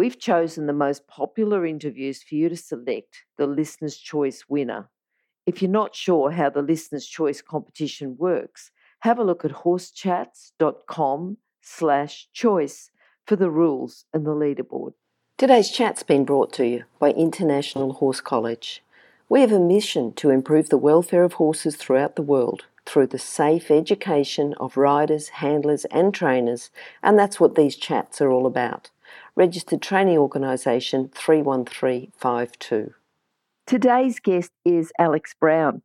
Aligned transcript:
We've 0.00 0.18
chosen 0.18 0.64
the 0.64 0.72
most 0.72 1.06
popular 1.06 1.66
interviews 1.66 2.22
for 2.22 2.34
you 2.34 2.48
to 2.48 2.56
select 2.56 3.24
the 3.36 3.46
Listener's 3.46 3.98
Choice 3.98 4.44
winner. 4.48 4.88
If 5.44 5.60
you're 5.60 5.70
not 5.70 5.94
sure 5.94 6.30
how 6.30 6.48
the 6.48 6.62
Listener's 6.62 7.06
Choice 7.06 7.42
competition 7.42 8.16
works, 8.16 8.70
have 9.00 9.18
a 9.18 9.22
look 9.22 9.44
at 9.44 9.50
horsechats.com 9.50 11.36
slash 11.60 12.28
choice 12.32 12.90
for 13.26 13.36
the 13.36 13.50
rules 13.50 14.06
and 14.14 14.24
the 14.24 14.30
leaderboard. 14.30 14.94
Today's 15.36 15.70
chat's 15.70 16.02
been 16.02 16.24
brought 16.24 16.50
to 16.54 16.66
you 16.66 16.84
by 16.98 17.10
International 17.10 17.92
Horse 17.92 18.22
College. 18.22 18.82
We 19.28 19.42
have 19.42 19.52
a 19.52 19.60
mission 19.60 20.14
to 20.14 20.30
improve 20.30 20.70
the 20.70 20.78
welfare 20.78 21.24
of 21.24 21.34
horses 21.34 21.76
throughout 21.76 22.16
the 22.16 22.22
world 22.22 22.64
through 22.86 23.06
the 23.06 23.18
safe 23.18 23.70
education 23.70 24.54
of 24.54 24.78
riders, 24.78 25.28
handlers, 25.28 25.84
and 25.86 26.14
trainers, 26.14 26.70
and 27.02 27.18
that's 27.18 27.38
what 27.38 27.54
these 27.54 27.76
chats 27.76 28.22
are 28.22 28.30
all 28.30 28.46
about. 28.46 28.88
Registered 29.40 29.80
Training 29.80 30.18
Organisation 30.18 31.08
31352. 31.14 32.92
Today's 33.66 34.20
guest 34.20 34.50
is 34.66 34.92
Alex 34.98 35.32
Brown. 35.32 35.80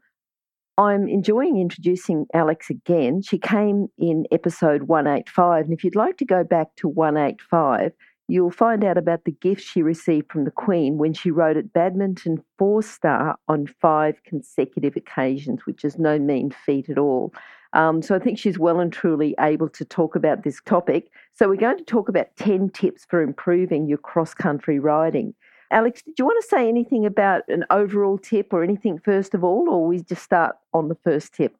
I'm 0.77 1.07
enjoying 1.07 1.57
introducing 1.57 2.25
Alex 2.33 2.69
again. 2.69 3.21
She 3.21 3.37
came 3.37 3.87
in 3.97 4.25
episode 4.29 4.83
185, 4.89 5.63
and 5.63 5.73
if 5.73 5.85
you'd 5.85 5.95
like 5.95 6.17
to 6.17 6.25
go 6.25 6.43
back 6.43 6.75
to 6.79 6.89
185, 6.89 7.93
you'll 8.27 8.51
find 8.51 8.83
out 8.83 8.97
about 8.97 9.23
the 9.23 9.31
gift 9.31 9.61
she 9.61 9.81
received 9.81 10.29
from 10.29 10.43
the 10.43 10.51
Queen 10.51 10.97
when 10.97 11.13
she 11.13 11.31
rode 11.31 11.55
at 11.55 11.71
Badminton 11.71 12.43
four 12.57 12.83
star 12.83 13.37
on 13.47 13.67
five 13.67 14.21
consecutive 14.25 14.97
occasions, 14.97 15.65
which 15.65 15.85
is 15.85 15.97
no 15.97 16.19
mean 16.19 16.51
feat 16.51 16.89
at 16.89 16.97
all. 16.97 17.33
Um, 17.75 18.01
so 18.01 18.15
I 18.15 18.19
think 18.19 18.39
she's 18.39 18.57
well 18.57 18.79
and 18.79 18.91
truly 18.91 19.35
able 19.39 19.67
to 19.69 19.83
talk 19.83 20.15
about 20.15 20.43
this 20.43 20.61
topic. 20.65 21.11
So 21.33 21.49
we're 21.49 21.57
going 21.57 21.77
to 21.77 21.83
talk 21.83 22.07
about 22.07 22.35
10 22.37 22.69
tips 22.69 23.05
for 23.09 23.21
improving 23.21 23.85
your 23.87 23.97
cross 23.97 24.33
country 24.33 24.79
riding. 24.79 25.35
Alex, 25.71 26.01
did 26.01 26.17
you 26.17 26.25
want 26.25 26.41
to 26.41 26.47
say 26.47 26.69
anything 26.69 27.05
about 27.05 27.43
an 27.49 27.65
overall 27.69 28.17
tip 28.17 28.53
or 28.53 28.63
anything 28.63 28.97
first 28.97 29.33
of 29.33 29.43
all, 29.43 29.69
or 29.69 29.85
we 29.85 30.01
just 30.01 30.23
start 30.23 30.55
on 30.73 30.87
the 30.87 30.95
first 31.03 31.33
tip? 31.33 31.55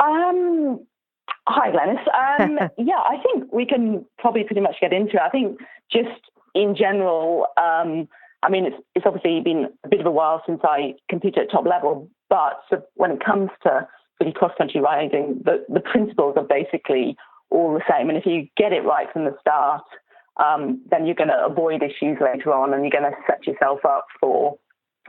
Um, 0.00 0.84
hi, 1.46 1.70
Glenys. 1.70 2.40
Um, 2.40 2.68
yeah, 2.78 2.98
I 2.98 3.22
think 3.22 3.52
we 3.52 3.64
can 3.64 4.04
probably 4.18 4.42
pretty 4.42 4.60
much 4.60 4.76
get 4.80 4.92
into 4.92 5.16
it. 5.16 5.22
I 5.22 5.30
think 5.30 5.60
just 5.92 6.20
in 6.56 6.74
general, 6.74 7.46
um, 7.56 8.08
I 8.42 8.50
mean, 8.50 8.66
it's, 8.66 8.76
it's 8.96 9.06
obviously 9.06 9.40
been 9.40 9.68
a 9.84 9.88
bit 9.88 10.00
of 10.00 10.06
a 10.06 10.10
while 10.10 10.42
since 10.46 10.60
I 10.64 10.94
competed 11.08 11.44
at 11.44 11.50
top 11.52 11.64
level, 11.64 12.10
but 12.28 12.62
when 12.94 13.12
it 13.12 13.24
comes 13.24 13.50
to 13.62 13.86
really 14.20 14.32
cross 14.32 14.52
country 14.56 14.80
riding, 14.80 15.42
the, 15.44 15.64
the 15.68 15.80
principles 15.80 16.34
are 16.36 16.44
basically 16.44 17.16
all 17.50 17.74
the 17.74 17.82
same. 17.90 18.08
And 18.08 18.18
if 18.18 18.26
you 18.26 18.48
get 18.56 18.72
it 18.72 18.84
right 18.84 19.06
from 19.12 19.24
the 19.24 19.36
start, 19.40 19.82
um, 20.36 20.82
then 20.90 21.06
you're 21.06 21.14
going 21.14 21.28
to 21.28 21.46
avoid 21.46 21.82
issues 21.82 22.18
later 22.20 22.52
on 22.52 22.74
and 22.74 22.82
you're 22.82 22.90
going 22.90 23.10
to 23.10 23.16
set 23.26 23.46
yourself 23.46 23.80
up 23.84 24.06
for, 24.20 24.58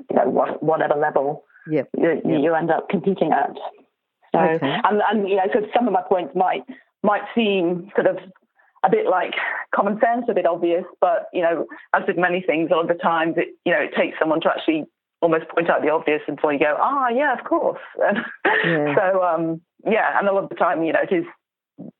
you 0.09 0.15
know, 0.15 0.29
what, 0.29 0.61
whatever 0.63 0.95
level 0.95 1.43
yep. 1.69 1.89
you, 1.97 2.09
yep. 2.09 2.23
you 2.25 2.53
end 2.53 2.71
up 2.71 2.89
competing 2.89 3.31
at. 3.31 3.55
So, 4.33 4.39
okay. 4.39 4.79
and, 4.83 5.01
and, 5.09 5.27
you 5.27 5.35
know, 5.35 5.47
so 5.53 5.61
some 5.75 5.87
of 5.87 5.93
my 5.93 6.03
points 6.07 6.33
might, 6.35 6.63
might 7.03 7.23
seem 7.33 7.89
sort 7.95 8.07
of 8.07 8.17
a 8.83 8.89
bit 8.89 9.07
like 9.09 9.33
common 9.73 9.99
sense, 9.99 10.25
a 10.29 10.33
bit 10.33 10.45
obvious, 10.45 10.83
but, 11.01 11.27
you 11.33 11.41
know, 11.41 11.65
as 11.93 12.03
with 12.07 12.17
many 12.17 12.41
things, 12.41 12.69
a 12.71 12.75
lot 12.75 12.89
of 12.89 12.97
the 12.97 13.01
times 13.01 13.35
it, 13.37 13.49
you 13.65 13.73
know, 13.73 13.79
it 13.79 13.91
takes 13.97 14.17
someone 14.19 14.39
to 14.41 14.49
actually 14.49 14.85
almost 15.21 15.47
point 15.49 15.69
out 15.69 15.81
the 15.81 15.89
obvious 15.89 16.21
before 16.27 16.53
you 16.53 16.59
go, 16.59 16.75
ah, 16.79 17.09
yeah, 17.09 17.33
of 17.37 17.43
course. 17.45 17.81
Yeah. 18.65 18.95
so, 18.95 19.23
um, 19.23 19.61
yeah, 19.85 20.17
and 20.17 20.27
a 20.27 20.33
lot 20.33 20.43
of 20.43 20.49
the 20.49 20.55
time, 20.55 20.83
you 20.83 20.91
know, 20.93 20.99
it 21.09 21.13
is 21.13 21.25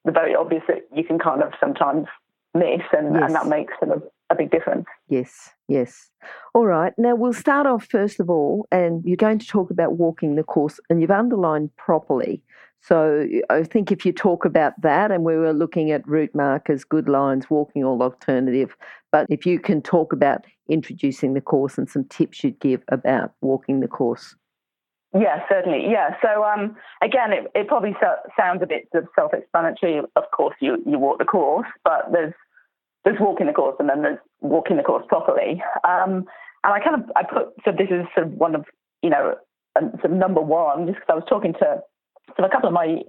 the 0.05 0.11
very 0.11 0.35
obvious 0.35 0.63
that 0.67 0.88
you 0.94 1.03
can 1.03 1.19
kind 1.19 1.44
of 1.44 1.51
sometimes 1.59 2.07
miss, 2.53 2.81
and, 2.94 3.13
Yes. 3.13 3.23
and 3.25 3.35
that 3.35 3.47
makes 3.47 3.73
sort 3.79 3.95
of 3.95 4.03
a 4.29 4.35
big 4.35 4.50
difference. 4.51 4.85
Yes, 5.07 5.51
yes. 5.67 6.09
All 6.53 6.66
right. 6.66 6.94
Now 6.97 7.16
we'll 7.16 7.33
start 7.33 7.67
off 7.67 7.85
first 7.85 8.19
of 8.19 8.29
all, 8.29 8.66
and 8.72 9.03
you're 9.06 9.16
going 9.17 9.39
to 9.39 9.47
talk 9.47 9.69
about 9.72 9.94
walking 9.97 10.35
the 10.35 10.44
course, 10.44 10.79
and 10.89 11.00
you've 11.00 11.11
underlined 11.11 11.75
properly. 11.77 12.41
So 12.81 13.27
I 13.49 13.63
think 13.63 13.91
if 13.91 14.05
you 14.05 14.13
talk 14.13 14.45
about 14.45 14.73
that, 14.81 15.11
and 15.11 15.23
we 15.23 15.35
were 15.35 15.53
looking 15.53 15.91
at 15.91 16.07
route 16.07 16.33
markers, 16.33 16.83
good 16.83 17.09
lines, 17.09 17.49
walking 17.49 17.83
all 17.83 18.01
alternative, 18.01 18.75
but 19.11 19.27
if 19.29 19.45
you 19.45 19.59
can 19.59 19.81
talk 19.81 20.13
about 20.13 20.45
introducing 20.69 21.33
the 21.33 21.41
course 21.41 21.77
and 21.77 21.89
some 21.89 22.05
tips 22.05 22.43
you'd 22.43 22.59
give 22.59 22.83
about 22.89 23.33
walking 23.41 23.79
the 23.79 23.88
course. 23.88 24.35
Yeah, 25.17 25.43
certainly. 25.49 25.89
Yeah. 25.89 26.15
So 26.21 26.43
um, 26.43 26.75
again, 27.01 27.31
it, 27.31 27.51
it 27.55 27.67
probably 27.67 27.95
so, 27.99 28.15
sounds 28.38 28.61
a 28.61 28.67
bit 28.67 28.89
self-explanatory. 29.15 29.99
Of 30.15 30.23
course, 30.35 30.55
you 30.59 30.83
you 30.85 30.99
walk 30.99 31.19
the 31.19 31.25
course, 31.25 31.67
but 31.83 32.11
there's 32.11 32.33
there's 33.05 33.19
walking 33.19 33.47
the 33.47 33.53
course, 33.53 33.75
and 33.79 33.89
then 33.89 34.01
there's 34.01 34.19
walking 34.41 34.77
the 34.77 34.83
course 34.83 35.05
properly. 35.07 35.63
Um, 35.88 36.25
and 36.63 36.73
I 36.73 36.79
kind 36.79 37.01
of 37.01 37.09
I 37.15 37.23
put 37.23 37.53
so 37.63 37.71
this 37.71 37.88
is 37.89 38.05
sort 38.13 38.27
of 38.27 38.33
one 38.33 38.53
of 38.53 38.65
you 39.01 39.09
know 39.09 39.35
um, 39.77 39.91
sort 40.01 40.11
of 40.11 40.17
number 40.17 40.41
one, 40.41 40.88
just 40.88 40.99
because 40.99 41.09
I 41.09 41.15
was 41.15 41.25
talking 41.29 41.53
to 41.53 41.81
of 42.38 42.45
a 42.45 42.49
couple 42.49 42.67
of 42.67 42.73
my 42.73 43.01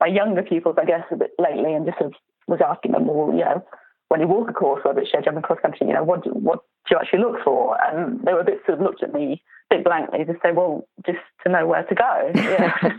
my 0.00 0.06
younger 0.06 0.42
pupils, 0.42 0.76
I 0.78 0.84
guess, 0.84 1.04
a 1.10 1.16
bit 1.16 1.30
lately, 1.38 1.72
and 1.72 1.86
just 1.86 1.98
sort 1.98 2.12
of 2.12 2.14
was 2.48 2.60
asking 2.64 2.92
them, 2.92 3.06
well, 3.06 3.32
you 3.32 3.40
know, 3.44 3.64
when 4.08 4.20
you 4.20 4.26
walk 4.28 4.48
a 4.50 4.52
course, 4.52 4.84
whether 4.84 5.00
it's 5.00 5.10
show 5.10 5.20
jumping 5.24 5.42
cross 5.42 5.58
country, 5.62 5.86
you 5.86 5.94
know, 5.94 6.04
what 6.04 6.22
do, 6.22 6.30
what 6.30 6.60
do 6.86 6.94
you 6.94 6.98
actually 7.00 7.20
look 7.20 7.42
for? 7.42 7.76
And 7.82 8.20
they 8.24 8.32
were 8.32 8.40
a 8.40 8.44
bit 8.44 8.60
sort 8.66 8.78
of 8.78 8.84
looked 8.84 9.02
at 9.02 9.12
me 9.14 9.42
a 9.70 9.76
bit 9.76 9.84
blankly 9.84 10.24
to 10.24 10.34
say, 10.42 10.52
well, 10.52 10.86
just 11.06 11.18
to 11.44 11.50
know 11.50 11.66
where 11.66 11.82
to 11.82 11.94
go, 11.94 12.30
you 12.34 12.58
know, 12.58 12.72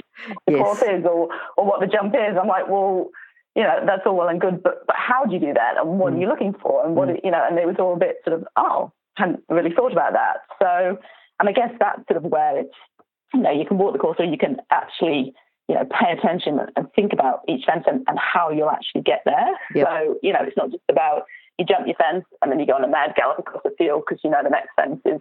the 0.47 0.51
Yes. 0.51 0.57
course 0.59 0.81
is, 0.89 1.05
or 1.05 1.29
or 1.55 1.65
what 1.65 1.79
the 1.79 1.88
jump 1.88 2.15
is. 2.15 2.35
I'm 2.39 2.47
like, 2.47 2.67
well, 2.67 3.09
you 3.55 3.63
know, 3.63 3.79
that's 3.85 4.01
all 4.05 4.15
well 4.17 4.27
and 4.27 4.41
good, 4.41 4.61
but 4.63 4.85
but 4.88 4.95
how 4.95 5.23
do 5.25 5.33
you 5.33 5.39
do 5.39 5.53
that, 5.53 5.77
and 5.77 5.99
what 5.99 6.13
Mm. 6.13 6.17
are 6.17 6.19
you 6.21 6.27
looking 6.27 6.53
for, 6.61 6.83
and 6.85 6.95
what 6.95 7.09
Mm. 7.09 7.19
you 7.23 7.31
know, 7.31 7.45
and 7.47 7.57
it 7.59 7.67
was 7.67 7.77
all 7.79 7.94
a 7.94 7.97
bit 7.97 8.17
sort 8.25 8.33
of, 8.41 8.47
oh, 8.57 8.91
hadn't 9.15 9.44
really 9.49 9.71
thought 9.71 9.91
about 9.94 10.13
that. 10.13 10.38
So, 10.59 10.97
and 11.39 11.47
I 11.47 11.51
guess 11.51 11.71
that's 11.79 12.05
sort 12.07 12.17
of 12.17 12.31
where 12.31 12.57
it's, 12.57 12.75
you 13.33 13.41
know, 13.41 13.51
you 13.51 13.65
can 13.65 13.77
walk 13.77 13.94
the 13.94 13.99
course, 13.99 14.17
or 14.19 14.25
you 14.25 14.38
can 14.38 14.57
actually 14.71 15.33
you 15.67 15.75
know, 15.75 15.85
pay 15.85 16.11
attention 16.11 16.59
and 16.75 16.88
think 16.94 17.11
about 17.13 17.41
each 17.47 17.66
fence 17.66 17.83
and, 17.88 18.03
and 18.07 18.17
how 18.17 18.50
you'll 18.50 18.69
actually 18.69 19.01
get 19.01 19.22
there. 19.25 19.50
Yep. 19.75 19.88
So, 19.88 20.16
you 20.23 20.31
know, 20.31 20.39
it's 20.41 20.55
not 20.57 20.72
just 20.72 20.83
about 20.89 21.23
you 21.57 21.66
jump 21.66 21.88
your 21.88 21.95
fence 21.95 22.23
and 22.41 22.51
then 22.51 22.59
you 22.59 22.66
go 22.66 22.73
on 22.73 22.83
a 22.83 22.88
mad 22.88 23.13
gallop 23.16 23.39
across 23.39 23.63
the 23.63 23.73
field 23.77 24.03
because 24.07 24.22
you 24.23 24.29
know 24.29 24.41
the 24.44 24.50
next 24.50 24.69
fence 24.75 25.01
is 25.06 25.19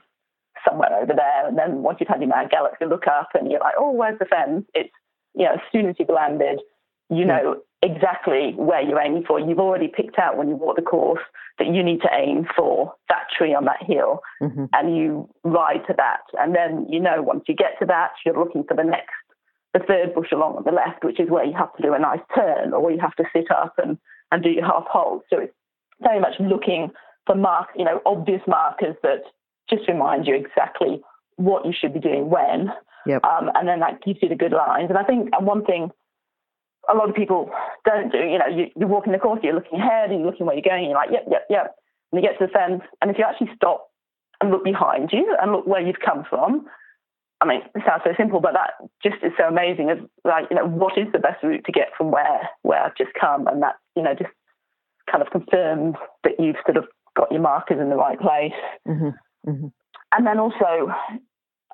somewhere 0.66 0.92
over 0.94 1.12
there. 1.14 1.48
And 1.48 1.56
then 1.58 1.82
once 1.82 1.98
you've 2.00 2.08
had 2.08 2.20
your 2.20 2.28
mad 2.28 2.50
gallop, 2.50 2.72
you 2.80 2.86
look 2.88 3.06
up 3.06 3.30
and 3.34 3.50
you're 3.50 3.60
like, 3.60 3.74
oh, 3.78 3.90
where's 3.90 4.18
the 4.18 4.24
fence? 4.26 4.64
It's, 4.74 4.90
you 5.34 5.44
know, 5.44 5.54
as 5.54 5.60
soon 5.72 5.88
as 5.88 5.96
you've 5.98 6.08
landed, 6.08 6.60
you 7.08 7.24
know 7.24 7.60
exactly 7.82 8.52
where 8.56 8.82
you're 8.82 9.00
aiming 9.00 9.24
for. 9.26 9.38
You've 9.38 9.60
already 9.60 9.88
picked 9.88 10.18
out 10.18 10.36
when 10.36 10.48
you 10.48 10.56
walk 10.56 10.76
the 10.76 10.82
course 10.82 11.20
that 11.58 11.68
you 11.68 11.82
need 11.82 12.00
to 12.02 12.08
aim 12.12 12.46
for 12.56 12.92
that 13.08 13.24
tree 13.36 13.54
on 13.54 13.64
that 13.66 13.82
hill 13.82 14.20
Mhm. 14.42 14.68
and 14.72 14.96
you 14.96 15.28
ride 15.44 15.86
to 15.86 15.94
that. 15.96 16.22
And 16.38 16.54
then, 16.54 16.86
you 16.88 16.98
know, 17.00 17.22
once 17.22 17.44
you 17.48 17.54
get 17.54 17.78
to 17.78 17.86
that, 17.86 18.10
you're 18.24 18.36
looking 18.36 18.64
for 18.64 18.74
the 18.74 18.82
next, 18.82 19.14
the 19.76 19.84
third 19.84 20.14
bush 20.14 20.32
along 20.32 20.56
on 20.56 20.64
the 20.64 20.72
left, 20.72 21.04
which 21.04 21.20
is 21.20 21.28
where 21.28 21.44
you 21.44 21.52
have 21.52 21.74
to 21.76 21.82
do 21.82 21.92
a 21.92 21.98
nice 21.98 22.20
turn 22.34 22.72
or 22.72 22.90
you 22.90 22.98
have 22.98 23.14
to 23.16 23.24
sit 23.34 23.50
up 23.50 23.74
and, 23.76 23.98
and 24.32 24.42
do 24.42 24.48
your 24.48 24.64
half 24.64 24.84
hold. 24.88 25.22
So 25.28 25.40
it's 25.40 25.52
very 26.00 26.20
much 26.20 26.34
looking 26.40 26.90
for 27.26 27.34
mark, 27.34 27.68
you 27.76 27.84
know, 27.84 28.00
obvious 28.06 28.40
markers 28.46 28.96
that 29.02 29.22
just 29.68 29.86
remind 29.88 30.26
you 30.26 30.34
exactly 30.34 31.02
what 31.36 31.66
you 31.66 31.72
should 31.78 31.92
be 31.92 32.00
doing 32.00 32.30
when. 32.30 32.72
Yep. 33.06 33.24
Um, 33.24 33.50
and 33.54 33.68
then 33.68 33.80
that 33.80 34.02
gives 34.02 34.20
you 34.22 34.28
the 34.28 34.34
good 34.34 34.52
lines. 34.52 34.88
And 34.88 34.98
I 34.98 35.04
think 35.04 35.28
one 35.40 35.64
thing 35.64 35.90
a 36.88 36.94
lot 36.94 37.10
of 37.10 37.14
people 37.14 37.50
don't 37.84 38.10
do, 38.10 38.18
you 38.18 38.38
know, 38.38 38.46
you, 38.46 38.66
you're 38.76 38.88
walking 38.88 39.12
the 39.12 39.18
course, 39.18 39.40
you're 39.42 39.54
looking 39.54 39.80
ahead 39.80 40.10
and 40.10 40.20
you're 40.20 40.30
looking 40.30 40.46
where 40.46 40.54
you're 40.54 40.62
going, 40.62 40.84
and 40.84 40.90
you're 40.90 40.98
like, 40.98 41.10
yep, 41.12 41.24
yep, 41.30 41.46
yep. 41.50 41.74
And 42.12 42.22
you 42.22 42.28
get 42.28 42.38
to 42.38 42.46
the 42.46 42.52
fence, 42.52 42.82
and 43.02 43.10
if 43.10 43.18
you 43.18 43.24
actually 43.28 43.50
stop 43.56 43.90
and 44.40 44.50
look 44.50 44.64
behind 44.64 45.10
you 45.12 45.36
and 45.40 45.52
look 45.52 45.66
where 45.66 45.84
you've 45.84 46.00
come 46.04 46.24
from, 46.28 46.66
I 47.40 47.46
mean, 47.46 47.60
it 47.74 47.82
sounds 47.86 48.02
so 48.04 48.12
simple, 48.16 48.40
but 48.40 48.54
that 48.54 48.70
just 49.02 49.22
is 49.22 49.32
so 49.36 49.44
amazing. 49.44 49.90
Of 49.90 49.98
like, 50.24 50.46
you 50.50 50.56
know, 50.56 50.66
what 50.66 50.96
is 50.96 51.06
the 51.12 51.18
best 51.18 51.42
route 51.42 51.64
to 51.66 51.72
get 51.72 51.88
from 51.96 52.10
where 52.10 52.48
where 52.62 52.82
I've 52.82 52.96
just 52.96 53.12
come, 53.20 53.46
and 53.46 53.62
that 53.62 53.76
you 53.94 54.02
know 54.02 54.14
just 54.14 54.30
kind 55.10 55.22
of 55.22 55.30
confirms 55.30 55.96
that 56.24 56.32
you've 56.38 56.56
sort 56.64 56.78
of 56.78 56.84
got 57.16 57.30
your 57.30 57.40
markers 57.40 57.78
in 57.80 57.90
the 57.90 57.96
right 57.96 58.18
place. 58.18 58.52
Mhm. 58.86 59.14
Mhm. 59.46 59.72
And 60.12 60.26
then 60.26 60.38
also, 60.38 60.92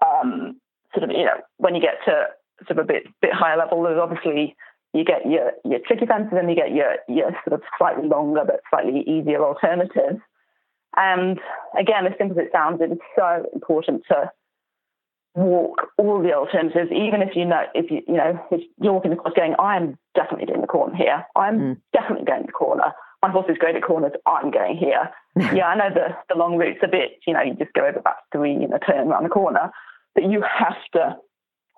um, 0.04 0.60
sort 0.94 1.04
of, 1.04 1.10
you 1.10 1.24
know, 1.24 1.40
when 1.58 1.74
you 1.74 1.80
get 1.80 2.02
to 2.04 2.28
sort 2.66 2.78
of 2.78 2.84
a 2.84 2.84
bit 2.84 3.06
bit 3.20 3.32
higher 3.32 3.56
level, 3.56 3.82
there's 3.82 3.98
obviously 3.98 4.56
you 4.92 5.04
get 5.04 5.24
your 5.26 5.52
your 5.64 5.80
tricky 5.86 6.06
fence, 6.06 6.26
and 6.30 6.38
then 6.38 6.48
you 6.48 6.56
get 6.56 6.72
your 6.72 6.96
your 7.08 7.30
sort 7.46 7.54
of 7.54 7.62
slightly 7.78 8.08
longer 8.08 8.42
but 8.44 8.60
slightly 8.68 9.02
easier 9.02 9.44
alternatives. 9.44 10.20
And 10.96 11.40
again, 11.78 12.06
as 12.06 12.12
simple 12.18 12.38
as 12.38 12.46
it 12.46 12.52
sounds, 12.52 12.80
it 12.80 12.92
is 12.92 12.98
so 13.16 13.46
important 13.54 14.02
to 14.08 14.30
walk 15.34 15.88
all 15.96 16.22
the 16.22 16.32
alternatives, 16.32 16.90
even 16.92 17.22
if 17.22 17.34
you 17.34 17.44
know 17.44 17.64
if 17.74 17.90
you 17.90 18.02
you 18.06 18.14
know 18.14 18.38
if 18.50 18.60
you're 18.80 18.92
walking 18.92 19.10
the 19.10 19.16
course 19.16 19.34
going, 19.36 19.54
I 19.58 19.76
am 19.76 19.98
definitely 20.14 20.46
doing 20.46 20.60
the 20.60 20.66
corner 20.66 20.94
here. 20.94 21.24
I'm 21.36 21.58
mm. 21.58 21.80
definitely 21.92 22.26
going 22.26 22.46
the 22.46 22.52
corner. 22.52 22.92
My 23.22 23.30
horse 23.30 23.46
is 23.48 23.56
great 23.58 23.76
at 23.76 23.82
corners. 23.82 24.12
I'm 24.26 24.50
going 24.50 24.76
here. 24.76 25.10
yeah, 25.54 25.68
I 25.68 25.76
know 25.76 25.90
the 25.94 26.16
the 26.28 26.38
long 26.38 26.56
route's 26.56 26.80
a 26.82 26.88
bit. 26.88 27.20
You 27.26 27.34
know, 27.34 27.42
you 27.42 27.54
just 27.54 27.72
go 27.72 27.86
over 27.86 28.00
back 28.00 28.16
three 28.32 28.54
and 28.54 28.74
a 28.74 28.78
turn 28.78 29.08
around 29.08 29.24
the 29.24 29.30
corner, 29.30 29.70
but 30.14 30.24
you 30.24 30.42
have 30.42 30.76
to 30.94 31.16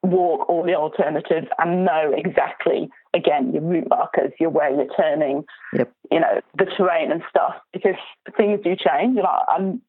walk 0.03 0.49
all 0.51 0.63
the 0.63 0.75
alternatives 0.75 1.47
and 1.59 1.85
know 1.85 2.13
exactly 2.15 2.91
again 3.15 3.53
your 3.53 3.63
route 3.63 3.89
markers, 3.89 4.33
your 4.39 4.51
where 4.51 4.71
you're 4.75 4.95
turning, 4.97 5.45
yep. 5.73 5.93
you 6.11 6.21
know 6.21 6.41
the 6.59 6.67
terrain 6.77 7.13
and 7.13 7.23
stuff 7.31 7.55
because 7.73 7.95
things 8.37 8.61
do 8.65 8.75
change. 8.77 9.17
You 9.17 9.23
know, 9.23 9.39
I'm 9.49 9.81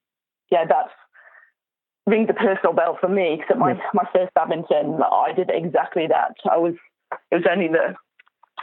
yeah, 0.52 0.66
that's 0.70 0.92
rings 2.06 2.30
a 2.30 2.34
personal 2.34 2.74
bell 2.74 2.98
for 3.00 3.10
me 3.10 3.38
because 3.38 3.52
at 3.52 3.58
my, 3.58 3.74
my 3.94 4.06
first 4.14 4.34
Badminton, 4.36 5.02
I 5.02 5.34
did 5.34 5.50
exactly 5.52 6.08
that. 6.08 6.36
I 6.50 6.58
was, 6.58 6.76
it 7.32 7.36
was 7.36 7.50
only 7.50 7.68
the, 7.68 7.96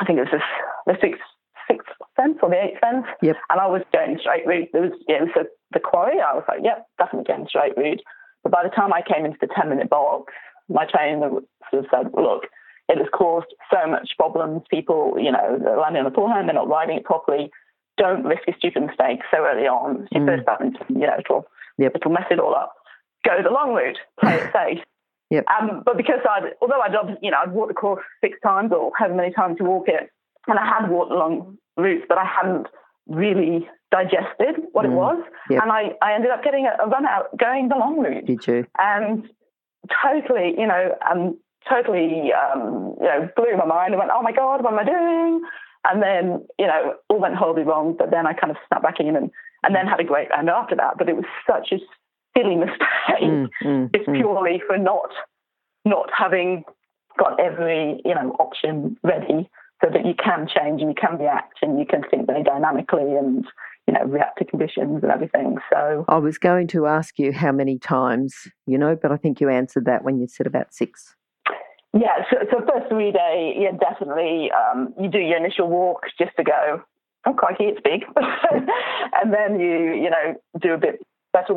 I 0.00 0.04
think 0.04 0.18
it 0.18 0.28
was 0.30 0.34
the, 0.38 0.92
the 0.92 0.98
sixth, 1.00 1.22
sixth 1.68 1.90
fence 2.16 2.38
or 2.42 2.50
the 2.50 2.62
eighth 2.62 2.78
fence. 2.80 3.06
Yep. 3.22 3.36
And 3.50 3.60
I 3.60 3.66
was 3.66 3.82
going 3.92 4.18
straight 4.20 4.46
route. 4.46 4.68
There 4.72 4.82
was, 4.82 4.92
yeah, 5.08 5.16
it 5.16 5.22
was 5.22 5.34
the, 5.34 5.46
the 5.72 5.80
quarry. 5.80 6.20
I 6.20 6.34
was 6.34 6.44
like, 6.46 6.60
yep, 6.62 6.86
definitely 6.98 7.26
going 7.26 7.46
straight 7.48 7.76
route. 7.76 8.02
But 8.42 8.52
by 8.52 8.62
the 8.62 8.74
time 8.74 8.92
I 8.92 9.02
came 9.02 9.24
into 9.24 9.38
the 9.40 9.50
10 9.50 9.68
minute 9.68 9.90
box, 9.90 10.32
my 10.68 10.86
trainer 10.86 11.28
sort 11.70 11.84
of 11.84 11.90
said, 11.90 12.14
look, 12.14 12.46
it 12.88 12.98
has 12.98 13.10
caused 13.12 13.50
so 13.70 13.90
much 13.90 14.14
problems. 14.18 14.62
People, 14.70 15.14
you 15.18 15.30
know, 15.30 15.58
they're 15.58 15.78
landing 15.78 16.04
on 16.04 16.10
the 16.10 16.14
forehand, 16.14 16.48
they're 16.48 16.54
not 16.54 16.68
riding 16.68 16.96
it 16.96 17.04
properly. 17.04 17.50
Don't 17.98 18.24
risk 18.24 18.42
a 18.48 18.54
stupid 18.56 18.86
mistake 18.86 19.20
so 19.30 19.42
early 19.42 19.66
on. 19.66 20.02
It's 20.02 20.12
your 20.12 20.22
mm. 20.22 20.34
first 20.34 20.46
Badminton, 20.46 20.86
you 20.88 21.06
know, 21.06 21.18
it'll, 21.18 21.46
yep. 21.78 21.92
it'll 21.94 22.10
mess 22.10 22.26
it 22.30 22.40
all 22.40 22.54
up 22.54 22.74
go 23.24 23.42
the 23.42 23.50
long 23.50 23.74
route, 23.74 23.98
play 24.20 24.34
it 24.34 24.52
safe. 24.52 24.78
Yep. 25.30 25.46
Um, 25.48 25.82
but 25.84 25.96
because 25.96 26.20
I'd, 26.28 26.52
although 26.60 26.80
I'd, 26.80 26.92
you 27.22 27.30
know, 27.30 27.38
I'd 27.42 27.52
walked 27.52 27.68
the 27.68 27.74
course 27.74 28.04
six 28.20 28.38
times 28.42 28.70
or 28.72 28.92
however 28.98 29.14
many 29.14 29.32
times 29.32 29.56
to 29.58 29.64
walk 29.64 29.88
it, 29.88 30.10
and 30.46 30.58
I 30.58 30.66
had 30.66 30.90
walked 30.90 31.10
the 31.10 31.16
long 31.16 31.56
routes, 31.76 32.04
but 32.08 32.18
I 32.18 32.24
hadn't 32.24 32.66
really 33.06 33.68
digested 33.90 34.62
what 34.72 34.84
mm. 34.84 34.90
it 34.90 34.92
was. 34.92 35.24
Yep. 35.50 35.62
And 35.62 35.72
I, 35.72 35.92
I 36.02 36.14
ended 36.14 36.30
up 36.30 36.44
getting 36.44 36.66
a, 36.66 36.82
a, 36.82 36.88
run 36.88 37.06
out 37.06 37.36
going 37.38 37.68
the 37.68 37.76
long 37.76 37.98
route. 37.98 38.26
Did 38.26 38.46
you? 38.46 38.66
And 38.78 39.28
totally, 40.02 40.54
you 40.58 40.66
know, 40.66 40.96
um, 41.10 41.38
totally, 41.68 42.32
um, 42.32 42.96
you 43.00 43.06
know, 43.06 43.28
blew 43.36 43.56
my 43.56 43.66
mind 43.66 43.94
and 43.94 43.98
went, 43.98 44.10
oh 44.12 44.22
my 44.22 44.32
God, 44.32 44.62
what 44.62 44.72
am 44.72 44.78
I 44.78 44.84
doing? 44.84 45.42
And 45.84 46.02
then, 46.02 46.46
you 46.58 46.66
know, 46.66 46.94
all 47.08 47.20
went 47.20 47.36
horribly 47.36 47.64
wrong. 47.64 47.96
But 47.98 48.10
then 48.10 48.26
I 48.26 48.32
kind 48.32 48.50
of 48.50 48.56
snapped 48.68 48.84
back 48.84 49.00
in 49.00 49.16
and, 49.16 49.30
and 49.62 49.74
then 49.74 49.86
had 49.86 50.00
a 50.00 50.04
great 50.04 50.30
round 50.30 50.48
after 50.48 50.76
that. 50.76 50.98
But 50.98 51.08
it 51.08 51.16
was 51.16 51.24
such 51.46 51.72
a 51.72 51.78
silly 52.36 52.56
mistake. 52.56 52.78
Mm, 53.22 53.48
mm, 53.64 53.94
just 53.94 54.08
mm. 54.08 54.16
purely 54.16 54.62
for 54.66 54.78
not 54.78 55.10
not 55.84 56.08
having 56.16 56.64
got 57.18 57.38
every 57.40 58.00
you 58.04 58.14
know 58.14 58.34
option 58.38 58.96
ready 59.02 59.48
so 59.82 59.90
that 59.90 60.06
you 60.06 60.14
can 60.14 60.46
change 60.46 60.80
and 60.80 60.90
you 60.90 60.94
can 60.94 61.18
react 61.18 61.58
and 61.62 61.78
you 61.78 61.84
can 61.84 62.02
think 62.10 62.26
very 62.26 62.42
dynamically 62.42 63.16
and 63.16 63.44
you 63.86 63.94
know 63.94 64.04
react 64.04 64.38
to 64.38 64.44
conditions 64.44 65.02
and 65.02 65.10
everything. 65.12 65.56
So 65.72 66.04
i 66.08 66.18
was 66.18 66.38
going 66.38 66.68
to 66.68 66.86
ask 66.86 67.18
you 67.18 67.32
how 67.32 67.52
many 67.52 67.78
times 67.78 68.34
you 68.66 68.78
know 68.78 68.96
but 69.00 69.12
i 69.12 69.16
think 69.16 69.40
you 69.40 69.48
answered 69.48 69.84
that 69.86 70.04
when 70.04 70.18
you 70.20 70.26
said 70.26 70.46
about 70.46 70.72
six. 70.72 71.14
Yeah 71.92 72.24
so, 72.30 72.38
so 72.50 72.60
first 72.60 72.88
three 72.88 73.12
day 73.12 73.54
yeah 73.58 73.72
definitely 73.72 74.50
um, 74.52 74.94
you 75.00 75.10
do 75.10 75.18
your 75.18 75.36
initial 75.36 75.68
walk 75.68 76.04
just 76.18 76.30
to 76.36 76.44
go 76.44 76.82
oh 77.26 77.34
crikey 77.34 77.64
it's 77.64 77.80
big. 77.84 78.04
And 79.14 79.32
then 79.32 79.60
you 79.60 79.94
you 79.94 80.10
know 80.10 80.34
do 80.60 80.72
a 80.72 80.78
bit 80.78 81.00
better 81.32 81.54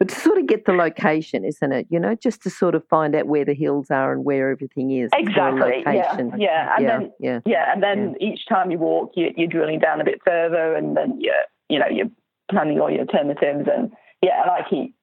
but 0.00 0.08
to 0.08 0.14
sort 0.14 0.38
of 0.38 0.46
get 0.46 0.64
the 0.64 0.72
location, 0.72 1.44
isn't 1.44 1.72
it? 1.72 1.86
You 1.90 2.00
know, 2.00 2.14
just 2.14 2.42
to 2.44 2.50
sort 2.50 2.74
of 2.74 2.86
find 2.88 3.14
out 3.14 3.26
where 3.26 3.44
the 3.44 3.54
hills 3.54 3.90
are 3.90 4.12
and 4.12 4.24
where 4.24 4.50
everything 4.50 4.90
is. 4.90 5.10
Exactly. 5.12 5.82
Yeah. 5.84 5.92
Yeah. 5.92 6.16
And 6.16 6.40
yeah. 6.40 6.98
then 6.98 7.12
yeah. 7.20 7.40
yeah. 7.44 7.72
And 7.72 7.82
then 7.82 8.16
yeah. 8.18 8.28
each 8.28 8.46
time 8.48 8.70
you 8.70 8.78
walk, 8.78 9.12
you, 9.14 9.30
you're 9.36 9.48
drilling 9.48 9.78
down 9.78 10.00
a 10.00 10.04
bit 10.04 10.20
further, 10.24 10.74
and 10.74 10.96
then 10.96 11.20
you 11.20 11.34
you 11.68 11.78
know 11.78 11.88
you're 11.90 12.10
planning 12.50 12.80
all 12.80 12.90
your 12.90 13.00
alternatives, 13.00 13.68
and 13.72 13.92
yeah, 14.22 14.42
and 14.42 14.50
I 14.50 14.68
keep 14.68 14.94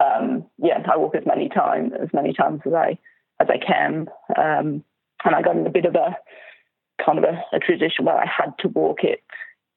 um, 0.00 0.44
yeah, 0.58 0.82
I 0.90 0.96
walk 0.96 1.14
as 1.14 1.24
many 1.26 1.48
times 1.48 1.92
as 2.00 2.08
many 2.12 2.32
times 2.32 2.60
as 2.66 2.74
I 2.74 2.98
as 3.40 3.48
I 3.48 3.58
can, 3.58 4.06
um, 4.36 4.84
and 5.24 5.34
I 5.34 5.42
got 5.42 5.56
in 5.56 5.66
a 5.66 5.70
bit 5.70 5.86
of 5.86 5.94
a 5.94 6.16
kind 7.04 7.18
of 7.18 7.24
a, 7.24 7.56
a 7.56 7.58
tradition 7.58 8.04
where 8.04 8.18
I 8.18 8.26
had 8.26 8.52
to 8.58 8.68
walk 8.68 9.02
it, 9.02 9.22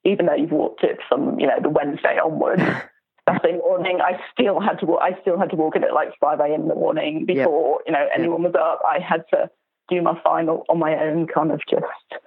even 0.04 0.26
though 0.26 0.36
you've 0.36 0.52
walked 0.52 0.84
it 0.84 0.98
from 1.08 1.40
you 1.40 1.48
know 1.48 1.60
the 1.62 1.70
Wednesday 1.70 2.18
onwards. 2.24 2.64
Saturday 3.28 3.58
morning, 3.58 4.00
I 4.02 4.20
still 4.34 4.60
had 4.60 4.80
to 4.80 4.86
walk. 4.86 5.02
I 5.02 5.20
still 5.22 5.40
had 5.40 5.50
to 5.50 5.56
walk 5.56 5.76
it 5.76 5.84
at 5.84 5.94
like 5.94 6.10
five 6.20 6.40
a.m. 6.40 6.62
in 6.62 6.68
the 6.68 6.76
morning 6.76 7.26
before 7.26 7.80
yep. 7.80 7.88
you 7.88 7.94
know 7.94 8.08
anyone 8.16 8.44
yep. 8.44 8.54
was 8.54 8.62
up. 8.62 8.82
I 8.88 9.00
had 9.00 9.24
to 9.34 9.50
do 9.90 10.02
my 10.02 10.20
final 10.24 10.64
on 10.70 10.80
my 10.80 10.94
own, 10.96 11.28
kind 11.28 11.52
of 11.52 11.60
just 11.70 12.22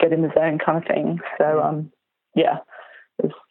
get 0.00 0.12
in 0.12 0.22
the 0.22 0.32
zone, 0.34 0.58
kind 0.58 0.78
of 0.78 0.84
thing. 0.84 1.20
So 1.38 1.62
um, 1.62 1.90
yeah, 2.34 2.58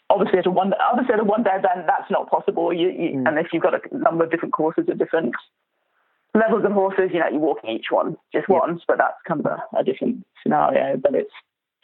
obviously 0.10 0.40
at 0.40 0.46
a 0.46 0.52
one 0.52 0.74
obviously 0.92 1.14
at 1.14 1.20
a 1.20 1.24
one 1.24 1.44
day 1.44 1.52
event 1.56 1.88
that's 1.88 2.12
not 2.12 2.30
possible. 2.30 2.72
You, 2.74 2.90
you 2.90 3.10
mm. 3.18 3.28
unless 3.28 3.46
you've 3.52 3.64
got 3.64 3.74
a 3.74 3.98
number 3.98 4.24
of 4.24 4.32
different 4.32 4.54
courses 4.54 4.86
at 4.90 4.98
different 4.98 5.34
levels 6.36 6.64
of 6.66 6.72
horses. 6.72 7.10
You 7.14 7.20
know, 7.20 7.30
you're 7.32 7.40
walking 7.40 7.72
each 7.72 7.88
one 7.90 8.18
just 8.34 8.46
yep. 8.50 8.62
once, 8.62 8.84
but 8.88 8.98
that's 8.98 9.18
kind 9.28 9.40
of 9.40 9.48
a, 9.48 9.78
a 9.80 9.84
different 9.84 10.26
scenario. 10.44 10.98
But 10.98 11.16
it's 11.16 11.34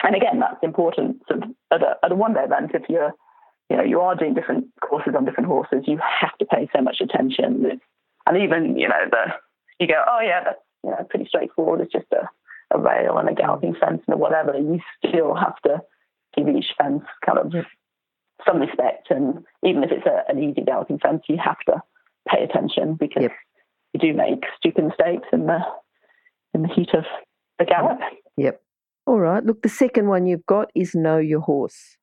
and 0.04 0.16
again, 0.16 0.40
that's 0.40 0.62
important 0.62 1.22
at 1.72 1.82
a, 1.82 1.96
at 2.04 2.12
a 2.12 2.16
one 2.16 2.34
day 2.34 2.44
event 2.44 2.72
if 2.74 2.84
you're 2.88 3.14
you 3.70 3.78
know, 3.78 3.84
you 3.84 4.00
are 4.00 4.16
doing 4.16 4.34
different 4.34 4.68
courses 4.82 5.14
on 5.16 5.26
different 5.26 5.48
horses. 5.48 5.84
You 5.86 6.00
have 6.22 6.38
to 6.38 6.46
pay 6.46 6.70
so 6.76 6.82
much 6.82 7.02
attention. 7.02 7.80
And 8.26 8.38
even, 8.38 8.78
you 8.78 8.88
know, 8.88 9.06
the 9.10 9.34
you 9.80 9.88
go, 9.88 10.04
oh 10.08 10.20
yeah, 10.22 10.44
that's 10.44 10.60
you 10.84 10.92
know 10.92 11.06
pretty 11.10 11.26
straightforward. 11.28 11.82
It's 11.82 11.92
just 11.92 12.08
a, 12.12 12.30
a 12.76 12.80
rail 12.80 13.18
and 13.18 13.30
a 13.30 13.34
galloping 13.34 13.76
fence 13.80 14.02
and 14.08 14.20
whatever. 14.20 14.58
You 14.58 14.80
still 15.06 15.36
have 15.36 15.58
to 15.66 15.82
give 16.36 16.48
each 16.48 16.74
fence 16.78 17.04
kind 17.26 17.40
of 17.40 17.54
some 18.46 18.60
respect. 18.60 19.10
And 19.10 19.44
even 19.64 19.84
if 19.84 19.92
it's 19.92 20.06
a, 20.06 20.24
an 20.30 20.42
easy 20.42 20.62
galloping 20.62 21.00
fence, 21.00 21.24
you 21.28 21.38
have 21.44 21.60
to 21.68 21.82
pay 22.28 22.44
attention 22.44 22.96
because 22.96 23.24
yep. 23.24 23.32
you 23.94 24.00
do 24.00 24.14
make 24.14 24.44
stupid 24.58 24.86
mistakes 24.86 25.28
in 25.32 25.46
the 25.46 25.60
in 26.54 26.62
the 26.62 26.70
heat 26.70 26.90
of 26.94 27.04
the 27.60 27.66
gallop. 27.66 28.00
Yep. 28.38 28.62
All 29.06 29.20
right. 29.20 29.44
Look, 29.44 29.62
the 29.62 29.70
second 29.70 30.08
one 30.08 30.26
you've 30.26 30.46
got 30.46 30.70
is 30.76 30.94
know 30.94 31.18
your 31.18 31.42
horse. 31.42 31.98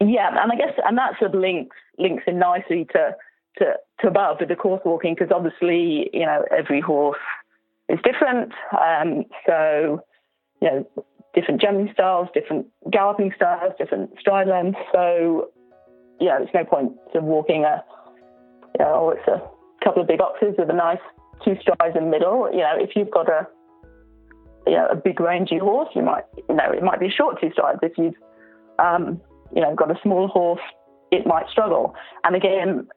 Yeah, 0.00 0.28
and 0.28 0.50
I 0.52 0.56
guess 0.56 0.74
and 0.84 0.98
that 0.98 1.18
sort 1.18 1.34
of 1.34 1.40
links 1.40 1.76
links 1.98 2.24
in 2.26 2.38
nicely 2.38 2.86
to 2.92 3.16
to, 3.58 3.74
to 4.00 4.08
above 4.08 4.38
with 4.40 4.48
the 4.48 4.56
course 4.56 4.80
walking 4.84 5.14
because 5.14 5.32
obviously 5.34 6.10
you 6.12 6.26
know 6.26 6.44
every 6.50 6.80
horse 6.80 7.18
is 7.88 7.98
different. 8.02 8.52
Um, 8.72 9.24
so 9.46 10.02
you 10.60 10.68
know 10.68 11.04
different 11.34 11.60
jumping 11.60 11.90
styles, 11.92 12.28
different 12.34 12.66
galloping 12.90 13.32
styles, 13.36 13.72
different 13.78 14.10
stride 14.18 14.48
lengths. 14.48 14.80
So 14.92 15.50
yeah, 16.20 16.38
there's 16.38 16.50
no 16.54 16.64
point 16.64 16.92
to 17.12 17.20
walking 17.20 17.64
a 17.64 17.84
you 18.78 18.84
know 18.84 19.10
it's 19.10 19.28
a 19.28 19.40
couple 19.84 20.02
of 20.02 20.08
big 20.08 20.18
boxes 20.18 20.54
with 20.58 20.70
a 20.70 20.74
nice 20.74 20.98
two 21.44 21.56
strides 21.60 21.96
in 21.96 22.04
the 22.04 22.10
middle. 22.10 22.50
You 22.50 22.60
know 22.60 22.74
if 22.76 22.96
you've 22.96 23.10
got 23.10 23.28
a 23.28 23.46
you 24.66 24.72
know 24.72 24.88
a 24.90 24.96
big 24.96 25.20
rangy 25.20 25.58
horse, 25.58 25.90
you 25.94 26.02
might 26.02 26.24
you 26.48 26.54
know 26.54 26.72
it 26.72 26.82
might 26.82 26.98
be 26.98 27.06
a 27.06 27.10
short 27.10 27.40
two 27.40 27.52
strides 27.52 27.80
if 27.82 27.92
you've 27.98 28.14
um, 28.78 29.20
you 29.54 29.62
know, 29.62 29.74
got 29.74 29.90
a 29.90 30.00
small 30.02 30.28
horse, 30.28 30.60
it 31.10 31.26
might 31.26 31.48
struggle. 31.50 31.94
And 32.24 32.34
again, 32.36 32.88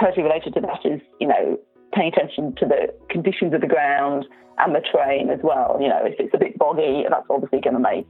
totally 0.00 0.22
related 0.22 0.54
to 0.54 0.60
that 0.60 0.80
is, 0.84 1.00
you 1.20 1.28
know, 1.28 1.58
paying 1.94 2.12
attention 2.14 2.54
to 2.56 2.66
the 2.66 2.94
conditions 3.10 3.54
of 3.54 3.60
the 3.60 3.66
ground 3.66 4.26
and 4.58 4.74
the 4.74 4.80
terrain 4.80 5.30
as 5.30 5.40
well. 5.42 5.78
You 5.80 5.88
know, 5.88 6.00
if 6.04 6.14
it's 6.18 6.34
a 6.34 6.38
bit 6.38 6.58
boggy, 6.58 7.04
that's 7.08 7.26
obviously 7.30 7.60
going 7.60 7.74
to 7.74 7.80
make 7.80 8.08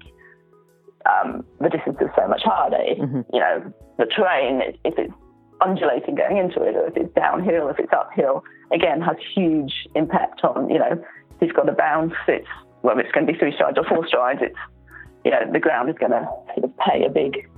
um, 1.06 1.44
the 1.60 1.68
distances 1.68 2.08
so 2.16 2.28
much 2.28 2.42
harder. 2.44 2.78
If, 2.80 2.98
mm-hmm. 2.98 3.22
You 3.32 3.40
know, 3.40 3.72
the 3.98 4.06
terrain, 4.06 4.62
if 4.84 4.94
it's 4.98 5.12
undulating 5.60 6.14
going 6.16 6.38
into 6.38 6.62
it, 6.62 6.76
or 6.76 6.88
if 6.88 6.96
it's 6.96 7.14
downhill, 7.14 7.68
if 7.68 7.78
it's 7.78 7.92
uphill, 7.92 8.42
again, 8.72 9.00
has 9.00 9.16
huge 9.34 9.72
impact 9.94 10.42
on, 10.44 10.68
you 10.70 10.78
know, 10.78 10.92
if 11.40 11.48
you've 11.48 11.54
got 11.54 11.68
a 11.68 11.72
bounce, 11.72 12.14
it's, 12.28 12.46
whether 12.82 13.00
it's 13.00 13.12
going 13.12 13.26
to 13.26 13.32
be 13.32 13.38
three 13.38 13.52
strides 13.54 13.78
or 13.78 13.84
four 13.84 14.06
strides, 14.06 14.40
it's, 14.42 14.58
you 15.24 15.30
know, 15.30 15.40
the 15.52 15.60
ground 15.60 15.88
is 15.88 15.96
going 15.98 16.10
to 16.10 16.26
sort 16.54 16.64
of 16.64 16.76
pay 16.78 17.04
a 17.04 17.08
big 17.08 17.48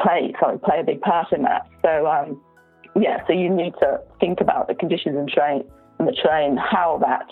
play 0.00 0.34
sorry 0.40 0.58
play 0.58 0.80
a 0.80 0.84
big 0.84 1.00
part 1.00 1.32
in 1.32 1.42
that. 1.42 1.68
So 1.82 2.06
um, 2.06 2.40
yeah, 2.96 3.24
so 3.26 3.32
you 3.32 3.48
need 3.48 3.74
to 3.80 4.00
think 4.18 4.40
about 4.40 4.68
the 4.68 4.74
conditions 4.74 5.16
and 5.16 5.28
train 5.28 5.64
and 5.98 6.08
the 6.08 6.12
train 6.12 6.56
how 6.56 6.98
that 7.02 7.26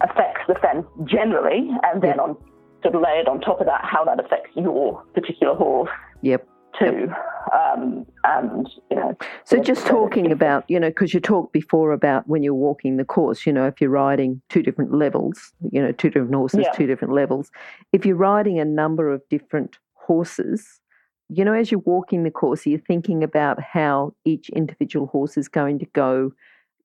affects 0.00 0.42
the 0.48 0.54
fence 0.54 0.86
generally, 1.04 1.68
and 1.84 2.02
then 2.02 2.18
on 2.20 2.36
sort 2.82 2.94
of 2.94 3.02
layered 3.02 3.28
on 3.28 3.40
top 3.40 3.60
of 3.60 3.66
that 3.66 3.84
how 3.84 4.04
that 4.04 4.18
affects 4.18 4.50
your 4.56 5.02
particular 5.14 5.54
horse. 5.54 5.90
Yep. 6.22 6.48
Too, 6.78 7.12
um, 7.52 8.06
and 8.24 8.66
you 8.90 8.96
know. 8.96 9.14
So 9.44 9.60
just 9.60 9.86
talking 9.86 10.32
about, 10.32 10.64
you 10.68 10.80
know, 10.80 10.88
because 10.88 11.12
you 11.12 11.20
talked 11.20 11.52
before 11.52 11.92
about 11.92 12.26
when 12.26 12.42
you're 12.42 12.54
walking 12.54 12.96
the 12.96 13.04
course, 13.04 13.44
you 13.44 13.52
know, 13.52 13.66
if 13.66 13.78
you're 13.78 13.90
riding 13.90 14.40
two 14.48 14.62
different 14.62 14.94
levels, 14.94 15.52
you 15.70 15.82
know, 15.82 15.92
two 15.92 16.08
different 16.08 16.34
horses, 16.34 16.60
yeah. 16.62 16.72
two 16.72 16.86
different 16.86 17.12
levels. 17.12 17.50
If 17.92 18.06
you're 18.06 18.16
riding 18.16 18.58
a 18.58 18.64
number 18.64 19.12
of 19.12 19.20
different 19.28 19.76
horses, 19.92 20.80
you 21.28 21.44
know, 21.44 21.52
as 21.54 21.70
you're 21.70 21.80
walking 21.80 22.24
the 22.24 22.30
course, 22.30 22.66
you're 22.66 22.78
thinking 22.78 23.22
about 23.24 23.60
how 23.62 24.14
each 24.24 24.48
individual 24.50 25.06
horse 25.06 25.36
is 25.36 25.48
going 25.48 25.78
to 25.78 25.86
go. 25.86 26.32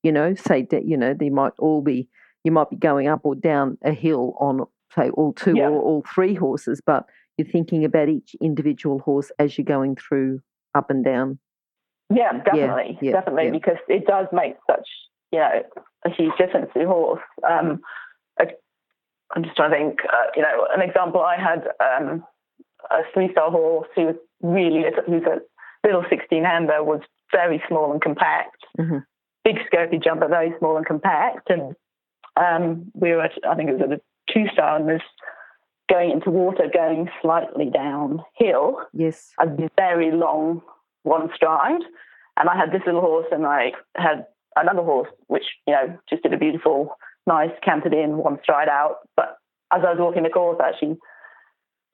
You 0.03 0.11
know, 0.11 0.35
say 0.35 0.67
that 0.71 0.85
you 0.85 0.95
know 0.97 1.13
they 1.13 1.29
might 1.29 1.53
all 1.59 1.81
be 1.81 2.07
you 2.43 2.51
might 2.51 2.69
be 2.69 2.75
going 2.77 3.07
up 3.07 3.21
or 3.23 3.35
down 3.35 3.77
a 3.83 3.91
hill 3.91 4.35
on 4.39 4.65
say 4.95 5.09
all 5.11 5.33
two 5.33 5.55
Yeah. 5.57 5.69
or 5.69 5.81
all 5.81 6.03
three 6.13 6.33
horses, 6.33 6.81
but 6.85 7.05
you're 7.37 7.47
thinking 7.47 7.83
about 7.83 8.09
each 8.09 8.35
individual 8.41 8.99
horse 8.99 9.31
as 9.37 9.57
you're 9.57 9.65
going 9.65 9.95
through 9.95 10.39
up 10.73 10.89
and 10.89 11.03
down. 11.03 11.39
Yeah, 12.13 12.31
definitely, 12.43 12.97
yeah, 13.01 13.11
definitely, 13.11 13.45
yeah. 13.45 13.51
because 13.51 13.77
it 13.89 14.07
does 14.07 14.27
make 14.31 14.55
such 14.69 14.87
you 15.31 15.39
know 15.39 15.63
a 16.05 16.09
huge 16.09 16.31
difference 16.37 16.69
to 16.73 16.79
the 16.79 16.87
horse. 16.87 17.21
Um, 17.47 17.81
I, 18.39 18.45
I'm 19.35 19.43
just 19.43 19.57
trying 19.57 19.71
to 19.71 19.77
think. 19.77 19.99
Uh, 20.05 20.27
you 20.35 20.41
know, 20.41 20.67
an 20.73 20.81
example 20.81 21.21
I 21.21 21.35
had 21.35 21.67
um, 21.83 22.23
a 22.89 23.01
three-star 23.13 23.51
horse 23.51 23.87
who 23.95 24.05
was 24.05 24.15
really 24.41 24.81
little, 24.81 25.03
who's 25.05 25.23
a 25.23 25.39
little 25.85 26.03
16-hander, 26.03 26.83
was 26.83 27.01
very 27.31 27.61
small 27.67 27.91
and 27.91 28.01
compact, 28.01 28.65
Mhm. 28.77 29.03
big 29.43 29.57
scopy 29.71 30.01
jumper, 30.01 30.27
very 30.27 30.53
small 30.59 30.77
and 30.77 30.85
compact, 30.85 31.49
and 31.49 31.75
um, 32.35 32.91
we 32.93 33.11
were 33.13 33.21
at 33.23 33.31
I 33.47 33.55
think 33.55 33.69
it 33.69 33.73
was 33.73 33.81
at 33.81 33.91
a 33.97 34.01
two-star 34.31 34.75
and 34.77 34.85
was 34.85 35.01
going 35.89 36.11
into 36.11 36.29
water, 36.29 36.67
going 36.71 37.09
slightly 37.21 37.69
downhill 37.69 38.81
Yes. 38.93 39.33
a 39.39 39.47
very 39.77 40.11
long 40.11 40.61
one 41.03 41.31
stride. 41.33 41.81
And 42.39 42.49
I 42.49 42.55
had 42.55 42.71
this 42.71 42.83
little 42.85 43.01
horse 43.01 43.25
and 43.31 43.47
I 43.47 43.71
had 43.95 44.27
another 44.57 44.83
horse, 44.83 45.09
which, 45.27 45.45
you 45.65 45.73
know, 45.73 45.97
just 46.09 46.21
did 46.23 46.33
a 46.33 46.37
beautiful, 46.37 46.95
nice 47.25 47.51
cantered 47.63 47.93
in, 47.93 48.17
one 48.17 48.37
stride 48.43 48.69
out. 48.69 48.97
But 49.15 49.37
as 49.71 49.83
I 49.83 49.91
was 49.91 49.99
walking 49.99 50.23
the 50.23 50.29
course, 50.29 50.59
actually 50.63 50.97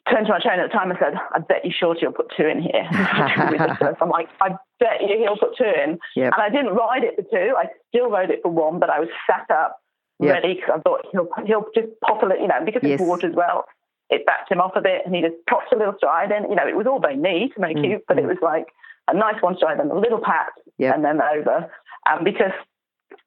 turned 0.10 0.26
to 0.28 0.34
my 0.34 0.40
trainer 0.40 0.64
at 0.64 0.72
the 0.72 0.78
time 0.78 0.90
and 0.92 1.00
said, 1.00 1.14
I 1.34 1.40
bet 1.40 1.64
you 1.64 1.72
Shorty 1.72 2.06
will 2.06 2.14
put 2.14 2.32
two 2.36 2.46
in 2.46 2.62
here. 2.62 2.84
I'm 4.02 4.10
like, 4.10 4.28
I 4.42 4.50
bet 4.80 5.02
you 5.02 5.18
he'll 5.20 5.38
put 5.38 5.56
two 5.58 5.64
in. 5.64 5.98
Yep. 6.16 6.34
And 6.34 6.42
I 6.42 6.50
didn't 6.50 6.74
ride 6.76 7.04
it 7.04 7.16
for 7.16 7.24
two. 7.24 7.56
I 7.58 7.66
still 7.90 8.10
rode 8.10 8.30
it 8.30 8.40
for 8.42 8.52
one, 8.52 8.80
but 8.80 8.90
I 8.90 9.00
was 9.00 9.10
sat 9.28 9.50
up 9.56 9.80
Yep. 10.20 10.32
ready 10.32 10.54
because 10.54 10.70
I 10.78 10.80
thought 10.82 11.06
he'll 11.12 11.28
he'll 11.46 11.66
just 11.76 11.88
pop 12.02 12.22
a 12.22 12.26
little, 12.28 12.42
you 12.42 12.48
know, 12.48 12.64
because 12.64 12.82
Yes. 12.84 13.00
it's 13.00 13.02
water 13.02 13.28
as 13.28 13.36
well. 13.36 13.66
It 14.10 14.26
backed 14.28 14.52
him 14.52 14.62
off 14.62 14.74
a 14.76 14.82
bit, 14.82 15.02
and 15.06 15.14
he 15.16 15.22
just 15.22 15.36
popped 15.50 15.74
a 15.74 15.76
little 15.78 15.96
stride 15.98 16.32
in. 16.32 16.48
You 16.50 16.56
know, 16.56 16.68
it 16.68 16.78
was 16.78 16.86
all 16.86 17.00
very 17.00 17.18
neat 17.18 17.52
and 17.56 17.62
very 17.66 17.74
Mm, 17.76 17.82
cute, 17.84 18.04
but 18.08 18.20
it 18.20 18.24
mm. 18.26 18.28
was 18.30 18.38
like 18.42 18.68
a 19.10 19.14
nice 19.16 19.42
one 19.42 19.58
stride 19.58 19.80
and 19.80 19.92
a 19.92 19.96
little 19.98 20.20
pat, 20.22 20.52
Yep. 20.78 20.96
and 20.96 21.04
then 21.04 21.20
over. 21.22 21.70
Um, 22.10 22.24
because 22.24 22.52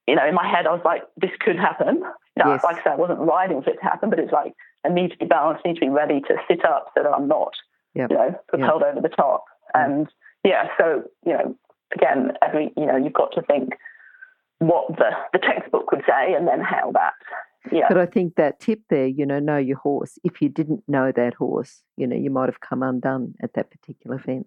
you 0.06 0.14
know, 0.14 0.25
in 0.26 0.35
my 0.35 0.47
head, 0.49 0.66
I 0.68 0.73
was 0.73 0.80
like, 0.85 1.02
this 1.16 1.33
could 1.40 1.59
happen. 1.59 1.97
You 1.97 2.45
know, 2.45 2.52
Yes. 2.52 2.62
like 2.62 2.76
I 2.78 2.83
said, 2.85 2.92
I 2.92 2.97
wasn't 2.97 3.18
riding 3.21 3.61
for 3.62 3.71
it 3.71 3.76
to 3.78 3.83
happen, 3.83 4.09
but 4.09 4.21
it's 4.21 4.33
like 4.33 4.54
I 4.85 4.88
need 4.88 5.11
to 5.12 5.16
be 5.16 5.26
balanced, 5.26 5.64
need 5.64 5.75
to 5.75 5.80
be 5.80 5.88
ready 5.88 6.21
to 6.23 6.35
sit 6.49 6.64
up 6.64 6.92
so 6.95 7.02
that 7.02 7.11
I'm 7.12 7.28
not, 7.28 7.52
Yep. 7.95 8.11
you 8.11 8.16
know, 8.16 8.35
propelled 8.49 8.83
over 8.83 9.00
the 9.00 9.09
top. 9.09 9.45
Mm. 9.75 9.85
And 9.85 10.09
yeah, 10.45 10.68
so 10.78 11.02
you 11.25 11.33
know, 11.33 11.56
again, 11.95 12.33
every 12.42 12.73
you 12.76 12.87
know, 12.87 12.97
you've 12.97 13.12
got 13.12 13.33
to 13.33 13.42
think 13.42 13.75
what 14.59 14.88
the 14.97 15.11
the 15.33 15.38
textbook 15.38 15.90
would 15.92 16.02
say, 16.09 16.35
and 16.35 16.47
then 16.47 16.61
how 16.61 16.92
that. 16.92 17.14
Yeah, 17.73 17.87
But 17.88 17.99
I 17.99 18.06
think 18.06 18.37
that 18.37 18.61
tip 18.61 18.80
there, 18.90 19.09
you 19.09 19.26
know, 19.26 19.40
know 19.40 19.56
your 19.56 19.76
horse. 19.78 20.21
If 20.23 20.40
you 20.40 20.49
didn't 20.49 20.85
know 20.87 21.11
that 21.11 21.35
horse, 21.35 21.83
you 21.97 22.06
know, 22.06 22.14
you 22.14 22.30
might 22.30 22.49
have 22.49 22.61
come 22.61 22.80
undone 22.80 23.35
at 23.42 23.54
that 23.54 23.73
particular 23.73 24.21
fence. 24.21 24.47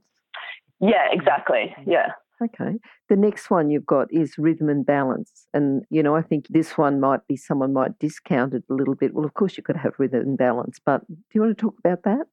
yeah, 0.80 1.08
exactly. 1.12 1.76
Yeah. 1.86 2.14
Okay. 2.42 2.78
The 3.10 3.16
next 3.18 3.50
one 3.50 3.70
you've 3.70 3.86
got 3.86 4.08
is 4.14 4.38
rhythm 4.38 4.70
and 4.70 4.86
balance. 4.86 5.48
And, 5.54 5.84
you 5.90 6.02
know, 6.02 6.16
I 6.16 6.22
think 6.22 6.48
this 6.50 6.78
one 6.78 7.00
might 7.00 7.28
be 7.28 7.36
someone 7.36 7.74
might 7.74 8.00
discount 8.00 8.54
it 8.54 8.64
a 8.70 8.74
little 8.74 8.96
bit. 8.96 9.14
Well, 9.14 9.26
of 9.26 9.34
course, 9.34 9.58
you 9.58 9.64
could 9.64 9.76
have 9.76 9.94
rhythm 9.98 10.22
and 10.22 10.38
balance, 10.38 10.80
but 10.86 11.06
do 11.08 11.16
you 11.34 11.42
want 11.42 11.58
to 11.58 11.62
talk 11.62 11.76
about 11.80 12.04
that? 12.04 12.28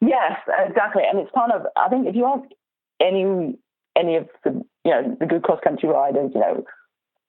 Yes, 0.00 0.38
exactly. 0.66 1.02
And 1.08 1.18
it's 1.20 1.30
kind 1.34 1.52
of 1.52 1.62
I 1.76 1.88
think 1.88 2.06
if 2.06 2.14
you 2.14 2.26
ask 2.26 2.44
any 3.00 3.56
any 3.96 4.16
of 4.16 4.28
the 4.44 4.50
you 4.84 4.90
know 4.90 5.16
the 5.18 5.26
good 5.26 5.42
cross 5.42 5.60
country 5.64 5.88
riders, 5.88 6.32
you 6.34 6.40
know, 6.40 6.64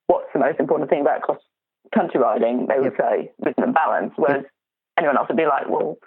what's 0.07 0.27
the 0.33 0.39
most 0.39 0.59
important 0.59 0.89
thing 0.89 1.01
about 1.01 1.21
cross 1.21 1.39
country 1.93 2.19
riding, 2.19 2.67
they 2.67 2.79
would 2.79 2.93
Yep. 2.97 2.99
say 2.99 3.31
rhythm 3.39 3.63
and 3.63 3.73
balance. 3.73 4.13
Whereas 4.17 4.43
anyone 4.97 5.17
else 5.17 5.27
would 5.29 5.37
be 5.37 5.45
like, 5.45 5.69
well, 5.69 5.97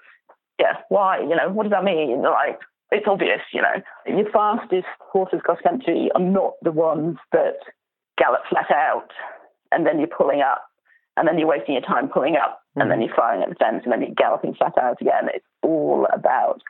yeah, 0.60 0.74
why? 0.90 1.20
You 1.20 1.36
know, 1.36 1.48
what 1.50 1.62
does 1.62 1.72
that 1.72 1.84
mean? 1.84 2.22
Like, 2.22 2.58
it's 2.90 3.06
obvious, 3.06 3.40
you 3.52 3.62
know. 3.62 3.82
Your 4.06 4.30
fastest 4.30 4.86
horses 5.00 5.40
cross 5.44 5.58
country 5.62 6.10
are 6.14 6.20
not 6.20 6.54
the 6.62 6.72
ones 6.72 7.16
that 7.32 7.58
gallop 8.16 8.40
flat 8.48 8.70
out 8.70 9.10
and 9.72 9.86
then 9.86 9.98
you're 9.98 10.08
pulling 10.08 10.40
up 10.40 10.64
and 11.16 11.26
then 11.26 11.38
you're 11.38 11.48
wasting 11.48 11.74
your 11.74 11.82
time 11.82 12.08
pulling 12.08 12.36
up 12.36 12.60
and 12.76 12.90
then 12.90 12.98
mm. 12.98 13.06
you're 13.06 13.16
firing 13.16 13.42
at 13.42 13.48
the 13.48 13.54
fence 13.56 13.82
and 13.84 13.92
then 13.92 14.00
you're 14.00 14.14
galloping 14.16 14.54
flat 14.54 14.76
out 14.80 15.00
again. 15.00 15.28
It's 15.34 15.44
all 15.62 16.06
about 16.12 16.62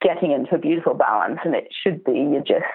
getting 0.00 0.32
into 0.32 0.54
a 0.54 0.58
beautiful 0.58 0.94
balance 0.94 1.40
and 1.44 1.54
it 1.54 1.68
should 1.82 2.04
be 2.04 2.12
you're 2.12 2.40
just, 2.40 2.66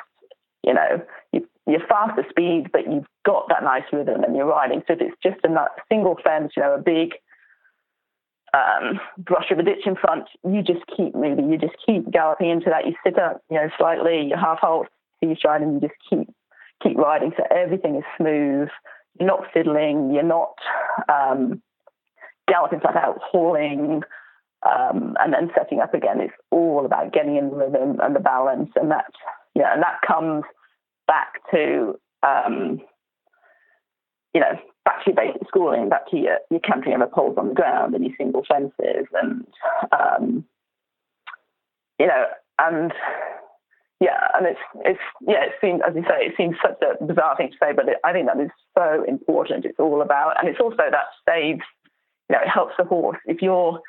you 0.63 0.73
know, 0.73 1.01
you, 1.31 1.47
you're 1.65 1.87
faster 1.87 2.25
speed, 2.29 2.69
but 2.71 2.91
you've 2.91 3.07
got 3.25 3.47
that 3.49 3.63
nice 3.63 3.83
rhythm 3.91 4.23
and 4.23 4.35
you're 4.35 4.45
riding. 4.45 4.83
So 4.85 4.93
if 4.93 5.01
it's 5.01 5.17
just 5.23 5.43
a 5.45 5.65
single 5.89 6.17
fence, 6.23 6.53
you 6.55 6.63
know, 6.63 6.75
a 6.75 6.81
big 6.81 7.13
um, 8.53 8.99
brush 9.17 9.49
of 9.51 9.59
a 9.59 9.63
ditch 9.63 9.85
in 9.85 9.95
front, 9.95 10.25
you 10.43 10.61
just 10.61 10.85
keep 10.95 11.15
moving. 11.15 11.51
You 11.51 11.57
just 11.57 11.75
keep 11.85 12.09
galloping 12.11 12.49
into 12.49 12.69
that. 12.69 12.85
You 12.85 12.93
sit 13.03 13.17
up, 13.17 13.41
you 13.49 13.57
know, 13.57 13.69
slightly, 13.77 14.27
you 14.29 14.35
half 14.35 14.59
halt, 14.59 14.87
you 15.21 15.35
stride, 15.35 15.61
and 15.61 15.73
you 15.81 15.87
just 15.87 15.99
keep 16.09 16.29
keep 16.81 16.97
riding. 16.97 17.31
So 17.35 17.43
everything 17.49 17.95
is 17.95 18.03
smooth. 18.17 18.69
You're 19.19 19.27
not 19.27 19.45
fiddling. 19.53 20.11
You're 20.13 20.23
not 20.23 20.53
um, 21.09 21.61
galloping 22.47 22.79
flat 22.79 22.95
out, 22.95 23.19
hauling, 23.21 24.03
um, 24.63 25.15
and 25.19 25.33
then 25.33 25.49
setting 25.57 25.79
up 25.79 25.93
again. 25.93 26.21
It's 26.21 26.33
all 26.51 26.85
about 26.85 27.11
getting 27.11 27.37
in 27.37 27.49
the 27.49 27.55
rhythm 27.55 27.99
and 28.01 28.15
the 28.15 28.19
balance, 28.19 28.69
and 28.75 28.91
that 28.91 29.11
yeah, 29.55 29.73
and 29.73 29.81
that 29.81 29.99
comes 30.05 30.43
back 31.07 31.41
to 31.51 31.99
um, 32.21 32.81
you 34.33 34.41
know 34.41 34.59
back 34.85 35.03
to 35.03 35.11
your 35.11 35.15
basic 35.15 35.47
schooling, 35.47 35.89
back 35.89 36.09
to 36.09 36.17
your 36.17 36.39
your 36.49 36.59
cantering 36.59 36.95
over 36.95 37.07
poles 37.07 37.37
on 37.37 37.49
the 37.49 37.55
ground 37.55 37.95
and 37.95 38.03
your 38.03 38.13
single 38.17 38.43
fences, 38.47 39.07
and 39.21 39.47
um, 39.91 40.45
you 41.99 42.07
know, 42.07 42.25
and 42.59 42.91
yeah, 43.99 44.27
and 44.35 44.45
it's 44.45 44.59
it's 44.83 44.99
yeah, 45.21 45.45
it 45.45 45.53
seems 45.61 45.81
as 45.87 45.95
you 45.95 46.03
say, 46.03 46.25
it 46.25 46.33
seems 46.35 46.55
such 46.61 46.79
a 46.81 47.03
bizarre 47.03 47.37
thing 47.37 47.51
to 47.51 47.57
say, 47.61 47.73
but 47.73 47.87
it, 47.87 47.97
I 48.03 48.11
think 48.11 48.27
that 48.27 48.39
is 48.39 48.51
so 48.77 49.03
important. 49.07 49.65
It's 49.65 49.79
all 49.79 50.01
about, 50.01 50.35
and 50.39 50.49
it's 50.49 50.59
also 50.59 50.77
that 50.77 51.05
saves, 51.27 51.61
you 52.29 52.35
know, 52.35 52.41
it 52.41 52.49
helps 52.49 52.73
the 52.77 52.83
horse 52.83 53.19
if 53.25 53.41
you're 53.41 53.79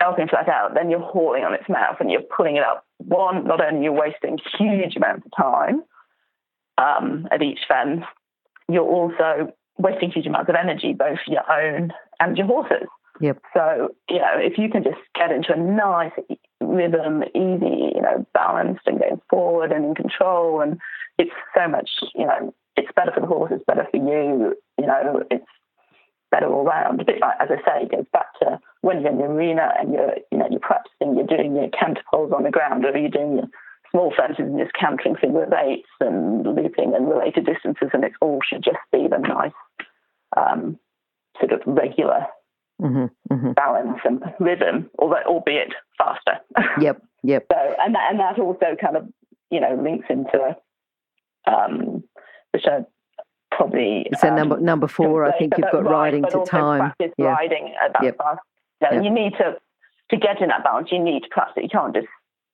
galloping 0.00 0.28
flat 0.28 0.48
out, 0.48 0.74
then 0.74 0.90
you're 0.90 1.00
hauling 1.00 1.44
on 1.44 1.54
its 1.54 1.68
mouth 1.68 1.96
and 2.00 2.10
you're 2.10 2.22
pulling 2.22 2.56
it 2.56 2.62
up. 2.62 2.86
One, 2.98 3.44
not 3.44 3.60
only 3.60 3.82
you're 3.82 3.92
wasting 3.92 4.38
huge 4.58 4.96
amounts 4.96 5.26
of 5.26 5.32
time 5.36 5.82
um, 6.78 7.26
at 7.32 7.42
each 7.42 7.58
fence, 7.68 8.04
you're 8.68 8.84
also 8.84 9.52
wasting 9.78 10.10
huge 10.10 10.26
amounts 10.26 10.48
of 10.48 10.56
energy, 10.56 10.92
both 10.92 11.18
your 11.26 11.50
own 11.50 11.92
and 12.20 12.36
your 12.36 12.46
horses. 12.46 12.88
Yep. 13.20 13.38
So, 13.52 13.88
you 14.08 14.18
know, 14.18 14.34
if 14.36 14.58
you 14.58 14.68
can 14.68 14.84
just 14.84 14.98
get 15.14 15.32
into 15.32 15.52
a 15.52 15.56
nice 15.56 16.12
rhythm, 16.60 17.24
easy, 17.34 17.92
you 17.94 18.00
know, 18.00 18.26
balanced 18.32 18.82
and 18.86 18.98
going 18.98 19.20
forward 19.28 19.72
and 19.72 19.84
in 19.84 19.94
control, 19.94 20.60
and 20.60 20.78
it's 21.18 21.32
so 21.56 21.68
much, 21.68 21.90
you 22.14 22.26
know, 22.26 22.54
it's 22.76 22.92
better 22.94 23.10
for 23.12 23.20
the 23.20 23.26
horse, 23.26 23.50
it's 23.52 23.64
better 23.66 23.86
for 23.90 23.96
you, 23.96 24.54
you 24.78 24.86
know, 24.86 25.24
it's 25.30 25.44
better 26.30 26.46
all 26.46 26.64
round. 26.64 27.00
A 27.00 27.04
bit 27.04 27.20
like, 27.20 27.34
as 27.40 27.48
I 27.50 27.56
say, 27.56 27.82
it 27.84 27.90
goes 27.90 28.06
back 28.12 28.38
to 28.40 28.60
when 28.82 29.00
you're 29.00 29.10
in 29.10 29.18
the 29.18 29.24
arena 29.24 29.72
and 29.80 29.92
you're, 29.92 30.14
you 30.30 30.38
know, 30.38 30.46
you're 30.48 30.60
practicing, 30.60 31.16
you're 31.16 31.26
doing 31.26 31.56
your 31.56 31.68
canter 31.70 32.02
poles 32.12 32.32
on 32.32 32.44
the 32.44 32.50
ground, 32.50 32.84
or 32.84 32.96
you're 32.96 33.10
doing 33.10 33.36
your 33.36 33.48
small 33.90 34.12
just 34.58 34.72
cantering 34.74 35.16
figure 35.16 35.44
of 35.44 35.52
eights 35.52 35.88
and 36.00 36.44
looping 36.44 36.94
and 36.94 37.08
related 37.08 37.46
distances, 37.46 37.88
and 37.92 38.04
it 38.04 38.12
all 38.20 38.40
should 38.48 38.62
just 38.62 38.78
be 38.92 39.06
the 39.08 39.18
nice, 39.18 39.52
um, 40.36 40.78
sort 41.40 41.52
of 41.52 41.60
regular 41.66 42.26
hmm 42.80 43.06
hmm 43.28 43.52
balance 43.52 43.98
and 44.04 44.22
rhythm, 44.38 44.88
although 44.98 45.22
albeit 45.26 45.72
faster. 45.96 46.38
Yep. 46.80 47.02
Yep. 47.24 47.46
so, 47.50 47.74
and 47.80 47.94
that 47.94 48.10
and 48.10 48.20
that 48.20 48.38
also 48.38 48.76
kind 48.80 48.96
of 48.96 49.08
you 49.50 49.60
know 49.60 49.74
links 49.82 50.06
into 50.08 50.56
um, 51.46 52.04
which 52.52 52.64
I 52.66 52.84
probably 53.50 54.06
So 54.20 54.28
um, 54.28 54.36
number 54.36 54.60
number 54.60 54.86
four, 54.86 55.24
I 55.24 55.36
think 55.38 55.54
you've 55.58 55.72
got 55.72 55.84
riding 55.84 56.22
to 56.24 56.44
time. 56.46 56.92
Yeah. 56.98 57.26
riding 57.26 57.74
at 57.82 57.92
that 57.94 58.02
Yep. 58.04 58.16
fast. 58.18 58.40
You, 58.80 58.86
know, 58.88 58.94
Yep. 58.96 59.04
you 59.04 59.10
need 59.10 59.32
to 59.38 59.56
to 60.10 60.16
get 60.16 60.40
in 60.40 60.48
that 60.48 60.62
balance. 60.64 60.90
You 60.92 61.00
need 61.02 61.22
to 61.24 61.28
practice. 61.30 61.62
You 61.62 61.68
can't 61.68 61.94
just 61.94 62.06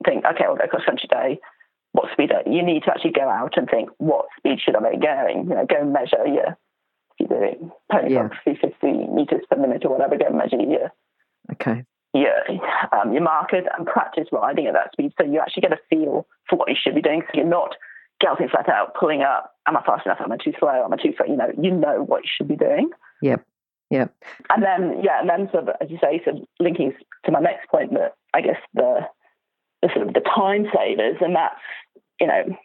think, 0.04 0.24
okay, 0.24 0.44
I'll 0.44 0.56
go 0.56 0.66
cross 0.66 0.84
country 0.84 1.08
day. 1.10 1.38
What 1.92 2.10
speed? 2.12 2.32
are- 2.32 2.42
You 2.46 2.62
need 2.62 2.82
to 2.84 2.90
actually 2.90 3.12
go 3.12 3.28
out 3.28 3.56
and 3.56 3.68
think, 3.68 3.88
what 3.98 4.26
speed 4.38 4.58
should 4.60 4.76
I 4.76 4.90
be 4.90 4.96
going? 4.98 5.44
You 5.48 5.54
know, 5.54 5.66
go 5.66 5.76
and 5.80 5.92
measure 5.92 6.26
your. 6.26 6.56
You're 7.18 7.28
doing 7.28 7.70
pony 7.92 8.12
Yeah. 8.14 8.28
350 8.42 9.12
meters 9.14 9.44
per 9.48 9.56
minute 9.56 9.84
or 9.84 9.90
whatever, 9.92 10.16
go 10.16 10.26
and 10.26 10.36
measure 10.36 10.56
your 10.60 10.90
Okay. 11.52 11.84
your 12.12 12.34
um, 12.92 13.12
your 13.12 13.22
markers 13.22 13.64
and 13.78 13.86
practice 13.86 14.26
riding 14.32 14.66
at 14.66 14.72
that 14.74 14.90
speed, 14.92 15.12
so 15.18 15.24
you 15.24 15.38
actually 15.38 15.60
get 15.62 15.72
a 15.72 15.78
feel 15.88 16.26
for 16.48 16.56
what 16.56 16.68
you 16.68 16.74
should 16.74 16.94
be 16.96 17.00
doing. 17.02 17.22
So 17.22 17.28
you're 17.34 17.46
not 17.46 17.76
galloping 18.20 18.48
flat 18.48 18.68
out, 18.68 18.94
pulling 18.98 19.22
up. 19.22 19.52
Am 19.68 19.76
I 19.76 19.82
fast 19.84 20.04
enough? 20.06 20.18
Am 20.20 20.32
I 20.32 20.36
too 20.36 20.52
slow? 20.58 20.84
Am 20.84 20.92
I 20.92 20.96
too 20.96 21.14
slow? 21.16 21.26
You 21.26 21.36
know, 21.36 21.52
you 21.56 21.70
know 21.70 22.02
what 22.02 22.24
you 22.24 22.30
should 22.36 22.48
be 22.48 22.56
doing. 22.56 22.90
Yep. 23.22 23.44
Yep. 23.90 24.12
And 24.50 24.62
then, 24.62 25.02
yeah, 25.04 25.20
and 25.20 25.28
then 25.30 25.48
sort 25.52 25.68
of, 25.68 25.76
as 25.80 25.88
you 25.90 25.98
say, 26.02 26.20
sort 26.24 26.36
of 26.38 26.42
linking 26.58 26.92
to 27.26 27.30
my 27.30 27.38
next 27.40 27.68
point 27.68 27.92
that 27.94 28.14
I 28.34 28.40
guess 28.40 28.58
the 28.74 29.00
the 29.84 29.92
sort 29.94 30.08
of 30.08 30.14
the 30.14 30.20
time 30.20 30.66
savers, 30.74 31.16
and 31.20 31.36
that's 31.36 31.60
you 32.20 32.26
know 32.26 32.56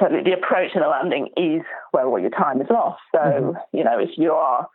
so 0.00 0.08
the 0.08 0.32
approach 0.32 0.72
to 0.72 0.80
the 0.80 0.88
landing 0.88 1.28
is 1.36 1.62
where 1.92 2.06
all 2.06 2.18
your 2.18 2.30
time 2.30 2.60
is 2.60 2.66
lost. 2.70 3.02
So 3.12 3.20
mm-hmm. 3.20 3.76
you 3.76 3.84
know 3.84 3.98
if 3.98 4.10
you 4.16 4.32
are 4.32 4.66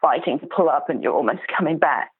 fighting 0.00 0.38
to 0.38 0.46
pull 0.46 0.68
up 0.68 0.88
and 0.88 1.02
you're 1.02 1.14
almost 1.14 1.40
coming 1.56 1.78
back, 1.78 2.10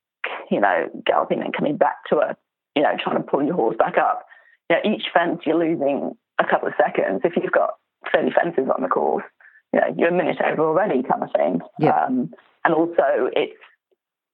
you 0.50 0.60
know, 0.60 0.88
galloping 1.06 1.40
and 1.40 1.54
coming 1.54 1.76
back 1.76 1.96
to 2.10 2.16
a 2.16 2.36
you 2.74 2.82
know 2.82 2.96
trying 3.02 3.16
to 3.16 3.22
pull 3.22 3.44
your 3.44 3.54
horse 3.54 3.76
back 3.78 3.96
up. 3.96 4.26
You 4.68 4.76
know, 4.76 4.94
each 4.94 5.04
fence 5.14 5.40
you're 5.46 5.58
losing 5.58 6.12
a 6.40 6.44
couple 6.44 6.68
of 6.68 6.74
seconds. 6.76 7.20
If 7.24 7.36
you've 7.36 7.52
got 7.52 7.74
30 8.12 8.30
fences 8.32 8.68
on 8.74 8.82
the 8.82 8.88
course, 8.88 9.24
you 9.72 9.80
know, 9.80 9.94
you're 9.96 10.08
a 10.08 10.12
minute 10.12 10.38
over 10.44 10.62
already, 10.62 11.02
kind 11.02 11.22
of 11.22 11.30
thing. 11.36 11.60
Yeah. 11.78 12.04
Um, 12.04 12.32
and 12.64 12.74
also, 12.74 13.30
it's, 13.32 13.58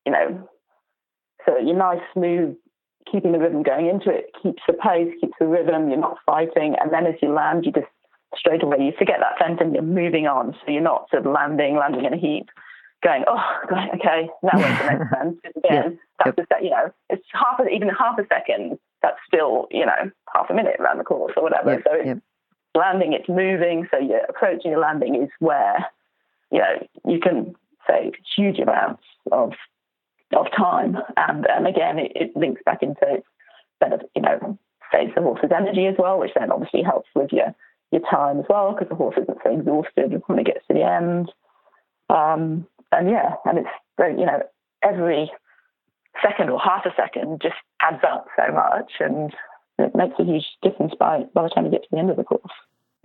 you 0.04 0.12
know, 0.12 0.48
so 1.46 1.58
you're 1.58 1.76
nice, 1.76 2.00
smooth, 2.12 2.56
keeping 3.10 3.32
the 3.32 3.38
rhythm 3.38 3.62
going 3.62 3.88
into 3.88 4.10
it, 4.10 4.30
keeps 4.42 4.62
the 4.66 4.74
pace, 4.74 5.12
keeps 5.20 5.34
the 5.38 5.46
rhythm, 5.46 5.88
you're 5.88 6.00
not 6.00 6.18
fighting. 6.24 6.76
And 6.80 6.92
then 6.92 7.06
as 7.06 7.14
you 7.22 7.32
land, 7.32 7.64
you 7.64 7.72
just 7.72 7.86
straight 8.36 8.62
away, 8.62 8.78
you 8.80 8.92
forget 8.98 9.16
that 9.20 9.38
fence 9.38 9.58
and 9.60 9.74
you're 9.74 9.82
moving 9.82 10.26
on. 10.26 10.54
So 10.64 10.72
you're 10.72 10.82
not 10.82 11.08
sort 11.10 11.26
of 11.26 11.32
landing, 11.32 11.76
landing 11.76 12.04
in 12.04 12.12
a 12.12 12.18
heap, 12.18 12.48
going, 13.02 13.24
oh, 13.26 13.44
okay, 13.94 14.28
now 14.42 14.58
what's 14.58 14.78
the 14.78 14.86
next 14.86 15.10
fence? 15.14 15.36
Again, 15.56 15.62
yeah. 15.64 15.88
that's 16.24 16.38
yep. 16.38 16.62
you 16.62 16.70
know, 16.70 16.92
it's 17.10 17.24
half, 17.32 17.60
a, 17.60 17.68
even 17.68 17.88
half 17.88 18.18
a 18.18 18.26
second, 18.28 18.78
that's 19.02 19.18
still, 19.26 19.66
you 19.70 19.86
know, 19.86 20.10
half 20.34 20.50
a 20.50 20.54
minute 20.54 20.76
around 20.78 20.98
the 20.98 21.04
course 21.04 21.32
or 21.36 21.42
whatever. 21.42 21.72
Yep. 21.72 21.82
So 21.84 21.94
it's, 21.94 22.06
yep 22.06 22.18
landing, 22.74 23.12
it's 23.12 23.28
moving. 23.28 23.86
So 23.90 23.98
you're 23.98 24.24
approaching 24.28 24.70
your 24.70 24.80
landing 24.80 25.22
is 25.22 25.30
where, 25.40 25.86
you 26.50 26.58
know, 26.58 26.86
you 27.06 27.20
can 27.20 27.54
save 27.88 28.12
huge 28.36 28.58
amounts 28.58 29.02
of 29.32 29.52
of 30.36 30.46
time. 30.56 30.96
And 31.16 31.46
and 31.46 31.66
again, 31.66 31.98
it, 31.98 32.12
it 32.14 32.36
links 32.36 32.62
back 32.64 32.82
into 32.82 33.22
better, 33.80 34.00
you 34.14 34.22
know, 34.22 34.58
saves 34.92 35.12
the 35.14 35.22
horse's 35.22 35.50
energy 35.54 35.86
as 35.86 35.94
well, 35.98 36.18
which 36.18 36.32
then 36.38 36.50
obviously 36.50 36.82
helps 36.82 37.08
with 37.14 37.32
your 37.32 37.54
your 37.90 38.02
time 38.10 38.40
as 38.40 38.44
well 38.48 38.72
because 38.72 38.88
the 38.88 38.94
horse 38.94 39.16
isn't 39.20 39.38
so 39.42 39.52
exhausted 39.52 40.22
when 40.26 40.38
it 40.38 40.46
gets 40.46 40.66
to 40.68 40.74
the 40.74 40.84
end. 40.84 41.32
Um, 42.10 42.66
and 42.92 43.10
yeah, 43.10 43.34
and 43.44 43.58
it's 43.58 43.68
you 43.98 44.26
know 44.26 44.42
every 44.82 45.30
second 46.22 46.50
or 46.50 46.58
half 46.58 46.84
a 46.84 46.90
second 46.96 47.40
just 47.42 47.56
adds 47.82 48.02
up 48.02 48.26
so 48.36 48.52
much 48.52 48.92
and 49.00 49.32
it 49.78 49.94
makes 49.94 50.14
a 50.18 50.24
huge 50.24 50.46
difference 50.62 50.92
by, 50.98 51.24
by 51.34 51.42
the 51.42 51.48
time 51.48 51.64
you 51.64 51.70
get 51.70 51.82
to 51.82 51.88
the 51.92 51.98
end 51.98 52.10
of 52.10 52.16
the 52.16 52.24
course. 52.24 52.42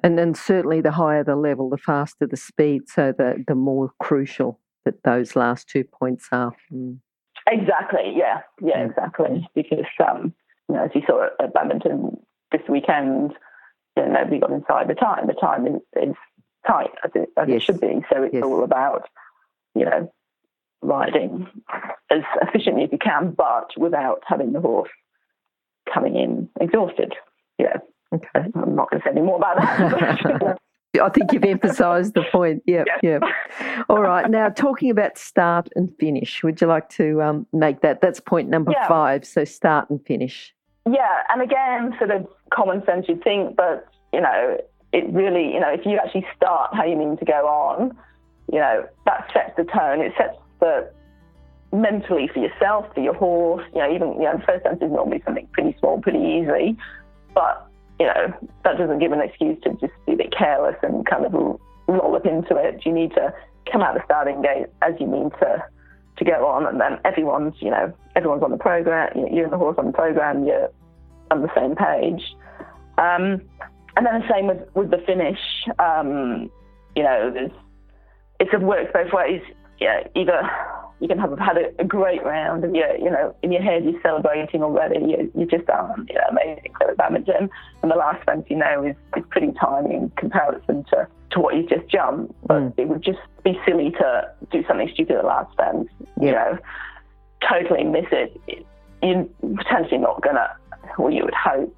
And 0.02 0.18
then 0.18 0.34
certainly 0.34 0.82
the 0.82 0.92
higher 0.92 1.24
the 1.24 1.36
level, 1.36 1.70
the 1.70 1.78
faster 1.78 2.28
the 2.28 2.38
speed, 2.38 2.90
so 2.90 3.14
the, 3.16 3.44
the 3.48 3.56
more 3.56 3.92
crucial 4.00 4.60
that 4.86 5.04
those 5.04 5.36
last 5.36 5.70
two 5.70 5.84
points 5.84 6.28
are. 6.32 6.54
Mm. 6.72 6.98
Exactly, 7.48 8.14
yeah, 8.16 8.42
yeah, 8.62 8.80
yeah, 8.80 8.86
exactly. 8.86 9.48
Because, 9.54 9.86
um, 10.08 10.34
you 10.70 10.76
know, 10.76 10.86
as 10.86 10.92
you 10.96 11.02
saw 11.06 11.28
at 11.40 11.54
Badminton 11.54 12.18
this 12.52 12.62
weekend, 12.70 13.34
you 13.98 14.04
know, 14.04 14.12
nobody 14.12 14.40
got 14.40 14.52
inside 14.52 14.88
the 14.88 14.96
time. 14.96 15.28
The 15.28 15.34
time 15.34 15.68
is, 15.68 15.82
is 16.02 16.16
tight 16.66 16.92
as, 17.04 17.12
it, 17.16 17.30
as 17.38 17.48
yes. 17.48 17.58
it 17.58 17.64
should 17.64 17.82
be. 17.82 18.02
So 18.12 18.24
it's 18.24 18.34
yes. 18.34 18.44
all 18.44 18.64
about, 18.64 19.10
you 19.76 19.86
know, 19.86 20.12
riding 20.82 21.48
as 22.10 22.22
efficiently 22.42 22.84
as 22.84 22.92
you 22.92 22.98
can, 22.98 23.32
but 23.32 23.72
without 23.78 24.24
having 24.26 24.54
the 24.54 24.62
horse 24.62 24.90
coming 25.94 26.16
in 26.16 26.50
exhausted. 26.60 27.14
Yeah. 27.58 27.78
Okay. 28.14 28.28
I'm 28.36 28.76
not 28.76 28.90
going 28.90 29.02
to 29.02 29.08
say 29.08 29.12
any 29.12 29.22
more 29.22 29.38
about 29.38 29.58
that. 29.58 30.58
I 31.02 31.10
think 31.10 31.34
you've 31.34 31.44
emphasised 31.44 32.14
the 32.14 32.24
point. 32.32 32.62
Yeah, 32.66 32.84
yeah. 33.02 33.20
All 33.90 34.02
right. 34.02 34.30
Now, 34.30 34.50
talking 34.50 34.92
about 34.92 35.18
start 35.18 35.70
and 35.76 35.90
finish, 36.00 36.44
would 36.44 36.62
you 36.62 36.68
like 36.68 36.90
to 36.90 37.22
um, 37.22 37.48
make 37.52 37.82
that? 37.82 38.02
That's 38.02 38.20
point 38.20 38.50
number 38.50 38.72
yeah. 38.72 38.88
five. 38.88 39.26
So, 39.26 39.44
start 39.44 39.90
and 39.90 40.04
finish. 40.06 40.54
Yeah, 40.86 41.24
and 41.30 41.42
again, 41.42 41.96
sort 41.98 42.12
of 42.12 42.28
common 42.52 42.86
sense 42.86 43.08
you'd 43.08 43.24
think, 43.24 43.56
but 43.56 43.88
you 44.12 44.22
know, 44.22 44.58
it 44.92 45.10
really, 45.12 45.54
you 45.54 45.60
know, 45.60 45.70
if 45.70 45.86
you 45.86 45.98
actually 45.98 46.28
start 46.36 46.76
how 46.76 46.86
you 46.86 46.96
mean 46.96 47.18
to 47.18 47.26
go 47.26 47.48
on, 47.48 47.98
you 48.52 48.60
know, 48.60 48.86
that 49.06 49.30
sets 49.34 49.54
the 49.58 49.64
tone. 49.64 50.02
It 50.02 50.14
sets 50.18 50.38
the 50.60 50.92
mentally 51.72 52.30
for 52.32 52.40
yourself, 52.40 52.86
for 52.94 53.02
your 53.02 53.16
horse. 53.16 53.66
You 53.74 53.80
know, 53.80 53.94
even 53.94 54.14
you 54.14 54.26
know, 54.26 54.38
the 54.38 54.44
first 54.46 54.64
sentence 54.64 54.84
is 54.84 54.92
normally 54.92 55.24
something 55.26 55.48
pretty 55.54 55.76
small, 55.80 56.00
pretty 56.00 56.20
easy, 56.20 56.78
but 57.34 57.68
you 58.00 58.06
know 58.06 58.34
that 58.64 58.78
doesn't 58.78 59.00
give 59.00 59.12
an 59.12 59.22
excuse 59.22 59.58
to 59.64 59.72
just 59.74 59.94
be 60.06 60.14
a 60.14 60.18
bit 60.18 60.34
careless 60.38 60.76
and 60.84 61.06
kind 61.06 61.26
of 61.26 61.34
roll 61.34 62.16
up 62.16 62.26
into 62.26 62.56
it. 62.56 62.86
You 62.86 62.94
need 62.94 63.12
to 63.12 63.34
come 63.72 63.82
out 63.82 63.96
the 63.96 64.02
starting 64.06 64.42
gate 64.42 64.68
as 64.82 64.94
you 65.00 65.08
mean 65.08 65.30
to 65.42 65.64
to 66.18 66.26
go 66.26 66.46
on, 66.48 66.66
and 66.66 66.80
then 66.80 67.00
everyone's 67.06 67.56
you 67.60 67.70
know 67.70 67.94
everyone's 68.16 68.44
on 68.44 68.52
the 68.52 68.58
program. 68.58 69.12
You, 69.16 69.22
know, 69.22 69.36
you 69.36 69.44
and 69.44 69.54
the 69.54 69.58
horse 69.58 69.76
on 69.78 69.88
the 69.88 69.94
program. 69.94 70.46
You're 70.46 70.70
on 71.32 71.42
the 71.42 71.50
same 71.56 71.76
page. 71.76 72.22
Um, 72.98 73.42
and 73.96 74.06
then 74.06 74.22
the 74.22 74.28
same 74.32 74.48
with, 74.48 74.62
with 74.74 74.92
the 74.92 75.04
finish. 75.06 75.40
Um, 75.80 76.52
you 76.96 77.04
know, 77.04 77.32
there's, 77.34 77.52
it 78.40 78.48
sort 78.50 78.62
of 78.62 78.68
works 78.68 78.92
both 78.94 79.14
ways. 79.14 79.42
Yeah, 79.80 80.08
either 80.16 80.42
you 81.04 81.10
can 81.10 81.20
have 81.20 81.38
had 81.38 81.58
a, 81.58 81.82
a, 81.82 81.84
great 81.84 82.24
round 82.24 82.64
and 82.64 82.74
you're, 82.74 82.96
you 82.96 83.12
know, 83.12 83.36
in 83.44 83.52
your 83.52 83.62
head 83.62 83.84
you're 83.84 84.02
celebrating 84.02 84.64
already. 84.64 85.00
You, 85.00 85.30
you 85.38 85.46
just 85.46 85.70
are, 85.70 85.94
you 86.08 86.16
know, 86.16 86.22
amazing 86.30 86.72
at 86.80 86.96
Badminton. 86.96 87.50
And 87.82 87.92
the 87.92 87.96
last 87.96 88.24
fence, 88.24 88.46
you 88.50 88.56
know, 88.56 88.86
is, 88.86 88.96
is 89.18 89.24
pretty 89.30 89.52
tiny 89.60 89.96
in 89.96 90.10
comparison 90.12 90.86
to, 90.92 91.06
to 91.32 91.40
what 91.42 91.58
you 91.58 91.68
just 91.68 91.90
jumped. 91.90 92.34
But 92.48 92.62
mm. 92.62 92.74
it 92.78 92.88
would 92.88 93.04
just 93.04 93.20
be 93.44 93.60
silly 93.68 93.92
to 93.92 94.32
do 94.50 94.64
something 94.66 94.90
stupid 94.94 95.18
at 95.18 95.24
the 95.24 95.28
last 95.28 95.54
fence, 95.58 95.90
you 96.22 96.32
know, 96.32 96.58
totally 97.52 97.84
miss 97.84 98.06
it. 98.14 98.66
You're 99.02 99.28
potentially 99.58 99.98
not 99.98 100.24
going 100.24 100.38
to, 100.38 100.48
or 100.98 101.12
you 101.12 101.26
would 101.26 101.34
hope, 101.34 101.76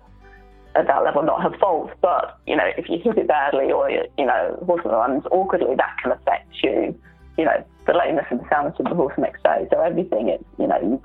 at 0.75 0.85
that 0.85 1.03
level 1.03 1.23
not 1.23 1.41
have 1.41 1.55
faults. 1.59 1.93
But, 1.99 2.37
you 2.45 2.55
know, 2.55 2.69
if 2.77 2.87
you 2.89 2.99
hit 3.03 3.17
it 3.17 3.27
badly 3.27 3.71
or, 3.71 3.89
you 3.89 4.25
know, 4.25 4.61
horse 4.67 4.85
runs 4.85 5.23
awkwardly, 5.31 5.73
that 5.77 5.97
can 6.03 6.11
affect 6.11 6.53
you, 6.61 6.93
you 7.37 7.45
know, 7.45 7.63
the 7.85 7.93
lameness 7.93 8.25
and 8.29 8.39
the 8.39 8.45
soundness 8.49 8.75
of 8.79 8.85
the 8.85 8.95
horse 8.95 9.13
the 9.15 9.21
next 9.21 9.43
day. 9.43 9.67
So 9.71 9.81
everything, 9.81 10.29
it's, 10.29 10.43
you 10.57 10.67
know, 10.67 11.01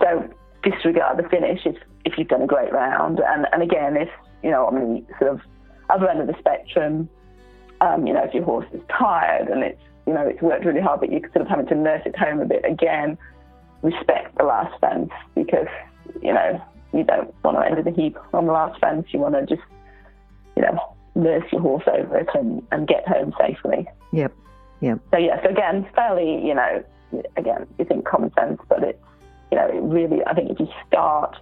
don't 0.00 0.32
disregard 0.62 1.18
the 1.18 1.28
finish 1.28 1.60
if, 1.64 1.76
if 2.04 2.16
you've 2.16 2.28
done 2.28 2.42
a 2.42 2.46
great 2.46 2.72
round. 2.72 3.20
And, 3.20 3.46
and 3.52 3.62
again, 3.62 3.96
if, 3.96 4.08
you 4.42 4.50
know, 4.50 4.66
on 4.66 4.74
the 4.74 5.04
sort 5.18 5.32
of 5.32 5.40
other 5.90 6.08
end 6.08 6.20
of 6.20 6.26
the 6.26 6.36
spectrum, 6.38 7.08
um, 7.80 8.06
you 8.06 8.12
know, 8.12 8.24
if 8.24 8.34
your 8.34 8.44
horse 8.44 8.66
is 8.72 8.80
tired 8.88 9.48
and 9.48 9.62
it's, 9.62 9.80
you 10.06 10.14
know, 10.14 10.26
it's 10.26 10.40
worked 10.42 10.64
really 10.64 10.80
hard, 10.80 11.00
but 11.00 11.10
you're 11.10 11.20
sort 11.32 11.42
of 11.42 11.48
having 11.48 11.66
to 11.66 11.74
nurse 11.74 12.02
it 12.06 12.16
home 12.16 12.40
a 12.40 12.44
bit, 12.44 12.64
again, 12.64 13.18
respect 13.82 14.36
the 14.38 14.44
last 14.44 14.78
fence 14.80 15.10
because, 15.34 15.68
you 16.22 16.32
know, 16.32 16.62
you 16.92 17.04
don't 17.04 17.32
want 17.44 17.56
to 17.56 17.64
end 17.64 17.78
in 17.78 17.86
a 17.86 17.96
heap 17.96 18.16
on 18.34 18.46
the 18.46 18.52
last 18.52 18.80
fence. 18.80 19.06
You 19.10 19.20
want 19.20 19.34
to 19.34 19.46
just, 19.46 19.66
you 20.56 20.62
know, 20.62 20.96
nurse 21.14 21.44
your 21.52 21.60
horse 21.60 21.84
over 21.86 22.18
it 22.18 22.28
and, 22.34 22.66
and 22.72 22.88
get 22.88 23.06
home 23.06 23.32
safely. 23.38 23.86
Yep. 24.12 24.32
Yeah. 24.80 24.96
So 25.10 25.18
yeah, 25.18 25.42
so 25.42 25.50
again, 25.50 25.86
fairly, 25.94 26.46
you 26.46 26.54
know, 26.54 26.82
again, 27.36 27.66
you 27.78 27.84
think 27.84 28.06
common 28.06 28.32
sense, 28.34 28.60
but 28.68 28.82
it's, 28.82 28.98
you 29.50 29.58
know, 29.58 29.66
it 29.66 29.82
really, 29.82 30.24
I 30.26 30.34
think 30.34 30.50
if 30.50 30.60
you 30.60 30.68
start 30.86 31.36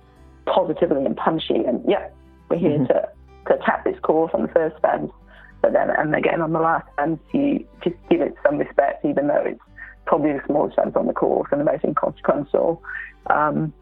positively 0.46 1.04
and 1.04 1.16
punchy, 1.16 1.64
and 1.66 1.82
yeah, 1.86 2.08
we're 2.48 2.58
here 2.58 2.78
mm-hmm. 2.78 2.86
to, 2.86 3.08
to 3.46 3.54
attack 3.54 3.84
this 3.84 3.98
course 4.00 4.30
on 4.34 4.42
the 4.42 4.48
first 4.48 4.80
fence, 4.80 5.12
but 5.60 5.72
then, 5.72 5.90
and 5.90 6.14
again, 6.14 6.40
on 6.40 6.52
the 6.52 6.60
last 6.60 6.88
fence, 6.96 7.20
you 7.32 7.66
just 7.82 7.96
give 8.10 8.20
it 8.20 8.34
some 8.44 8.58
respect, 8.58 9.04
even 9.04 9.26
though 9.28 9.42
it's 9.44 9.60
probably 10.06 10.32
the 10.32 10.40
smallest 10.46 10.76
fence 10.76 10.92
on 10.96 11.06
the 11.06 11.12
course 11.12 11.48
and 11.52 11.60
the 11.60 11.64
most 11.64 11.84
inconsequential. 11.84 12.82
Um, 13.26 13.72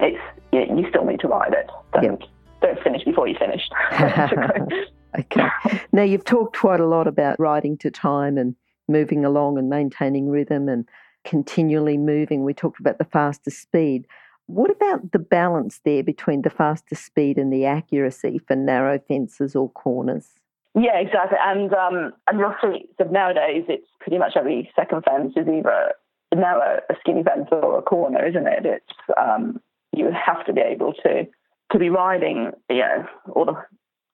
it's, 0.00 0.20
you, 0.52 0.60
you, 0.60 0.88
still 0.88 1.04
need 1.04 1.20
to 1.20 1.28
ride 1.28 1.52
it. 1.52 1.68
Don't, 1.92 2.20
yep. 2.20 2.30
don't 2.60 2.82
finish 2.82 3.04
before 3.04 3.26
you 3.26 3.36
finished. 3.38 3.72
okay. 5.18 5.48
Now, 5.92 6.02
you've 6.02 6.24
talked 6.24 6.56
quite 6.56 6.80
a 6.80 6.86
lot 6.86 7.06
about 7.06 7.40
riding 7.40 7.76
to 7.78 7.90
time 7.90 8.38
and 8.38 8.54
moving 8.88 9.24
along 9.24 9.58
and 9.58 9.68
maintaining 9.68 10.28
rhythm 10.28 10.68
and 10.68 10.88
continually 11.24 11.96
moving. 11.96 12.44
We 12.44 12.54
talked 12.54 12.80
about 12.80 12.98
the 12.98 13.04
fastest 13.04 13.60
speed. 13.60 14.06
What 14.46 14.70
about 14.70 15.12
the 15.12 15.18
balance 15.18 15.80
there 15.84 16.02
between 16.02 16.42
the 16.42 16.50
fastest 16.50 17.04
speed 17.04 17.38
and 17.38 17.52
the 17.52 17.64
accuracy 17.64 18.38
for 18.38 18.56
narrow 18.56 18.98
fences 18.98 19.56
or 19.56 19.70
corners? 19.70 20.28
Yeah, 20.74 20.98
exactly. 20.98 21.38
And 21.40 21.72
um, 21.72 22.12
and 22.26 22.38
you'll 22.38 22.54
so 22.60 23.04
nowadays 23.10 23.64
it's 23.68 23.86
pretty 24.00 24.18
much 24.18 24.32
every 24.36 24.70
second 24.74 25.04
fence 25.04 25.32
is 25.36 25.46
either 25.46 25.94
narrow, 26.34 26.80
a 26.90 26.94
skinny 27.00 27.22
fence 27.22 27.48
or 27.52 27.78
a 27.78 27.82
corner, 27.82 28.26
isn't 28.26 28.46
it? 28.46 28.66
It's 28.66 28.92
um, 29.16 29.60
you 29.96 30.10
have 30.12 30.44
to 30.46 30.52
be 30.52 30.60
able 30.60 30.92
to 31.04 31.26
to 31.72 31.78
be 31.78 31.90
riding, 31.90 32.50
you 32.68 32.78
know, 32.78 33.06
or 33.28 33.46
the 33.46 33.54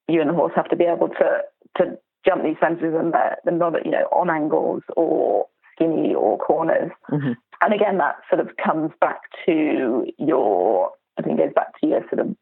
you 0.07 0.21
and 0.21 0.29
the 0.29 0.33
horse 0.33 0.53
have 0.55 0.69
to 0.69 0.75
be 0.75 0.85
able 0.85 1.09
to 1.09 1.39
to 1.77 1.97
jump 2.25 2.43
these 2.43 2.57
fences 2.59 2.93
and 2.97 3.13
they're, 3.13 3.37
they're 3.43 3.53
not, 3.53 3.85
you 3.85 3.91
know, 3.91 4.05
on 4.11 4.29
angles 4.29 4.83
or 4.95 5.47
skinny 5.73 6.13
or 6.13 6.37
corners. 6.37 6.91
Mm-hmm. 7.09 7.33
And 7.61 7.73
again, 7.73 7.97
that 7.97 8.15
sort 8.29 8.41
of 8.41 8.55
comes 8.57 8.91
back 8.99 9.21
to 9.45 10.05
your, 10.17 10.91
I 11.17 11.21
think 11.21 11.37
goes 11.37 11.53
back 11.55 11.79
to 11.79 11.87
your 11.87 12.01
sort 12.09 12.19
of 12.19 12.35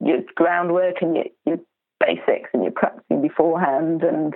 your 0.00 0.18
groundwork 0.34 0.96
and 1.00 1.16
your, 1.16 1.24
your 1.46 1.58
basics 2.00 2.50
and 2.52 2.62
your 2.62 2.72
practicing 2.72 3.22
beforehand. 3.22 4.02
And, 4.02 4.34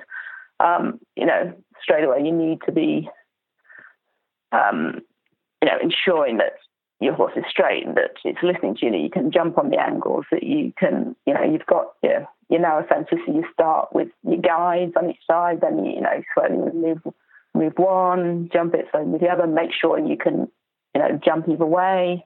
um, 0.60 1.00
you 1.16 1.26
know, 1.26 1.52
straight 1.82 2.04
away 2.04 2.22
you 2.24 2.32
need 2.32 2.60
to 2.66 2.72
be, 2.72 3.08
um, 4.52 5.00
you 5.60 5.68
know, 5.68 5.78
ensuring 5.82 6.38
that 6.38 6.52
your 7.00 7.14
horse 7.14 7.34
is 7.36 7.44
straight 7.48 7.84
that 7.94 8.12
it's 8.24 8.42
listening 8.42 8.74
to 8.76 8.86
you, 8.86 8.92
that 8.92 8.98
you 8.98 9.10
can 9.10 9.30
jump 9.30 9.58
on 9.58 9.70
the 9.70 9.78
angles, 9.78 10.24
that 10.30 10.42
you 10.42 10.72
can, 10.78 11.14
you 11.26 11.34
know, 11.34 11.42
you've 11.42 11.66
got 11.66 11.92
your, 12.02 12.26
your 12.48 12.60
narrow 12.60 12.86
fences, 12.86 13.18
so 13.26 13.32
you 13.32 13.44
start 13.52 13.92
with 13.92 14.08
your 14.26 14.40
guides 14.40 14.92
on 14.96 15.10
each 15.10 15.20
side, 15.30 15.60
then 15.60 15.84
you, 15.84 15.92
you 15.92 16.00
know, 16.00 16.22
slowly 16.34 16.72
move, 16.72 16.98
move 17.54 17.74
one, 17.76 18.48
jump 18.52 18.74
it 18.74 18.86
slowly 18.90 19.08
with 19.08 19.20
the 19.20 19.28
other, 19.28 19.46
make 19.46 19.70
sure 19.78 19.98
you 19.98 20.16
can, 20.16 20.48
you 20.94 21.00
know, 21.00 21.20
jump 21.22 21.48
either 21.48 21.66
way. 21.66 22.24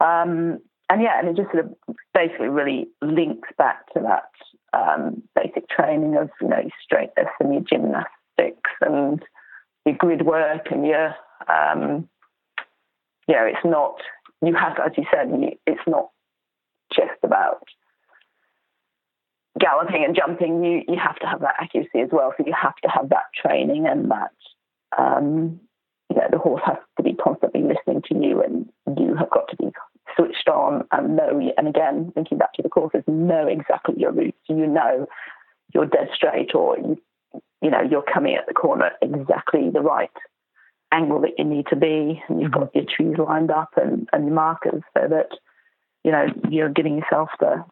Um, 0.00 0.58
and 0.90 1.00
yeah, 1.00 1.18
and 1.18 1.28
it 1.28 1.36
just 1.36 1.52
sort 1.52 1.64
of 1.64 1.96
basically 2.12 2.48
really 2.48 2.88
links 3.00 3.48
back 3.56 3.86
to 3.94 4.00
that 4.00 4.30
um, 4.76 5.22
basic 5.36 5.68
training 5.68 6.16
of, 6.16 6.28
you 6.40 6.48
know, 6.48 6.58
your 6.58 6.70
straightness 6.82 7.28
and 7.38 7.54
your 7.54 7.62
gymnastics 7.62 8.70
and 8.80 9.22
your 9.86 9.94
grid 9.96 10.26
work 10.26 10.66
and 10.72 10.84
your, 10.84 11.14
um, 11.48 12.08
know, 13.32 13.46
it's 13.46 13.64
not, 13.64 13.96
you 14.42 14.54
have, 14.54 14.78
as 14.84 14.92
you 14.96 15.04
said, 15.12 15.28
it's 15.66 15.80
not 15.86 16.10
just 16.94 17.18
about 17.22 17.62
galloping 19.58 20.04
and 20.04 20.16
jumping. 20.16 20.64
You, 20.64 20.82
you 20.88 20.98
have 20.98 21.16
to 21.16 21.26
have 21.26 21.40
that 21.40 21.54
accuracy 21.60 22.00
as 22.00 22.08
well. 22.12 22.34
So 22.36 22.44
you 22.46 22.54
have 22.60 22.76
to 22.82 22.88
have 22.88 23.08
that 23.10 23.26
training 23.40 23.86
and 23.86 24.10
that, 24.10 24.32
um, 24.98 25.60
you 26.10 26.16
know, 26.16 26.28
the 26.30 26.38
horse 26.38 26.62
has 26.66 26.78
to 26.96 27.02
be 27.02 27.14
constantly 27.14 27.62
listening 27.62 28.02
to 28.08 28.14
you 28.14 28.42
and 28.42 28.68
you 28.98 29.14
have 29.14 29.30
got 29.30 29.48
to 29.48 29.56
be 29.56 29.70
switched 30.16 30.48
on 30.48 30.84
and 30.92 31.16
know, 31.16 31.52
and 31.56 31.68
again, 31.68 32.12
thinking 32.14 32.38
back 32.38 32.52
to 32.54 32.62
the 32.62 32.68
courses, 32.68 33.02
know 33.06 33.46
exactly 33.46 33.94
your 33.96 34.12
route. 34.12 34.34
So 34.46 34.56
you 34.56 34.66
know 34.66 35.06
you're 35.72 35.86
dead 35.86 36.08
straight 36.14 36.54
or 36.54 36.76
you, 36.76 36.98
you 37.62 37.70
know, 37.70 37.80
you're 37.88 38.02
coming 38.02 38.34
at 38.34 38.46
the 38.46 38.54
corner 38.54 38.90
exactly 39.00 39.70
the 39.70 39.80
right 39.80 40.10
angle 40.92 41.20
that 41.22 41.38
you 41.38 41.44
need 41.44 41.66
to 41.68 41.76
be, 41.76 42.22
and 42.28 42.40
you've 42.40 42.50
mm-hmm. 42.50 42.60
got 42.60 42.74
your 42.74 42.84
trees 42.84 43.16
lined 43.18 43.50
up 43.50 43.70
and, 43.76 44.08
and 44.12 44.26
your 44.26 44.34
markers 44.34 44.82
so 44.96 45.08
that 45.08 45.30
you 46.04 46.12
know 46.12 46.26
you're 46.50 46.68
giving 46.68 46.96
yourself 46.96 47.30
the 47.40 47.64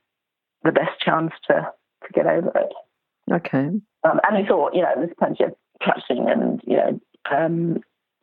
the 0.64 0.72
best 0.72 1.00
chance 1.04 1.32
to 1.46 1.54
to 1.54 2.12
get 2.12 2.26
over 2.26 2.50
it. 2.54 2.72
Okay. 3.32 3.68
Um, 4.02 4.20
and 4.26 4.36
we 4.36 4.46
thought, 4.46 4.74
you 4.74 4.82
know, 4.82 4.92
there's 4.96 5.10
plenty 5.18 5.44
of 5.44 5.54
practicing 5.80 6.26
and 6.28 6.60
you 6.66 6.76
know 6.76 7.00
um, 7.30 7.80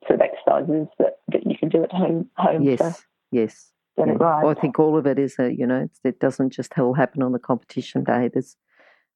sort 0.07 0.19
of 0.19 0.21
exercises 0.21 0.87
that, 0.99 1.19
that 1.29 1.45
you 1.45 1.57
can 1.57 1.69
do 1.69 1.83
at 1.83 1.91
home. 1.91 2.29
Home. 2.37 2.63
Yes. 2.63 3.03
yes. 3.31 3.71
Get 3.97 4.07
yeah. 4.07 4.13
it 4.13 4.17
right. 4.17 4.43
Well, 4.43 4.55
I 4.55 4.59
think 4.59 4.79
all 4.79 4.97
of 4.97 5.05
it 5.05 5.19
is 5.19 5.35
a 5.39 5.53
you 5.53 5.65
know 5.65 5.89
it 6.03 6.19
doesn't 6.19 6.51
just 6.51 6.77
all 6.77 6.93
happen 6.93 7.21
on 7.23 7.31
the 7.31 7.39
competition 7.39 8.03
day. 8.03 8.29
There's 8.31 8.55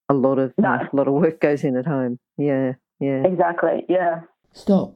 a 0.10 0.14
lot 0.14 0.40
of 0.40 0.54
no. 0.58 0.70
uh, 0.70 0.88
a 0.92 0.96
lot 0.96 1.08
of 1.08 1.14
work 1.14 1.40
goes 1.40 1.64
in 1.64 1.76
at 1.76 1.86
home. 1.86 2.20
Yeah. 2.38 2.74
Yeah. 3.00 3.24
Exactly. 3.26 3.86
Yeah. 3.90 4.22
Stop. 4.54 4.96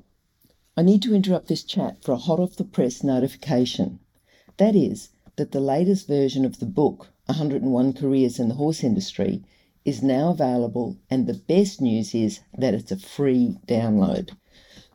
I 0.77 0.81
need 0.81 1.01
to 1.03 1.15
interrupt 1.15 1.47
this 1.47 1.63
chat 1.63 2.03
for 2.03 2.11
a 2.11 2.17
hot 2.17 2.37
off 2.37 2.57
the 2.57 2.65
press 2.65 3.01
notification. 3.01 3.99
That 4.57 4.75
is, 4.75 5.07
that 5.37 5.53
the 5.53 5.61
latest 5.61 6.05
version 6.05 6.43
of 6.43 6.59
the 6.59 6.65
book, 6.65 7.07
101 7.27 7.93
Careers 7.93 8.39
in 8.39 8.49
the 8.49 8.55
Horse 8.55 8.83
Industry, 8.83 9.41
is 9.85 10.03
now 10.03 10.31
available, 10.31 10.97
and 11.09 11.27
the 11.27 11.33
best 11.33 11.79
news 11.79 12.13
is 12.13 12.41
that 12.57 12.73
it's 12.73 12.91
a 12.91 12.97
free 12.97 13.57
download. 13.65 14.31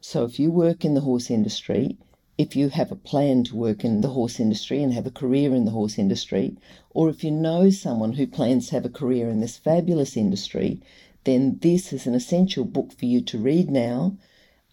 So 0.03 0.25
if 0.25 0.39
you 0.39 0.51
work 0.51 0.85
in 0.85 0.93
the 0.93 1.01
horse 1.01 1.31
industry, 1.31 1.97
if 2.37 2.55
you 2.55 2.69
have 2.69 2.93
a 2.93 2.97
plan 2.97 3.45
to 3.45 3.57
work 3.57 3.83
in 3.83 4.03
the 4.03 4.09
horse 4.09 4.39
industry 4.39 4.83
and 4.83 4.93
have 4.93 5.07
a 5.07 5.11
career 5.11 5.55
in 5.55 5.65
the 5.65 5.71
horse 5.71 5.99
industry, 5.99 6.59
or 6.91 7.09
if 7.09 7.25
you 7.25 7.31
know 7.31 7.71
someone 7.71 8.13
who 8.13 8.27
plans 8.27 8.67
to 8.67 8.75
have 8.75 8.85
a 8.85 8.91
career 8.91 9.31
in 9.31 9.41
this 9.41 9.57
fabulous 9.57 10.15
industry, 10.15 10.83
then 11.25 11.59
this 11.63 11.91
is 11.91 12.07
an 12.07 12.15
essential 12.15 12.67
book 12.67 12.93
for 12.93 13.07
you 13.07 13.23
to 13.23 13.39
read 13.39 13.71
now 13.71 14.19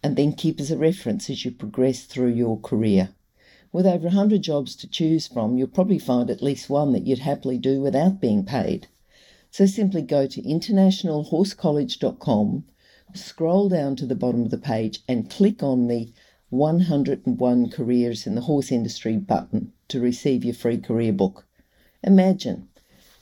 and 0.07 0.15
then 0.15 0.31
keep 0.31 0.61
as 0.61 0.71
a 0.71 0.77
reference 0.77 1.29
as 1.29 1.43
you 1.43 1.51
progress 1.51 2.05
through 2.05 2.29
your 2.29 2.57
career. 2.61 3.09
With 3.73 3.85
over 3.85 4.05
100 4.05 4.41
jobs 4.41 4.73
to 4.77 4.87
choose 4.87 5.27
from, 5.27 5.57
you'll 5.57 5.67
probably 5.67 5.99
find 5.99 6.29
at 6.29 6.41
least 6.41 6.69
one 6.69 6.93
that 6.93 7.05
you'd 7.05 7.19
happily 7.19 7.57
do 7.57 7.81
without 7.81 8.21
being 8.21 8.45
paid. 8.45 8.87
So 9.51 9.65
simply 9.65 10.01
go 10.01 10.25
to 10.25 10.41
internationalhorsecollege.com, 10.41 12.63
scroll 13.15 13.67
down 13.67 13.97
to 13.97 14.05
the 14.05 14.15
bottom 14.15 14.43
of 14.43 14.49
the 14.49 14.57
page, 14.57 15.01
and 15.09 15.29
click 15.29 15.61
on 15.61 15.89
the 15.89 16.13
101 16.51 17.69
Careers 17.69 18.25
in 18.25 18.35
the 18.35 18.41
Horse 18.41 18.71
Industry 18.71 19.17
button 19.17 19.73
to 19.89 19.99
receive 19.99 20.45
your 20.45 20.53
free 20.53 20.77
career 20.77 21.11
book. 21.11 21.45
Imagine 22.01 22.69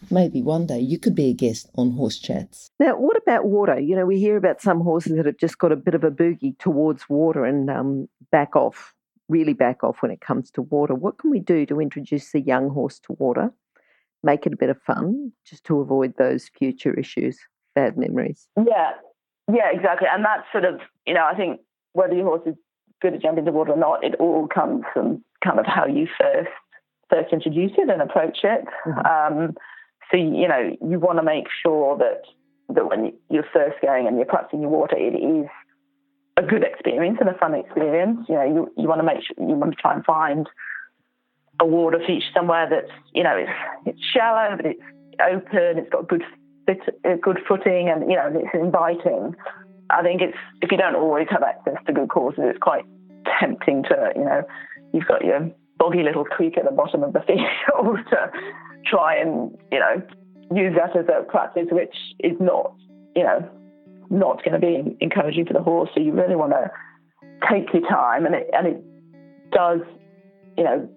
maybe 0.10 0.42
one 0.42 0.66
day 0.66 0.80
you 0.80 1.00
could 1.00 1.16
be 1.16 1.30
a 1.30 1.34
guest 1.34 1.70
on 1.76 1.92
Horse 1.92 2.20
Chats. 2.20 2.70
Now, 2.80 2.98
what 2.98 3.18
about 3.18 3.46
water? 3.46 3.80
You 3.80 3.96
know, 3.96 4.06
we 4.06 4.20
hear 4.20 4.38
about 4.38 4.62
some 4.62 4.82
horses 4.82 5.16
that 5.16 5.26
have 5.26 5.38
just 5.38 5.58
got 5.58 5.72
a 5.72 5.76
bit 5.76 5.96
of 5.96 6.04
a 6.04 6.12
boogie 6.12 6.58
towards 6.60 7.10
water 7.10 7.46
and 7.46 7.70
um, 7.70 8.08
back 8.32 8.56
off, 8.56 8.94
really 9.30 9.54
back 9.54 9.84
off 9.84 10.02
when 10.02 10.12
it 10.12 10.22
comes 10.22 10.52
to 10.52 10.62
water. 10.62 10.96
What 10.96 11.18
can 11.18 11.32
we 11.32 11.40
do 11.40 11.66
to 11.68 11.80
introduce 11.80 12.32
the 12.32 12.42
young 12.42 12.70
horse 12.70 13.00
to 13.00 13.14
water, 13.14 13.52
make 14.24 14.46
it 14.46 14.54
a 14.54 14.58
bit 14.58 14.70
of 14.70 14.82
fun, 14.82 15.32
just 15.46 15.64
to 15.66 15.80
avoid 15.80 16.16
those 16.18 16.50
future 16.58 16.94
issues, 16.94 17.38
bad 17.74 17.98
memories? 17.98 18.48
Yeah, 18.58 18.92
yeah, 19.52 19.70
exactly. 19.72 20.08
And 20.12 20.24
that's 20.24 20.44
sort 20.52 20.66
of, 20.66 20.80
you 21.06 21.14
know, 21.14 21.26
I 21.26 21.36
think 21.36 21.62
whether 21.94 22.14
your 22.14 22.26
horse 22.26 22.44
is 22.46 22.56
good 23.02 23.14
at 23.14 23.22
jumping 23.22 23.40
into 23.40 23.52
water 23.52 23.72
or 23.72 23.78
not, 23.78 24.04
it 24.04 24.16
all 24.20 24.48
comes 24.48 24.84
from 24.94 25.24
kind 25.44 25.60
of 25.60 25.66
how 25.66 25.86
you 25.86 26.08
first 26.20 26.50
first 27.10 27.32
introduce 27.32 27.72
it 27.78 27.90
and 27.90 28.02
approach 28.02 28.40
it. 28.44 28.66
Mm-hmm. 28.88 29.38
Um, 29.38 29.56
so, 30.12 30.18
you 30.18 30.48
know, 30.48 30.76
you 30.88 31.00
want 31.00 31.20
to 31.20 31.24
make 31.24 31.46
sure 31.64 31.98
that, 31.98 32.22
that 32.74 32.88
when 32.88 33.14
you're 33.30 33.48
first 33.54 33.78
going 33.82 34.08
and 34.08 34.18
you're 34.18 34.26
practicing 34.26 34.62
your 34.62 34.70
water, 34.70 34.96
it 34.98 35.16
is 35.16 35.48
a 36.38 36.44
good 36.44 36.64
experience 36.64 37.18
and 37.20 37.30
a 37.30 37.38
fun 37.38 37.56
experience. 37.56 38.26
You 38.28 38.36
know, 38.36 38.44
you, 38.44 38.74
you 38.78 38.88
want 38.88 39.00
to 39.00 39.06
make 39.06 39.24
sure, 39.26 39.36
you 39.38 39.56
want 39.56 39.72
to 39.72 39.82
try 39.82 39.94
and 39.94 40.06
find 40.06 40.48
a 41.60 41.66
water 41.66 42.00
feature 42.06 42.28
somewhere 42.34 42.68
that's, 42.70 42.92
you 43.14 43.24
know, 43.24 43.36
it's, 43.36 43.52
it's 43.86 44.02
shallow, 44.14 44.58
but 44.58 44.66
it's 44.66 44.82
open, 45.22 45.80
it's 45.80 45.90
got 45.90 46.08
good 46.08 46.24
fit, 46.66 46.82
uh, 47.06 47.16
good 47.22 47.40
footing 47.48 47.90
and, 47.90 48.10
you 48.10 48.18
know, 48.18 48.30
it's 48.34 48.50
inviting. 48.54 49.36
I 49.90 50.04
think 50.04 50.22
it's, 50.22 50.38
if 50.62 50.72
you 50.72 50.78
don't 50.78 50.96
always 50.96 51.28
have 51.30 51.44
access 51.44 51.78
to 51.88 51.94
good 51.94 52.10
courses, 52.10 52.44
it's 52.46 52.60
quite 52.60 52.84
tempting 53.40 53.84
to, 53.84 54.12
you 54.16 54.26
know, 54.26 54.44
you've 54.94 55.08
got 55.08 55.24
your 55.24 55.50
boggy 55.78 56.04
little 56.04 56.26
creek 56.26 56.58
at 56.58 56.66
the 56.66 56.72
bottom 56.72 57.04
of 57.04 57.14
the 57.14 57.20
field 57.28 57.98
to 58.10 58.32
try 58.86 59.16
and, 59.16 59.58
you 59.72 59.80
know, 59.80 60.02
use 60.54 60.76
that 60.78 60.96
as 60.96 61.06
a 61.08 61.24
practice, 61.24 61.68
which 61.72 61.96
is 62.20 62.34
not, 62.40 62.74
you 63.16 63.24
know, 63.24 63.50
not 64.10 64.44
going 64.44 64.60
to 64.60 64.60
be 64.60 64.98
encouraging 65.02 65.46
for 65.46 65.54
the 65.54 65.62
horse. 65.62 65.90
So 65.94 66.02
you 66.02 66.12
really 66.12 66.36
want 66.36 66.52
to 66.52 66.72
take 67.50 67.74
your 67.74 67.88
time, 67.90 68.26
and 68.26 68.36
it 68.36 68.50
and 68.54 68.68
it 68.68 68.84
does, 69.52 69.82
you 70.58 70.64
know, 70.64 70.90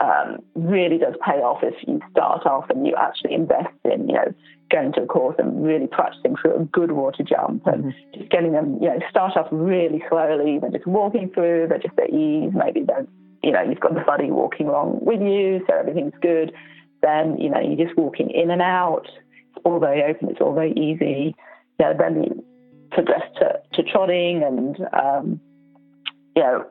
um, 0.00 0.38
really 0.54 0.98
does 0.98 1.14
pay 1.24 1.42
off 1.42 1.62
if 1.62 1.74
you 1.86 2.00
start 2.10 2.46
off 2.46 2.70
and 2.70 2.86
you 2.86 2.94
actually 2.96 3.34
invest 3.34 3.74
in, 3.84 4.08
you 4.08 4.14
know, 4.14 4.34
going 4.70 4.92
to 4.94 5.02
a 5.02 5.06
course 5.06 5.36
and 5.38 5.64
really 5.64 5.86
practicing 5.86 6.36
through 6.36 6.56
a 6.56 6.64
good 6.64 6.92
water 6.92 7.22
jump 7.22 7.66
and 7.66 7.84
mm-hmm. 7.84 8.18
just 8.18 8.30
getting 8.30 8.52
them, 8.52 8.78
you 8.80 8.88
know, 8.88 8.98
start 9.10 9.36
off 9.36 9.48
really 9.50 10.02
slowly. 10.08 10.58
They're 10.58 10.70
just 10.70 10.86
walking 10.86 11.30
through, 11.34 11.66
they're 11.68 11.78
just 11.78 11.98
at 11.98 12.10
ease. 12.10 12.52
Maybe 12.54 12.82
they're, 12.86 13.06
you 13.42 13.52
know, 13.52 13.62
you've 13.62 13.80
got 13.80 13.94
the 13.94 14.00
buddy 14.00 14.30
walking 14.30 14.68
along 14.68 15.00
with 15.02 15.20
you, 15.20 15.64
so 15.68 15.76
everything's 15.76 16.14
good 16.22 16.52
then 17.02 17.38
you 17.38 17.50
know 17.50 17.60
you're 17.60 17.86
just 17.86 17.96
walking 17.98 18.30
in 18.30 18.50
and 18.50 18.62
out. 18.62 19.06
It's 19.06 19.64
all 19.64 19.80
very 19.80 20.02
open. 20.02 20.28
It's 20.30 20.40
all 20.40 20.54
very 20.54 20.72
easy. 20.72 21.34
Know, 21.78 21.94
then 21.98 22.22
you 22.22 22.44
progress 22.90 23.22
to, 23.38 23.60
to 23.74 23.90
trotting 23.90 24.42
and 24.42 24.76
um, 24.92 25.40
you 26.36 26.42
know 26.42 26.66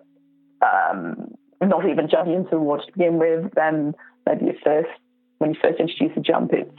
um, 0.61 1.33
not 1.61 1.87
even 1.89 2.07
jumping 2.09 2.33
into 2.33 2.51
the 2.51 2.59
water 2.59 2.83
to 2.85 2.91
begin 2.91 3.17
with. 3.17 3.51
Then 3.55 3.93
maybe 4.25 4.45
your 4.45 4.55
first 4.63 4.89
when 5.39 5.51
you 5.51 5.59
first 5.61 5.79
introduce 5.79 6.15
a 6.17 6.21
jump, 6.21 6.51
it's 6.53 6.71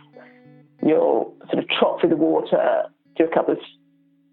you'll 0.83 1.35
sort 1.51 1.63
of 1.63 1.69
trot 1.69 2.01
through 2.01 2.11
the 2.11 2.17
water, 2.17 2.85
do 3.17 3.25
a 3.25 3.35
couple 3.35 3.55
of 3.55 3.61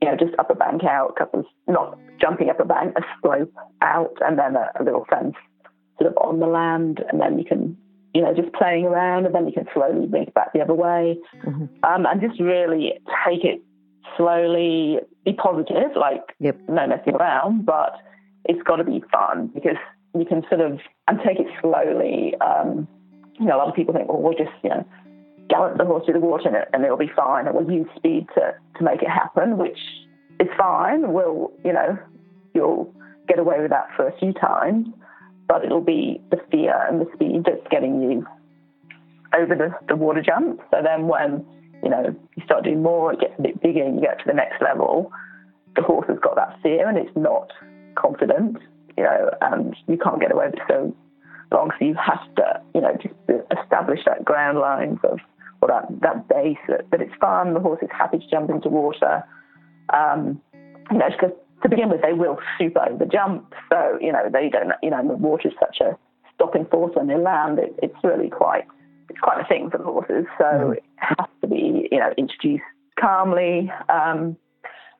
you 0.01 0.09
know 0.09 0.15
just 0.17 0.37
up 0.37 0.49
a 0.49 0.55
bank 0.55 0.83
out, 0.83 1.13
a 1.15 1.19
couple 1.19 1.39
of 1.41 1.45
not 1.67 1.97
jumping 2.21 2.49
up 2.49 2.59
a 2.59 2.65
bank, 2.65 2.93
a 2.97 3.01
slope 3.21 3.53
out, 3.81 4.13
and 4.21 4.37
then 4.37 4.55
a, 4.55 4.71
a 4.79 4.83
little 4.83 5.05
fence 5.09 5.35
sort 5.99 6.11
of 6.11 6.17
on 6.17 6.39
the 6.39 6.45
land, 6.45 7.03
and 7.09 7.19
then 7.19 7.39
you 7.39 7.45
can 7.45 7.77
you 8.13 8.21
know, 8.21 8.33
just 8.33 8.53
playing 8.53 8.85
around, 8.85 9.25
and 9.25 9.35
then 9.35 9.45
you 9.47 9.53
can 9.53 9.67
slowly 9.73 10.07
bring 10.07 10.23
it 10.23 10.33
back 10.33 10.53
the 10.53 10.61
other 10.61 10.73
way, 10.73 11.17
mm-hmm. 11.45 11.65
um, 11.83 12.05
and 12.05 12.21
just 12.21 12.39
really 12.39 12.93
take 13.25 13.43
it 13.43 13.61
slowly. 14.15 14.99
Be 15.25 15.33
positive, 15.33 15.95
like 15.95 16.21
yep. 16.39 16.57
no 16.67 16.87
messing 16.87 17.15
around, 17.15 17.65
but 17.65 17.93
it's 18.45 18.61
got 18.63 18.77
to 18.77 18.83
be 18.83 19.03
fun 19.11 19.51
because 19.53 19.75
you 20.17 20.25
can 20.25 20.43
sort 20.49 20.61
of 20.61 20.79
and 21.07 21.19
take 21.25 21.39
it 21.39 21.47
slowly. 21.61 22.33
Um, 22.39 22.87
you 23.39 23.45
know, 23.45 23.57
a 23.57 23.59
lot 23.59 23.67
of 23.67 23.75
people 23.75 23.93
think, 23.93 24.07
well, 24.07 24.21
we'll 24.21 24.37
just 24.37 24.55
you 24.63 24.69
know 24.69 24.85
gallop 25.49 25.77
the 25.77 25.85
horse 25.85 26.05
through 26.05 26.13
the 26.13 26.19
water 26.19 26.47
and, 26.47 26.57
it, 26.57 26.67
and 26.73 26.83
it'll 26.83 26.97
be 26.97 27.11
fine, 27.15 27.45
and 27.45 27.55
we'll 27.55 27.69
use 27.69 27.87
speed 27.95 28.27
to 28.35 28.53
to 28.77 28.83
make 28.83 29.01
it 29.01 29.09
happen, 29.09 29.57
which 29.57 29.79
is 30.39 30.47
fine. 30.57 31.11
We'll 31.11 31.51
you 31.65 31.73
know 31.73 31.97
you'll 32.53 32.93
get 33.27 33.37
away 33.37 33.59
with 33.59 33.71
that 33.71 33.89
for 33.95 34.07
a 34.07 34.17
few 34.17 34.33
times 34.33 34.87
but 35.47 35.63
it'll 35.63 35.81
be 35.81 36.21
the 36.29 36.37
fear 36.51 36.75
and 36.87 37.01
the 37.01 37.09
speed 37.13 37.43
that's 37.45 37.65
getting 37.69 38.01
you 38.01 38.25
over 39.37 39.55
the, 39.55 39.69
the 39.87 39.95
water 39.95 40.21
jump. 40.21 40.61
So 40.71 40.81
then 40.83 41.07
when, 41.07 41.45
you 41.83 41.89
know, 41.89 42.15
you 42.35 42.43
start 42.43 42.63
doing 42.63 42.81
more, 42.81 43.13
it 43.13 43.19
gets 43.19 43.33
a 43.39 43.41
bit 43.41 43.61
bigger 43.61 43.83
and 43.83 43.95
you 43.95 44.01
get 44.01 44.19
to 44.19 44.25
the 44.25 44.33
next 44.33 44.61
level, 44.61 45.11
the 45.75 45.81
horse 45.81 46.07
has 46.07 46.19
got 46.19 46.35
that 46.35 46.59
fear 46.61 46.87
and 46.87 46.97
it's 46.97 47.15
not 47.15 47.51
confident, 47.95 48.57
you 48.97 49.03
know, 49.03 49.29
and 49.41 49.75
you 49.87 49.97
can't 49.97 50.19
get 50.19 50.31
away 50.31 50.47
with 50.47 50.55
it 50.55 50.61
so 50.67 50.95
long. 51.51 51.71
So 51.79 51.85
you 51.85 51.95
have 51.95 52.23
to, 52.35 52.61
you 52.73 52.81
know, 52.81 52.97
just 53.01 53.15
establish 53.57 53.99
that 54.05 54.25
ground 54.25 54.59
lines 54.59 54.99
of 55.03 55.19
or 55.61 55.69
that, 55.69 55.87
that 56.01 56.27
base 56.27 56.57
that, 56.67 56.89
that 56.91 57.01
it's 57.01 57.13
fun. 57.19 57.53
The 57.53 57.59
horse 57.59 57.79
is 57.81 57.89
happy 57.91 58.19
to 58.19 58.27
jump 58.29 58.49
into 58.49 58.69
water. 58.69 59.23
Um, 59.93 60.41
you 60.91 60.97
know, 60.97 61.09
because 61.09 61.35
to 61.63 61.69
begin 61.69 61.89
with, 61.89 62.01
they 62.01 62.13
will 62.13 62.37
super 62.57 62.81
over 62.87 62.97
the 62.97 63.05
jump. 63.05 63.53
So, 63.69 63.97
you 63.99 64.11
know, 64.11 64.29
they 64.31 64.49
don't, 64.49 64.71
you 64.83 64.89
know, 64.89 65.07
the 65.07 65.15
water 65.15 65.47
is 65.47 65.53
such 65.59 65.81
a 65.81 65.97
stopping 66.35 66.65
force 66.65 66.95
when 66.95 67.07
they 67.07 67.17
land. 67.17 67.59
It, 67.59 67.75
it's 67.81 67.95
really 68.03 68.29
quite, 68.29 68.65
it's 69.09 69.19
quite 69.19 69.41
a 69.41 69.45
thing 69.45 69.69
for 69.71 69.77
the 69.77 69.83
horses. 69.83 70.25
So 70.37 70.43
mm. 70.43 70.77
it 70.77 70.83
has 70.97 71.27
to 71.41 71.47
be, 71.47 71.87
you 71.91 71.99
know, 71.99 72.13
introduced 72.17 72.63
calmly. 72.99 73.71
Um, 73.89 74.37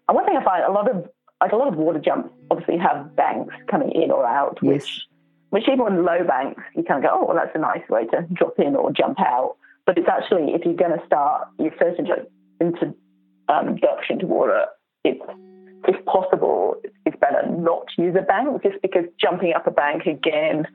and 0.08 0.15
one 0.15 0.26
thing 0.26 0.38
I 0.38 0.43
find 0.43 0.63
a 0.63 0.72
lot 0.72 0.89
of, 0.89 1.08
like 1.41 1.52
a 1.52 1.56
lot 1.56 1.67
of 1.67 1.76
water 1.76 2.00
jumps 2.00 2.30
obviously 2.50 2.78
have 2.78 3.15
banks 3.15 3.54
coming 3.70 3.91
in 3.91 4.10
or 4.10 4.26
out, 4.26 4.58
yes. 4.62 4.72
which, 4.72 5.02
which 5.50 5.63
even 5.67 5.82
on 5.82 6.04
low 6.04 6.24
banks, 6.26 6.63
you 6.76 6.84
kind 6.84 7.04
of 7.04 7.10
go, 7.10 7.20
oh, 7.20 7.26
well, 7.28 7.36
that's 7.36 7.56
a 7.56 7.60
nice 7.60 7.88
way 7.89 8.06
to 8.08 8.26
drop 8.34 8.58
in 8.58 8.76
or 8.76 8.91
jump 8.91 9.20
out. 9.20 9.58
But 9.86 9.98
it's 9.98 10.10
actually, 10.10 10.54
if 10.54 10.65
you're 10.65 10.74
going 10.74 10.98
to 10.98 11.06
start 11.06 11.48
your 11.60 11.72
first 11.80 12.00
introduction 12.00 12.96
um, 13.50 14.20
to 14.20 14.26
water, 14.26 14.65
it's 15.06 15.22
if 15.86 16.04
possible, 16.06 16.76
it's 17.06 17.18
better 17.20 17.48
not 17.48 17.86
to 17.96 18.04
use 18.04 18.16
a 18.18 18.22
bank 18.22 18.63
just 18.63 18.82
because 18.82 19.06
jumping 19.20 19.54
up 19.54 19.68
a 19.68 19.72
bank 19.72 20.06
again 20.06 20.66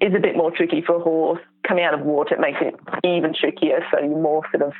is 0.00 0.12
a 0.14 0.20
bit 0.20 0.36
more 0.36 0.50
tricky 0.50 0.82
for 0.86 0.96
a 0.96 1.00
horse. 1.00 1.40
Coming 1.66 1.84
out 1.84 1.94
of 1.94 2.00
water, 2.00 2.34
it 2.34 2.40
makes 2.40 2.58
it 2.60 2.74
even 3.04 3.34
trickier. 3.34 3.80
So 3.90 4.00
you're 4.00 4.20
more 4.20 4.42
sort 4.50 4.62
of, 4.62 4.72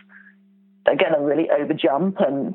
again, 0.86 1.14
a 1.16 1.22
really 1.22 1.48
over 1.50 1.74
jump 1.74 2.16
and 2.20 2.54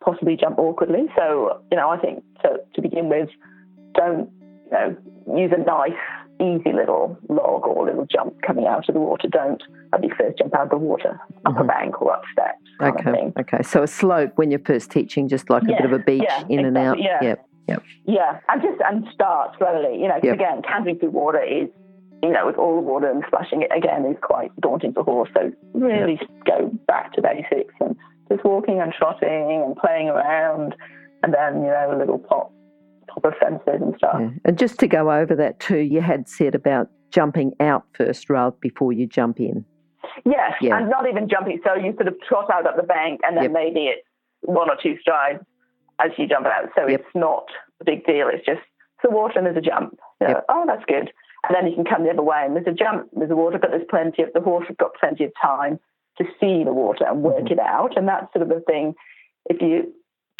possibly 0.00 0.36
jump 0.36 0.58
awkwardly. 0.58 1.06
So, 1.16 1.62
you 1.70 1.76
know, 1.76 1.88
I 1.90 1.98
think 1.98 2.24
to, 2.42 2.58
to 2.74 2.82
begin 2.82 3.08
with, 3.08 3.28
don't, 3.94 4.30
you 4.66 4.70
know, 4.70 4.96
use 5.36 5.52
a 5.54 5.62
nice 5.62 5.92
easy 6.40 6.72
little 6.72 7.18
log 7.28 7.66
or 7.66 7.86
little 7.86 8.06
jump 8.06 8.40
coming 8.42 8.66
out 8.66 8.88
of 8.88 8.94
the 8.94 9.00
water. 9.00 9.28
Don't 9.28 9.62
at 9.92 10.00
the 10.00 10.10
first 10.18 10.38
jump 10.38 10.54
out 10.54 10.64
of 10.64 10.70
the 10.70 10.76
water, 10.76 11.20
up 11.46 11.52
mm-hmm. 11.52 11.62
a 11.62 11.64
bank 11.64 12.00
or 12.00 12.12
up 12.12 12.22
steps. 12.32 12.58
Okay. 12.80 13.32
Okay. 13.38 13.62
So 13.62 13.82
a 13.82 13.86
slope 13.86 14.32
when 14.36 14.50
you're 14.50 14.60
first 14.60 14.90
teaching, 14.90 15.28
just 15.28 15.50
like 15.50 15.64
a 15.64 15.66
bit 15.66 15.84
of 15.84 15.92
a 15.92 15.98
beach 15.98 16.22
yeah, 16.24 16.44
in 16.48 16.60
exactly, 16.60 16.66
and 16.66 16.78
out. 16.78 16.98
Yeah. 16.98 17.18
Yep. 17.22 17.48
Yep. 17.68 17.82
Yeah. 18.06 18.40
And 18.48 18.62
just 18.62 18.80
and 18.84 19.06
start 19.12 19.56
slowly. 19.58 20.00
You 20.00 20.08
know, 20.08 20.20
yep. 20.22 20.34
again, 20.34 20.62
cantering 20.62 20.98
through 20.98 21.10
water 21.10 21.42
is 21.42 21.68
you 22.22 22.30
know, 22.30 22.46
with 22.46 22.56
all 22.56 22.74
the 22.74 22.80
water 22.80 23.08
and 23.08 23.22
splashing 23.26 23.62
it 23.62 23.70
again 23.76 24.04
is 24.04 24.16
quite 24.20 24.50
daunting 24.60 24.92
for 24.92 25.04
horse. 25.04 25.30
So 25.34 25.52
really 25.72 26.20
go 26.44 26.70
back 26.86 27.12
to 27.12 27.22
basics 27.22 27.74
and 27.80 27.96
just 28.28 28.44
walking 28.44 28.80
and 28.80 28.92
trotting 28.92 29.62
and 29.64 29.76
playing 29.76 30.08
around 30.08 30.74
and 31.22 31.32
then, 31.32 31.62
you 31.62 31.68
know, 31.68 31.92
a 31.94 31.98
little 31.98 32.18
pop 32.18 32.52
proper 33.20 33.36
fences 33.40 33.82
and 33.82 33.94
stuff. 33.96 34.16
Yeah. 34.20 34.30
And 34.44 34.58
just 34.58 34.78
to 34.80 34.86
go 34.86 35.10
over 35.10 35.34
that 35.36 35.60
too, 35.60 35.78
you 35.78 36.00
had 36.00 36.28
said 36.28 36.54
about 36.54 36.90
jumping 37.10 37.52
out 37.60 37.84
first 37.94 38.28
rather 38.28 38.56
before 38.60 38.92
you 38.92 39.06
jump 39.06 39.40
in. 39.40 39.64
Yes, 40.24 40.52
yeah. 40.60 40.78
and 40.78 40.88
not 40.88 41.08
even 41.08 41.28
jumping. 41.28 41.60
So 41.64 41.74
you 41.74 41.92
sort 41.94 42.08
of 42.08 42.14
trot 42.26 42.50
out 42.52 42.66
up 42.66 42.76
the 42.76 42.82
bank 42.82 43.20
and 43.26 43.36
then 43.36 43.44
yep. 43.44 43.52
maybe 43.52 43.86
it's 43.86 44.06
one 44.40 44.70
or 44.70 44.76
two 44.82 44.96
strides 45.00 45.40
as 46.00 46.10
you 46.16 46.26
jump 46.26 46.46
out. 46.46 46.70
So 46.76 46.86
yep. 46.86 47.00
it's 47.00 47.08
not 47.14 47.46
a 47.80 47.84
big 47.84 48.06
deal. 48.06 48.28
It's 48.32 48.44
just 48.44 48.60
the 49.02 49.10
water 49.10 49.38
and 49.38 49.46
there's 49.46 49.56
a 49.56 49.60
jump. 49.60 49.98
You 50.20 50.28
know, 50.28 50.34
yep. 50.34 50.44
Oh, 50.48 50.64
that's 50.66 50.84
good. 50.86 51.10
And 51.46 51.54
then 51.54 51.66
you 51.66 51.74
can 51.74 51.84
come 51.84 52.04
the 52.04 52.10
other 52.10 52.22
way 52.22 52.42
and 52.44 52.56
there's 52.56 52.66
a 52.66 52.72
jump, 52.72 53.08
there's 53.12 53.30
a 53.30 53.36
water, 53.36 53.58
but 53.58 53.70
there's 53.70 53.86
plenty 53.88 54.22
of 54.22 54.32
the 54.34 54.40
horse 54.40 54.66
has 54.68 54.76
got 54.78 54.90
plenty 54.98 55.24
of 55.24 55.32
time 55.40 55.78
to 56.18 56.24
see 56.40 56.64
the 56.64 56.72
water 56.72 57.04
and 57.06 57.22
work 57.22 57.44
mm-hmm. 57.44 57.54
it 57.54 57.60
out. 57.60 57.96
And 57.96 58.08
that's 58.08 58.32
sort 58.32 58.42
of 58.42 58.48
the 58.48 58.62
thing. 58.66 58.94
If 59.46 59.60
you're 59.60 59.84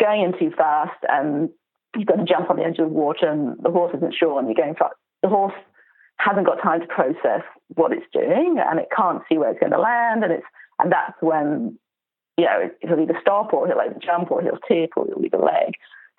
going 0.01 0.23
in 0.23 0.38
too 0.38 0.55
fast 0.57 0.99
and 1.09 1.51
you've 1.96 2.07
got 2.07 2.16
to 2.16 2.24
jump 2.24 2.51
on 2.51 2.57
the 2.57 2.64
edge 2.64 2.79
of 2.79 2.88
the 2.88 2.94
water 2.94 3.29
and 3.29 3.57
the 3.62 3.70
horse 3.70 3.94
isn't 3.96 4.14
sure 4.14 4.38
and 4.38 4.48
you're 4.48 4.55
going 4.55 4.74
fast. 4.74 4.94
The 5.22 5.29
horse 5.29 5.55
hasn't 6.18 6.46
got 6.46 6.62
time 6.62 6.81
to 6.81 6.87
process 6.87 7.42
what 7.74 7.92
it's 7.92 8.07
doing 8.12 8.57
and 8.59 8.79
it 8.79 8.88
can't 8.94 9.22
see 9.29 9.38
where 9.38 9.51
it's 9.51 9.61
going 9.61 9.72
to 9.72 9.81
land 9.81 10.24
and 10.24 10.33
it's 10.33 10.46
and 10.81 10.92
that's 10.92 11.14
when 11.20 11.79
you 12.37 12.44
know 12.44 12.70
it'll 12.83 13.01
either 13.01 13.18
stop 13.20 13.53
or 13.53 13.66
he'll 13.66 13.81
either 13.81 13.98
jump 14.01 14.31
or 14.31 14.42
he'll 14.42 14.59
tip 14.68 14.90
or 14.96 15.07
he'll 15.07 15.20
leave 15.20 15.35
a 15.35 15.38
leg. 15.38 15.74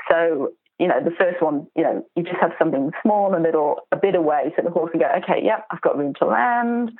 So 0.09 0.51
you 0.79 0.87
know 0.87 0.99
the 1.03 1.15
first 1.17 1.41
one, 1.41 1.67
you 1.75 1.83
know, 1.83 2.05
you 2.15 2.23
just 2.23 2.39
have 2.41 2.51
something 2.57 2.91
small 3.01 3.33
and 3.33 3.43
little 3.43 3.81
a 3.91 3.97
bit 3.97 4.15
away 4.15 4.53
so 4.55 4.63
the 4.63 4.71
horse 4.71 4.91
can 4.91 5.01
go, 5.01 5.11
okay, 5.23 5.43
yep, 5.43 5.65
I've 5.71 5.81
got 5.81 5.97
room 5.97 6.13
to 6.19 6.25
land. 6.25 6.91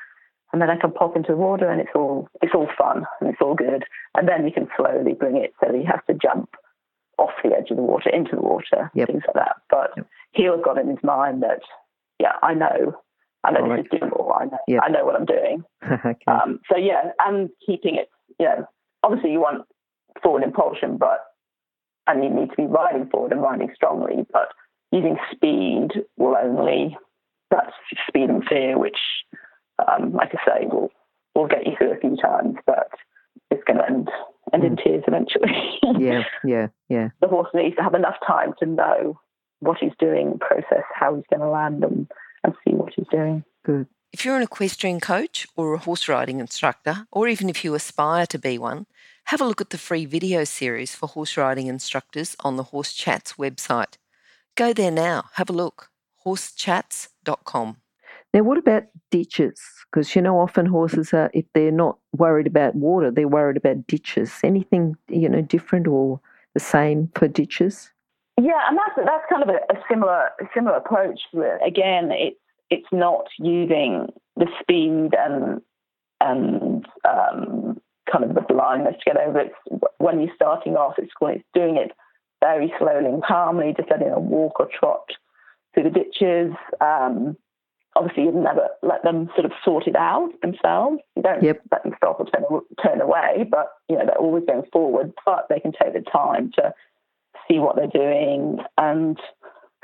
And 0.52 0.60
then 0.60 0.68
I 0.68 0.76
can 0.76 0.90
pop 0.90 1.14
into 1.14 1.30
the 1.30 1.36
water 1.36 1.70
and 1.70 1.80
it's 1.80 1.94
all 1.94 2.28
it's 2.42 2.54
all 2.54 2.68
fun 2.76 3.04
and 3.20 3.30
it's 3.30 3.40
all 3.40 3.54
good. 3.54 3.84
And 4.16 4.28
then 4.28 4.44
you 4.44 4.52
can 4.52 4.68
slowly 4.76 5.14
bring 5.14 5.36
it 5.36 5.54
so 5.60 5.72
he 5.72 5.84
has 5.84 6.00
to 6.08 6.14
jump 6.14 6.50
off 7.20 7.30
the 7.44 7.54
edge 7.54 7.70
of 7.70 7.76
the 7.76 7.82
water 7.82 8.10
into 8.10 8.34
the 8.34 8.42
water, 8.42 8.90
yep. 8.94 9.06
things 9.06 9.22
like 9.26 9.46
that. 9.46 9.56
But 9.68 9.92
yep. 9.96 10.06
he'll 10.32 10.60
got 10.60 10.78
in 10.78 10.88
his 10.88 11.02
mind 11.04 11.42
that, 11.42 11.60
yeah, 12.18 12.32
I 12.42 12.54
know, 12.54 12.96
I 13.44 13.52
know 13.52 13.60
All 13.60 13.68
this 13.68 13.86
right. 13.92 14.02
is 14.02 14.10
doable. 14.10 14.34
I 14.34 14.44
know, 14.46 14.58
yep. 14.66 14.82
I 14.84 14.88
know 14.90 15.04
what 15.04 15.16
I'm 15.16 15.26
doing. 15.26 15.64
okay. 15.84 16.24
um, 16.26 16.60
so 16.70 16.76
yeah, 16.76 17.12
and 17.26 17.50
keeping 17.64 17.96
it, 17.96 18.10
you 18.38 18.46
know, 18.46 18.66
obviously 19.02 19.32
you 19.32 19.40
want 19.40 19.66
forward 20.22 20.42
impulsion, 20.42 20.96
but 20.96 21.26
and 22.06 22.24
you 22.24 22.30
need 22.30 22.50
to 22.50 22.56
be 22.56 22.66
riding 22.66 23.08
forward 23.08 23.32
and 23.32 23.42
riding 23.42 23.70
strongly, 23.74 24.26
but 24.32 24.48
using 24.90 25.16
speed 25.32 25.88
will 26.16 26.36
only 26.36 26.96
that's 27.50 27.72
speed 28.08 28.30
and 28.30 28.44
fear, 28.48 28.78
which, 28.78 28.98
um, 29.86 30.12
like 30.12 30.30
I 30.32 30.46
say, 30.46 30.66
will 30.66 30.90
will 31.34 31.46
get 31.46 31.66
you 31.66 31.72
through 31.76 31.92
a 31.92 32.00
few 32.00 32.16
times, 32.16 32.56
but 32.66 32.90
it's 33.50 33.62
going 33.64 33.78
to 33.78 33.86
end 33.86 34.08
and 34.52 34.64
in 34.64 34.76
mm. 34.76 34.84
tears 34.84 35.04
eventually. 35.06 35.52
yeah, 35.98 36.24
yeah, 36.44 36.68
yeah. 36.88 37.08
The 37.20 37.28
horse 37.28 37.48
needs 37.54 37.76
to 37.76 37.82
have 37.82 37.94
enough 37.94 38.16
time 38.26 38.54
to 38.58 38.66
know 38.66 39.18
what 39.60 39.78
he's 39.78 39.92
doing, 39.98 40.38
process 40.38 40.84
how 40.94 41.14
he's 41.14 41.24
going 41.30 41.40
to 41.40 41.48
land, 41.48 41.84
and, 41.84 42.10
and 42.44 42.54
see 42.64 42.74
what 42.74 42.92
he's 42.94 43.06
doing. 43.10 43.44
Good. 43.64 43.86
If 44.12 44.24
you're 44.24 44.36
an 44.36 44.42
equestrian 44.42 44.98
coach 44.98 45.46
or 45.56 45.74
a 45.74 45.78
horse 45.78 46.08
riding 46.08 46.40
instructor, 46.40 47.06
or 47.12 47.28
even 47.28 47.48
if 47.48 47.64
you 47.64 47.74
aspire 47.74 48.26
to 48.26 48.38
be 48.38 48.58
one, 48.58 48.86
have 49.26 49.40
a 49.40 49.44
look 49.44 49.60
at 49.60 49.70
the 49.70 49.78
free 49.78 50.04
video 50.04 50.44
series 50.44 50.94
for 50.94 51.06
horse 51.06 51.36
riding 51.36 51.68
instructors 51.68 52.34
on 52.40 52.56
the 52.56 52.64
Horse 52.64 52.92
Chats 52.92 53.34
website. 53.34 53.98
Go 54.56 54.72
there 54.72 54.90
now, 54.90 55.24
have 55.34 55.48
a 55.48 55.52
look. 55.52 55.90
horsechats.com. 56.26 57.76
Now, 58.32 58.42
what 58.42 58.58
about 58.58 58.84
ditches? 59.10 59.60
Because 59.90 60.14
you 60.14 60.22
know, 60.22 60.38
often 60.38 60.66
horses 60.66 61.12
are, 61.12 61.30
if 61.34 61.44
they're 61.54 61.72
not 61.72 61.98
worried 62.16 62.46
about 62.46 62.76
water, 62.76 63.10
they're 63.10 63.28
worried 63.28 63.56
about 63.56 63.86
ditches. 63.86 64.32
Anything 64.44 64.96
you 65.08 65.28
know 65.28 65.42
different 65.42 65.86
or 65.88 66.20
the 66.54 66.60
same 66.60 67.10
for 67.14 67.28
ditches? 67.28 67.90
Yeah, 68.40 68.68
and 68.68 68.78
that's 68.78 68.96
that's 68.96 69.24
kind 69.28 69.42
of 69.42 69.48
a, 69.48 69.58
a 69.72 69.82
similar 69.88 70.30
similar 70.54 70.76
approach. 70.76 71.20
Again, 71.66 72.10
it's 72.12 72.38
it's 72.70 72.88
not 72.92 73.26
using 73.38 74.06
the 74.36 74.46
speed 74.60 75.10
and 75.18 75.60
and 76.20 76.86
um, 77.08 77.80
kind 78.10 78.24
of 78.24 78.34
the 78.34 78.42
blindness 78.42 78.94
to 79.04 79.12
get 79.12 79.16
over 79.16 79.40
it. 79.40 79.52
When 79.98 80.20
you're 80.20 80.34
starting 80.34 80.76
off 80.76 80.94
at 80.98 81.08
school, 81.10 81.28
it's 81.28 81.44
doing 81.54 81.76
it 81.76 81.92
very 82.40 82.72
slowly 82.78 83.06
and 83.06 83.22
calmly, 83.22 83.74
just 83.76 83.90
letting 83.90 84.10
a 84.10 84.18
walk 84.18 84.60
or 84.60 84.68
trot 84.78 85.08
through 85.74 85.84
the 85.84 85.90
ditches. 85.90 86.52
Um, 86.80 87.36
obviously 87.96 88.24
you 88.24 88.32
never 88.32 88.68
let 88.82 89.02
them 89.02 89.28
sort 89.34 89.44
of 89.44 89.52
sort 89.64 89.86
it 89.86 89.96
out 89.96 90.30
themselves. 90.42 90.98
You 91.16 91.22
don't 91.22 91.42
yep. 91.42 91.60
let 91.72 91.82
them 91.82 91.92
stop 91.96 92.20
or 92.20 92.26
turn, 92.26 92.44
turn 92.82 93.00
away, 93.00 93.46
but 93.50 93.72
you 93.88 93.96
know 93.96 94.04
they're 94.06 94.18
always 94.18 94.44
going 94.46 94.62
forward. 94.72 95.12
But 95.24 95.46
they 95.48 95.60
can 95.60 95.72
take 95.72 95.92
the 95.92 96.08
time 96.10 96.52
to 96.56 96.72
see 97.48 97.58
what 97.58 97.76
they're 97.76 97.88
doing 97.88 98.58
and 98.78 99.18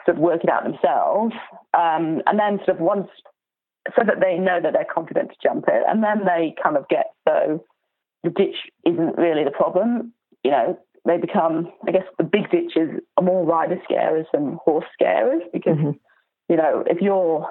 sort 0.04 0.16
of 0.16 0.22
work 0.22 0.44
it 0.44 0.50
out 0.50 0.64
themselves. 0.64 1.34
Um, 1.74 2.22
and 2.26 2.38
then 2.38 2.58
sort 2.64 2.76
of 2.76 2.80
once, 2.80 3.08
so 3.96 4.04
that 4.06 4.20
they 4.20 4.38
know 4.38 4.60
that 4.62 4.72
they're 4.72 4.86
confident 4.92 5.30
to 5.30 5.36
jump 5.42 5.64
it, 5.68 5.82
and 5.88 6.02
then 6.02 6.24
they 6.24 6.54
kind 6.62 6.76
of 6.76 6.88
get 6.88 7.06
so 7.28 7.64
the 8.22 8.30
ditch 8.30 8.56
isn't 8.84 9.18
really 9.18 9.44
the 9.44 9.50
problem. 9.50 10.12
You 10.44 10.52
know, 10.52 10.78
they 11.04 11.16
become, 11.16 11.72
I 11.86 11.92
guess, 11.92 12.04
the 12.18 12.24
big 12.24 12.50
ditches 12.50 13.00
are 13.16 13.22
more 13.22 13.44
rider 13.44 13.78
scarers 13.84 14.26
than 14.32 14.58
horse 14.64 14.86
scarers 14.92 15.42
because. 15.52 15.76
Mm-hmm. 15.76 15.90
You 16.48 16.56
know, 16.56 16.84
if 16.86 17.00
you're 17.00 17.50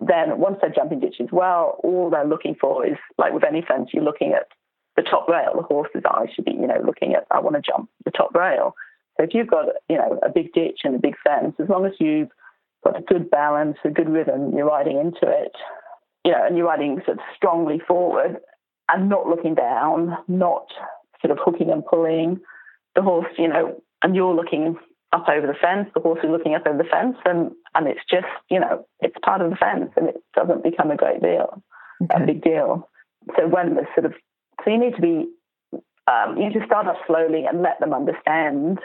then 0.00 0.38
once 0.38 0.58
they're 0.60 0.70
jumping 0.74 1.00
ditches 1.00 1.28
well, 1.32 1.78
all 1.82 2.10
they're 2.10 2.26
looking 2.26 2.56
for 2.60 2.86
is 2.86 2.96
like 3.18 3.32
with 3.32 3.44
any 3.44 3.62
fence, 3.62 3.90
you're 3.92 4.04
looking 4.04 4.32
at 4.32 4.48
the 4.96 5.02
top 5.02 5.28
rail. 5.28 5.52
The 5.56 5.62
horse's 5.62 6.02
eyes 6.08 6.28
should 6.34 6.44
be, 6.44 6.52
you 6.52 6.66
know, 6.66 6.82
looking 6.84 7.14
at 7.14 7.26
I 7.30 7.40
want 7.40 7.56
to 7.56 7.62
jump 7.62 7.88
the 8.04 8.10
top 8.10 8.34
rail. 8.34 8.74
So 9.16 9.24
if 9.24 9.30
you've 9.32 9.48
got, 9.48 9.66
you 9.88 9.96
know, 9.96 10.18
a 10.22 10.28
big 10.28 10.52
ditch 10.52 10.80
and 10.84 10.94
a 10.96 10.98
big 10.98 11.14
fence, 11.22 11.54
as 11.60 11.68
long 11.68 11.86
as 11.86 11.92
you've 12.00 12.30
got 12.84 12.98
a 12.98 13.02
good 13.02 13.30
balance, 13.30 13.76
a 13.84 13.90
good 13.90 14.08
rhythm, 14.08 14.52
you're 14.56 14.66
riding 14.66 14.98
into 14.98 15.22
it, 15.22 15.52
you 16.24 16.32
know, 16.32 16.44
and 16.44 16.56
you're 16.56 16.66
riding 16.66 17.00
sort 17.04 17.18
of 17.18 17.24
strongly 17.36 17.80
forward 17.86 18.38
and 18.90 19.08
not 19.08 19.26
looking 19.26 19.54
down, 19.54 20.16
not 20.28 20.66
sort 21.20 21.30
of 21.30 21.38
hooking 21.44 21.70
and 21.70 21.84
pulling 21.86 22.40
the 22.94 23.02
horse, 23.02 23.32
you 23.38 23.48
know, 23.48 23.80
and 24.02 24.14
you're 24.14 24.34
looking 24.34 24.76
up 25.14 25.28
over 25.28 25.46
the 25.46 25.54
fence, 25.54 25.88
the 25.94 26.00
horse 26.00 26.18
is 26.24 26.30
looking 26.30 26.54
up 26.54 26.66
over 26.66 26.76
the 26.76 26.88
fence, 26.90 27.16
and, 27.24 27.52
and 27.74 27.86
it's 27.86 28.00
just, 28.10 28.26
you 28.50 28.58
know, 28.58 28.84
it's 29.00 29.14
part 29.24 29.40
of 29.40 29.50
the 29.50 29.56
fence 29.56 29.90
and 29.96 30.08
it 30.08 30.16
doesn't 30.34 30.64
become 30.64 30.90
a 30.90 30.96
great 30.96 31.22
deal, 31.22 31.62
okay. 32.02 32.22
a 32.22 32.26
big 32.26 32.42
deal. 32.42 32.88
So 33.36 33.46
when 33.46 33.76
the 33.76 33.86
sort 33.94 34.06
of, 34.06 34.14
so 34.64 34.70
you 34.70 34.78
need 34.78 34.96
to 34.96 35.00
be, 35.00 35.28
um, 36.06 36.36
you 36.36 36.48
need 36.48 36.58
to 36.58 36.66
start 36.66 36.86
off 36.86 36.96
slowly 37.06 37.44
and 37.44 37.62
let 37.62 37.78
them 37.80 37.94
understand, 37.94 38.80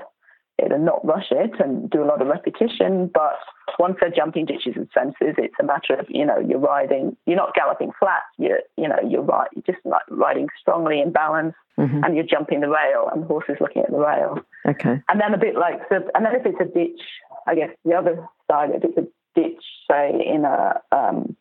it 0.60 0.72
and 0.72 0.86
not 0.86 1.06
rush 1.06 1.32
it 1.32 1.60
and 1.60 1.90
do 1.90 2.04
a 2.04 2.06
lot 2.06 2.22
of 2.22 2.28
repetition. 2.28 3.10
But 3.14 3.40
once 3.78 3.98
they're 4.00 4.12
jumping 4.12 4.46
ditches 4.46 4.74
and 4.76 4.90
fences, 4.92 5.36
it's 5.38 5.56
a 5.60 5.64
matter 5.64 5.96
of 5.96 6.06
you 6.10 6.26
know 6.26 6.40
you're 6.40 6.60
riding, 6.60 7.16
you're 7.26 7.38
not 7.38 7.54
galloping 7.56 7.92
flat. 8.00 8.22
You're 8.38 8.60
you 8.78 8.88
know 8.88 9.00
you're 9.08 9.24
right, 9.24 9.50
you're 9.56 9.76
just 9.76 9.86
like 9.86 10.04
riding 10.10 10.48
strongly 10.60 11.02
in 11.02 11.12
balance, 11.12 11.56
mm-hmm. 11.78 12.04
and 12.04 12.16
you're 12.16 12.26
jumping 12.26 12.62
the 12.62 12.70
rail, 12.70 13.10
and 13.12 13.24
the 13.24 13.28
horse 13.28 13.46
is 13.50 13.58
looking 13.60 13.84
at 13.84 13.92
the 13.92 13.98
rail. 13.98 14.40
Okay. 14.68 15.02
And 15.08 15.22
then 15.22 15.34
a 15.34 15.38
bit 15.38 15.56
like 15.56 15.80
so, 15.90 15.96
and 16.14 16.26
then 16.26 16.36
if 16.36 16.46
it's 16.46 16.60
a 16.62 16.66
ditch, 16.66 17.02
I 17.48 17.56
guess 17.56 17.70
the 17.86 17.94
other 17.94 18.28
side, 18.50 18.70
if 18.74 18.84
it's 18.84 18.98
a 18.98 19.08
ditch, 19.40 19.64
say 19.90 20.12
in 20.26 20.46
a 20.46 20.82
um, 20.92 21.36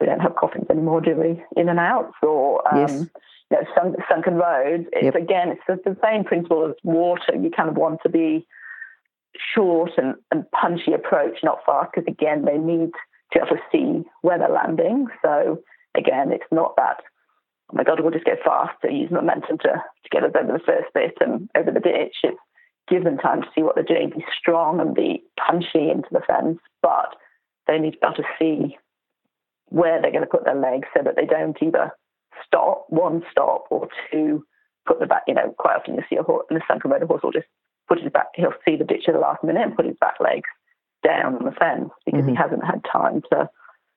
we 0.00 0.06
don't 0.06 0.20
have 0.20 0.36
coffins 0.36 0.66
anymore, 0.70 1.00
do 1.00 1.14
we? 1.14 1.42
In 1.60 1.68
and 1.68 1.78
outs 1.78 2.14
or 2.22 2.66
um, 2.72 2.80
yes. 2.80 3.06
You 3.50 3.56
know, 3.56 3.64
sunk, 3.74 3.96
sunken 4.10 4.34
roads. 4.34 4.84
It's 4.92 5.04
yep. 5.04 5.14
again, 5.14 5.48
it's 5.50 5.84
the 5.84 5.96
same 6.02 6.24
principle 6.24 6.66
as 6.68 6.74
water. 6.82 7.34
You 7.34 7.50
kind 7.50 7.68
of 7.68 7.76
want 7.76 8.00
to 8.02 8.08
be 8.08 8.46
short 9.54 9.92
and, 9.96 10.14
and 10.30 10.50
punchy 10.50 10.92
approach, 10.92 11.38
not 11.42 11.60
fast, 11.64 11.92
because 11.94 12.06
again, 12.10 12.44
they 12.44 12.58
need 12.58 12.90
to 13.32 13.38
be 13.38 13.40
able 13.40 13.56
to 13.56 13.62
see 13.72 14.08
where 14.22 14.38
they're 14.38 14.48
landing. 14.48 15.06
So 15.22 15.60
again, 15.96 16.32
it's 16.32 16.50
not 16.50 16.74
that, 16.76 16.98
oh 17.70 17.76
my 17.76 17.84
God, 17.84 18.00
we'll 18.00 18.12
just 18.12 18.24
go 18.24 18.36
fast 18.44 18.76
to 18.82 18.92
use 18.92 19.10
momentum 19.10 19.58
to, 19.58 19.68
to 19.68 20.08
get 20.10 20.24
us 20.24 20.32
over 20.38 20.52
the 20.52 20.64
first 20.64 20.92
bit 20.94 21.14
and 21.20 21.48
over 21.56 21.70
the 21.70 21.80
ditch. 21.80 22.16
It's 22.22 22.38
give 22.88 23.04
them 23.04 23.18
time 23.18 23.42
to 23.42 23.48
see 23.54 23.62
what 23.62 23.74
they're 23.74 23.84
doing, 23.84 24.10
be 24.10 24.24
strong 24.38 24.80
and 24.80 24.94
be 24.94 25.22
punchy 25.46 25.90
into 25.90 26.08
the 26.10 26.22
fence, 26.26 26.58
but 26.82 27.14
they 27.66 27.78
need 27.78 27.92
to 27.92 27.98
be 27.98 28.06
able 28.06 28.16
to 28.16 28.22
see 28.38 28.76
where 29.68 30.00
they're 30.00 30.10
going 30.10 30.24
to 30.24 30.30
put 30.30 30.44
their 30.44 30.58
legs 30.58 30.88
so 30.96 31.02
that 31.04 31.14
they 31.16 31.26
don't 31.26 31.56
either 31.62 31.92
stop, 32.48 32.86
one 32.88 33.22
stop, 33.30 33.66
or 33.70 33.88
two, 34.10 34.44
put 34.86 34.98
the 34.98 35.06
back, 35.06 35.22
you 35.26 35.34
know, 35.34 35.54
quite 35.58 35.76
often 35.76 35.94
you 35.94 36.02
see 36.10 36.16
a 36.16 36.22
horse 36.22 36.46
the 36.50 36.60
sunken 36.66 36.90
road, 36.90 37.02
a 37.02 37.06
horse 37.06 37.22
will 37.22 37.32
just 37.32 37.46
put 37.88 38.00
his 38.00 38.12
back, 38.12 38.26
he'll 38.34 38.52
see 38.66 38.76
the 38.76 38.84
ditch 38.84 39.04
at 39.08 39.14
the 39.14 39.20
last 39.20 39.44
minute 39.44 39.62
and 39.62 39.76
put 39.76 39.86
his 39.86 39.96
back 40.00 40.14
legs 40.20 40.48
down 41.04 41.36
on 41.36 41.44
the 41.44 41.52
fence 41.52 41.90
because 42.04 42.20
mm-hmm. 42.20 42.30
he 42.30 42.34
hasn't 42.34 42.64
had 42.64 42.84
time 42.90 43.22
to, 43.32 43.48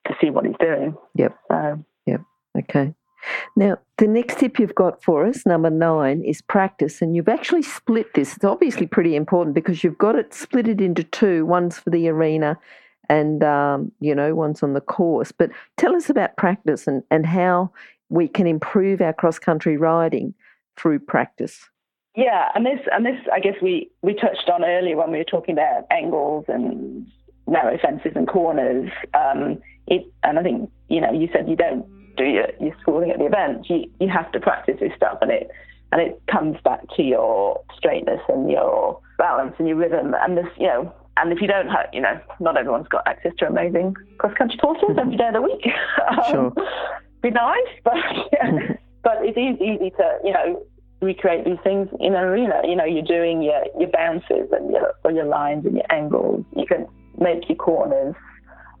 to 0.06 0.14
see 0.20 0.30
what 0.30 0.44
he's 0.44 0.56
doing. 0.60 0.96
Yep. 1.14 1.36
So, 1.50 1.84
yep. 2.06 2.20
Okay. 2.58 2.94
Now, 3.56 3.78
the 3.98 4.08
next 4.08 4.38
tip 4.38 4.58
you've 4.58 4.74
got 4.74 5.02
for 5.02 5.26
us, 5.26 5.46
number 5.46 5.70
nine, 5.70 6.22
is 6.22 6.42
practice. 6.42 7.00
And 7.00 7.14
you've 7.14 7.28
actually 7.28 7.62
split 7.62 8.14
this. 8.14 8.34
It's 8.34 8.44
obviously 8.44 8.86
pretty 8.86 9.14
important 9.14 9.54
because 9.54 9.84
you've 9.84 9.98
got 9.98 10.16
it 10.16 10.34
split 10.34 10.68
it 10.68 10.80
into 10.80 11.04
two. 11.04 11.46
One's 11.46 11.78
for 11.78 11.90
the 11.90 12.08
arena 12.08 12.58
and, 13.08 13.44
um, 13.44 13.92
you 14.00 14.14
know, 14.14 14.34
one's 14.34 14.62
on 14.62 14.72
the 14.72 14.80
course. 14.80 15.32
But 15.32 15.50
tell 15.76 15.94
us 15.94 16.10
about 16.10 16.36
practice 16.36 16.86
and, 16.86 17.02
and 17.10 17.26
how 17.26 17.70
we 18.08 18.28
can 18.28 18.46
improve 18.46 19.00
our 19.00 19.12
cross 19.12 19.38
country 19.38 19.76
riding 19.76 20.34
through 20.76 21.00
practice. 21.00 21.68
Yeah, 22.16 22.48
and 22.54 22.66
this 22.66 22.80
and 22.92 23.06
this 23.06 23.18
I 23.32 23.40
guess 23.40 23.54
we 23.62 23.90
we 24.02 24.14
touched 24.14 24.48
on 24.52 24.64
earlier 24.64 24.96
when 24.96 25.10
we 25.10 25.18
were 25.18 25.24
talking 25.24 25.54
about 25.54 25.86
angles 25.90 26.44
and 26.48 27.06
narrow 27.46 27.78
fences 27.78 28.12
and 28.14 28.28
corners. 28.28 28.90
Um, 29.14 29.62
it 29.86 30.04
and 30.22 30.38
I 30.38 30.42
think 30.42 30.70
you 30.88 31.00
know 31.00 31.12
you 31.12 31.28
said 31.32 31.48
you 31.48 31.56
don't 31.56 31.86
do 32.16 32.24
your, 32.24 32.48
your 32.60 32.76
schooling 32.82 33.10
at 33.10 33.18
the 33.18 33.26
event. 33.26 33.68
You 33.70 33.90
you 33.98 34.08
have 34.08 34.30
to 34.32 34.40
practice 34.40 34.76
this 34.78 34.92
stuff, 34.94 35.18
and 35.22 35.30
it 35.30 35.50
and 35.90 36.02
it 36.02 36.20
comes 36.30 36.58
back 36.62 36.80
to 36.96 37.02
your 37.02 37.62
straightness 37.76 38.20
and 38.28 38.50
your 38.50 39.00
balance 39.16 39.54
and 39.58 39.66
your 39.66 39.78
rhythm. 39.78 40.14
And 40.20 40.36
this 40.36 40.48
you 40.58 40.66
know 40.66 40.92
and 41.16 41.32
if 41.32 41.40
you 41.40 41.46
don't 41.46 41.68
have, 41.68 41.86
you 41.92 42.00
know, 42.00 42.18
not 42.40 42.56
everyone's 42.56 42.88
got 42.88 43.06
access 43.06 43.32
to 43.38 43.46
amazing 43.46 43.94
cross 44.18 44.34
country 44.34 44.58
courses 44.58 44.96
every 44.98 45.16
day 45.16 45.28
of 45.28 45.34
the 45.34 45.42
week. 45.42 45.66
um, 46.10 46.30
sure. 46.30 46.52
Be 47.22 47.30
nice, 47.30 47.56
but 47.84 47.94
yeah. 48.32 48.74
but 49.02 49.24
it 49.24 49.38
is 49.38 49.60
easy 49.60 49.90
to, 49.90 50.18
you 50.24 50.32
know, 50.32 50.64
recreate 51.00 51.44
these 51.44 51.58
things 51.64 51.88
in 52.00 52.14
an 52.14 52.22
arena. 52.22 52.62
You 52.64 52.76
know, 52.76 52.84
you're 52.84 53.02
doing 53.02 53.42
your, 53.42 53.64
your 53.78 53.90
bounces 53.90 54.48
and 54.52 54.70
your, 54.70 54.94
or 55.04 55.10
your 55.10 55.24
lines 55.26 55.66
and 55.66 55.74
your 55.74 55.90
angles. 55.90 56.44
You 56.56 56.66
can 56.66 56.86
make 57.18 57.48
your 57.48 57.56
corners 57.56 58.14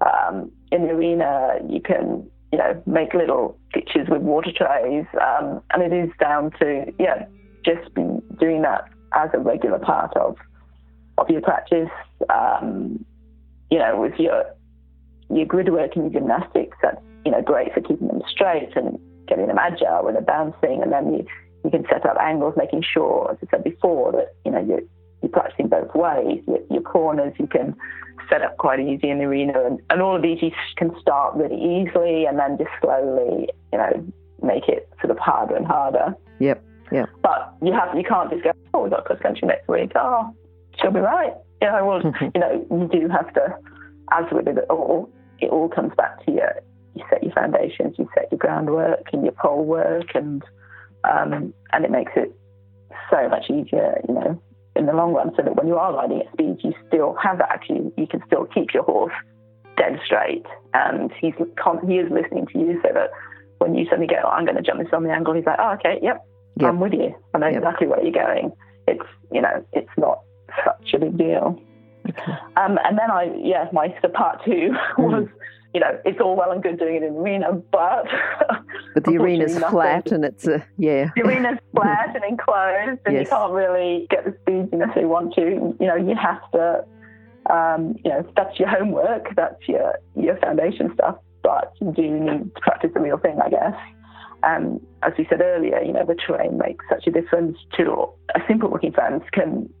um, 0.00 0.50
in 0.70 0.82
the 0.82 0.90
arena. 0.90 1.54
You 1.68 1.80
can, 1.80 2.28
you 2.52 2.58
know, 2.58 2.80
make 2.86 3.14
little 3.14 3.58
ditches 3.72 4.08
with 4.08 4.22
water 4.22 4.52
trays. 4.54 5.06
Um, 5.20 5.62
and 5.72 5.82
it 5.82 5.92
is 5.92 6.10
down 6.20 6.52
to, 6.60 6.92
yeah, 6.98 7.26
just 7.64 7.92
be 7.94 8.02
doing 8.38 8.62
that 8.62 8.88
as 9.14 9.30
a 9.34 9.38
regular 9.38 9.78
part 9.78 10.16
of 10.16 10.36
of 11.18 11.28
your 11.28 11.42
practice. 11.42 11.90
Um, 12.30 13.04
you 13.70 13.78
know, 13.78 14.00
with 14.00 14.14
your 14.18 14.44
your 15.30 15.46
grid 15.46 15.70
work 15.70 15.92
and 15.96 16.12
your 16.12 16.20
gymnastics, 16.20 16.76
that's 16.82 17.00
you 17.24 17.30
know 17.30 17.42
great 17.42 17.72
for 17.74 17.80
keeping 17.80 18.08
them 18.08 18.22
straight 18.28 18.70
and 18.76 18.98
getting 19.28 19.46
them 19.46 19.58
agile 19.58 20.04
when 20.04 20.14
they're 20.14 20.22
bouncing. 20.22 20.82
And 20.82 20.92
then 20.92 21.14
you 21.14 21.26
you 21.64 21.70
can 21.70 21.84
set 21.88 22.04
up 22.04 22.16
angles, 22.20 22.54
making 22.56 22.82
sure, 22.82 23.30
as 23.30 23.38
I 23.46 23.50
said 23.50 23.64
before, 23.64 24.12
that 24.12 24.34
you 24.44 24.50
know 24.50 24.60
you're, 24.60 24.82
you're 25.22 25.30
practicing 25.30 25.68
both 25.68 25.94
ways. 25.94 26.42
Your, 26.46 26.60
your 26.70 26.82
corners 26.82 27.34
you 27.38 27.46
can 27.46 27.76
set 28.28 28.42
up 28.42 28.56
quite 28.58 28.80
easy 28.80 29.10
in 29.10 29.18
the 29.18 29.24
arena, 29.24 29.54
and, 29.64 29.80
and 29.90 30.02
all 30.02 30.16
of 30.16 30.22
these 30.22 30.42
you 30.42 30.50
can 30.76 30.92
start 31.00 31.34
really 31.36 31.56
easily, 31.56 32.26
and 32.26 32.38
then 32.38 32.58
just 32.58 32.70
slowly, 32.80 33.48
you 33.72 33.78
know, 33.78 34.04
make 34.42 34.68
it 34.68 34.88
sort 35.00 35.10
of 35.10 35.18
harder 35.18 35.56
and 35.56 35.66
harder. 35.66 36.14
Yep. 36.40 36.64
Yeah. 36.90 37.06
But 37.22 37.54
you 37.62 37.72
have 37.72 37.96
you 37.96 38.04
can't 38.04 38.30
just 38.30 38.44
go, 38.44 38.52
oh, 38.74 38.82
we've 38.82 38.90
got 38.92 39.04
cross 39.04 39.20
country 39.20 39.48
next 39.48 39.68
week. 39.68 39.92
Oh, 39.94 40.34
she'll 40.80 40.90
be 40.90 41.00
right. 41.00 41.32
You 41.60 41.68
know, 41.68 41.86
well, 41.86 42.02
you 42.20 42.40
know, 42.40 42.66
you 42.70 42.88
do 42.92 43.08
have 43.08 43.32
to, 43.34 43.56
as 44.10 44.24
with 44.32 44.48
it 44.48 44.58
all, 44.68 45.08
it 45.38 45.50
all 45.50 45.68
comes 45.68 45.92
back 45.96 46.24
to 46.26 46.32
your, 46.32 46.52
you 46.94 47.04
set 47.10 47.22
your 47.22 47.32
foundations, 47.32 47.96
you 47.98 48.08
set 48.14 48.30
your 48.30 48.38
groundwork 48.38 49.08
and 49.12 49.22
your 49.22 49.32
pole 49.32 49.64
work, 49.64 50.14
and 50.14 50.42
um, 51.04 51.52
and 51.72 51.84
it 51.84 51.90
makes 51.90 52.12
it 52.16 52.34
so 53.10 53.28
much 53.28 53.44
easier, 53.50 54.00
you 54.08 54.14
know, 54.14 54.42
in 54.76 54.86
the 54.86 54.92
long 54.92 55.12
run, 55.12 55.32
so 55.36 55.42
that 55.42 55.56
when 55.56 55.66
you 55.66 55.76
are 55.76 55.94
riding 55.94 56.20
at 56.20 56.32
speed, 56.32 56.56
you 56.62 56.72
still 56.88 57.16
have 57.22 57.38
that 57.38 57.50
actually, 57.50 57.92
you 57.96 58.06
can 58.06 58.22
still 58.26 58.46
keep 58.46 58.72
your 58.72 58.84
horse 58.84 59.14
dead 59.76 59.98
straight, 60.04 60.46
and 60.74 61.10
he's 61.20 61.34
he 61.86 61.94
is 61.94 62.10
listening 62.10 62.46
to 62.52 62.58
you, 62.58 62.80
so 62.82 62.90
that 62.94 63.10
when 63.58 63.74
you 63.74 63.84
suddenly 63.86 64.06
go, 64.06 64.16
oh, 64.24 64.28
I'm 64.28 64.44
going 64.44 64.56
to 64.56 64.62
jump 64.62 64.82
this 64.82 64.92
on 64.92 65.04
the 65.04 65.10
angle, 65.10 65.34
he's 65.34 65.46
like, 65.46 65.58
oh, 65.58 65.74
okay, 65.74 65.98
yep, 66.02 66.24
yep. 66.56 66.68
I'm 66.68 66.80
with 66.80 66.92
you, 66.92 67.14
I 67.34 67.38
know 67.38 67.48
yep. 67.48 67.58
exactly 67.58 67.86
where 67.86 68.02
you're 68.02 68.12
going. 68.12 68.52
It's 68.86 69.06
you 69.30 69.40
know, 69.40 69.64
it's 69.72 69.90
not 69.96 70.20
such 70.64 70.94
a 70.94 70.98
big 70.98 71.16
deal. 71.16 71.60
Okay. 72.08 72.32
Um, 72.56 72.78
and 72.84 72.98
then 72.98 73.10
I, 73.10 73.32
yeah, 73.38 73.68
my 73.72 73.88
part 74.12 74.44
two 74.44 74.70
mm. 74.98 74.98
was, 74.98 75.28
you 75.74 75.80
know, 75.80 75.98
it's 76.04 76.20
all 76.20 76.36
well 76.36 76.50
and 76.50 76.62
good 76.62 76.78
doing 76.78 76.96
it 76.96 77.02
in 77.02 77.14
the 77.14 77.20
arena, 77.20 77.52
but 77.52 78.06
but 78.94 79.04
the 79.04 79.16
arena's 79.18 79.58
flat 79.58 80.12
and 80.12 80.24
it's 80.24 80.46
a 80.46 80.64
yeah. 80.76 81.10
The 81.16 81.22
arena's 81.22 81.58
flat 81.74 82.14
and 82.14 82.24
enclosed, 82.24 83.00
and 83.06 83.14
yes. 83.14 83.24
you 83.24 83.30
can't 83.30 83.52
really 83.52 84.06
get 84.10 84.24
the 84.24 84.36
speed 84.42 84.68
you 84.72 84.78
necessarily 84.78 85.06
want 85.06 85.34
to. 85.34 85.76
You 85.80 85.86
know, 85.86 85.96
you 85.96 86.14
have 86.14 86.50
to, 86.52 86.84
um, 87.50 87.96
you 88.04 88.10
know, 88.10 88.26
that's 88.36 88.58
your 88.58 88.68
homework, 88.68 89.34
that's 89.34 89.66
your 89.66 89.98
your 90.14 90.36
foundation 90.38 90.92
stuff, 90.94 91.16
but 91.42 91.72
you 91.80 91.92
do 91.92 92.02
need 92.02 92.54
to 92.54 92.60
practice 92.60 92.90
the 92.92 93.00
real 93.00 93.18
thing, 93.18 93.38
I 93.42 93.48
guess. 93.48 93.74
And 94.42 94.84
as 95.02 95.12
we 95.16 95.26
said 95.30 95.40
earlier, 95.40 95.80
you 95.80 95.92
know, 95.92 96.04
the 96.04 96.16
terrain 96.16 96.58
makes 96.58 96.84
such 96.90 97.06
a 97.06 97.10
difference 97.10 97.56
to 97.76 98.08
a 98.34 98.40
simple 98.48 98.70
looking 98.70 98.92
fence 98.92 99.22
can 99.32 99.72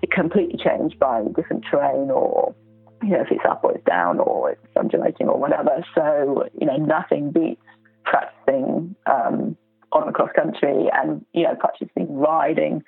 be 0.00 0.06
completely 0.06 0.58
changed 0.62 0.98
by 0.98 1.22
different 1.36 1.64
terrain 1.70 2.10
or 2.10 2.54
you 3.02 3.10
know 3.10 3.20
if 3.20 3.30
it's 3.30 3.44
up 3.48 3.62
or 3.64 3.72
it's 3.72 3.84
down 3.84 4.18
or 4.18 4.52
it's 4.52 4.76
undulating 4.76 5.28
or 5.28 5.38
whatever. 5.38 5.84
So 5.94 6.48
you 6.58 6.66
know 6.66 6.76
nothing 6.76 7.30
beats 7.30 7.62
practicing 8.04 8.94
um, 9.06 9.56
on 9.92 10.06
the 10.06 10.12
cross 10.12 10.30
country 10.34 10.88
and 10.92 11.24
you 11.32 11.44
know 11.44 11.54
practicing 11.54 12.16
riding 12.16 12.82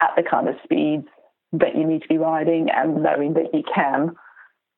at 0.00 0.10
the 0.16 0.22
kind 0.22 0.48
of 0.48 0.54
speeds 0.64 1.06
that 1.52 1.76
you 1.76 1.84
need 1.86 2.02
to 2.02 2.08
be 2.08 2.18
riding 2.18 2.68
and 2.70 3.02
knowing 3.02 3.34
that 3.34 3.52
you 3.52 3.62
can 3.74 4.14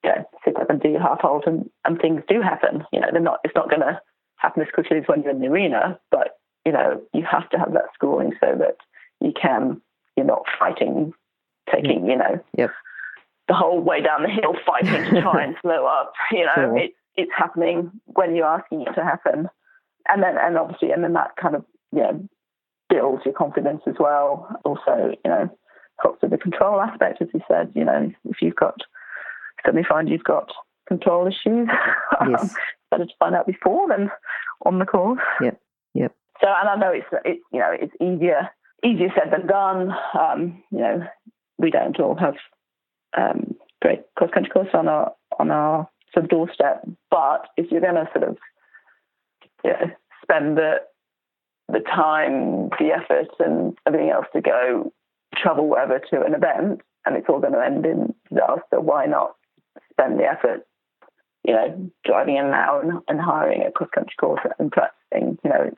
you 0.04 0.10
know, 0.10 0.24
sit 0.44 0.56
up 0.56 0.70
and 0.70 0.80
do 0.80 0.88
your 0.88 1.00
half 1.00 1.20
halt 1.20 1.44
and, 1.46 1.68
and 1.84 2.00
things 2.00 2.22
do 2.28 2.40
happen. 2.40 2.84
You 2.92 3.00
know 3.00 3.08
they're 3.12 3.20
not 3.20 3.40
it's 3.44 3.54
not 3.54 3.68
going 3.70 3.82
to 3.82 4.00
happen 4.36 4.62
as 4.62 4.68
quickly 4.74 4.98
as 4.98 5.04
when 5.06 5.22
you're 5.22 5.32
in 5.32 5.40
the 5.40 5.48
arena, 5.48 5.98
but 6.10 6.38
you 6.66 6.72
know 6.72 7.00
you 7.12 7.24
have 7.30 7.48
to 7.50 7.58
have 7.58 7.72
that 7.72 7.90
schooling 7.94 8.32
so 8.40 8.56
that 8.58 8.76
you 9.20 9.32
can 9.40 9.80
you're 10.16 10.26
not 10.26 10.42
fighting 10.58 11.12
taking, 11.72 12.06
you 12.06 12.16
know, 12.16 12.40
yep. 12.56 12.70
The 13.52 13.58
whole 13.58 13.80
way 13.80 14.00
down 14.00 14.22
the 14.22 14.30
hill 14.30 14.54
fighting 14.64 15.04
to 15.12 15.20
try 15.20 15.44
and 15.44 15.54
slow 15.62 15.84
up. 15.84 16.14
You 16.30 16.46
know, 16.46 16.54
sure. 16.54 16.78
it, 16.78 16.92
it's 17.16 17.30
happening 17.36 17.90
when 18.06 18.34
you're 18.34 18.46
asking 18.46 18.82
it 18.82 18.94
to 18.94 19.04
happen. 19.04 19.48
And 20.08 20.22
then, 20.22 20.36
and 20.40 20.56
obviously, 20.56 20.90
and 20.90 21.04
then 21.04 21.12
that 21.12 21.36
kind 21.40 21.54
of, 21.54 21.64
you 21.92 22.00
know, 22.00 22.28
builds 22.88 23.22
your 23.26 23.34
confidence 23.34 23.82
as 23.86 23.96
well. 24.00 24.48
Also, 24.64 25.14
you 25.22 25.30
know, 25.30 25.50
helps 26.00 26.22
with 26.22 26.30
the 26.30 26.38
control 26.38 26.80
aspect, 26.80 27.20
as 27.20 27.28
you 27.34 27.40
said, 27.46 27.70
you 27.74 27.84
know, 27.84 28.10
if 28.24 28.36
you've 28.40 28.56
got, 28.56 28.78
suddenly 29.64 29.86
find 29.86 30.08
you've 30.08 30.24
got 30.24 30.50
control 30.88 31.26
issues, 31.26 31.68
yes. 32.28 32.54
better 32.90 33.04
to 33.04 33.12
find 33.18 33.34
out 33.34 33.46
before 33.46 33.86
than 33.88 34.10
on 34.64 34.78
the 34.78 34.86
course. 34.86 35.20
Yep, 35.42 35.60
yep. 35.92 36.14
So, 36.40 36.48
and 36.48 36.68
I 36.70 36.76
know 36.76 36.90
it's, 36.90 37.06
it's 37.26 37.42
you 37.52 37.60
know, 37.60 37.70
it's 37.70 37.92
easier, 38.00 38.48
easier 38.82 39.12
said 39.14 39.30
than 39.30 39.46
done. 39.46 39.92
Um, 40.18 40.64
you 40.72 40.78
know, 40.78 41.06
we 41.58 41.70
don't 41.70 42.00
all 42.00 42.16
have 42.16 42.34
um, 43.16 43.54
great 43.80 44.00
cross 44.16 44.30
country 44.32 44.50
course 44.50 44.68
on 44.74 44.88
our 44.88 45.12
on 45.38 45.50
our 45.50 45.88
sort 46.12 46.24
of 46.24 46.30
doorstep. 46.30 46.86
But 47.10 47.48
if 47.56 47.70
you're 47.70 47.80
going 47.80 47.94
to 47.94 48.08
sort 48.12 48.28
of 48.28 48.38
you 49.64 49.70
know, 49.70 49.90
spend 50.22 50.56
the 50.56 50.76
the 51.68 51.80
time, 51.80 52.68
the 52.78 52.90
effort, 52.92 53.28
and 53.38 53.76
everything 53.86 54.10
else 54.10 54.26
to 54.34 54.40
go 54.40 54.92
travel 55.34 55.68
wherever 55.68 55.98
to 55.98 56.22
an 56.22 56.34
event 56.34 56.82
and 57.04 57.16
it's 57.16 57.26
all 57.28 57.40
going 57.40 57.52
to 57.52 57.64
end 57.64 57.84
in 57.86 58.14
disaster. 58.28 58.80
Why 58.80 59.06
not 59.06 59.34
spend 59.90 60.18
the 60.18 60.24
effort, 60.24 60.66
you 61.44 61.54
know, 61.54 61.90
driving 62.04 62.36
in 62.36 62.46
an 62.46 62.54
and, 62.54 63.00
and 63.08 63.20
hiring 63.20 63.62
a 63.62 63.72
cross 63.72 63.90
country 63.94 64.14
course 64.18 64.40
and 64.58 64.70
practicing? 64.70 65.38
You 65.44 65.50
know, 65.50 65.70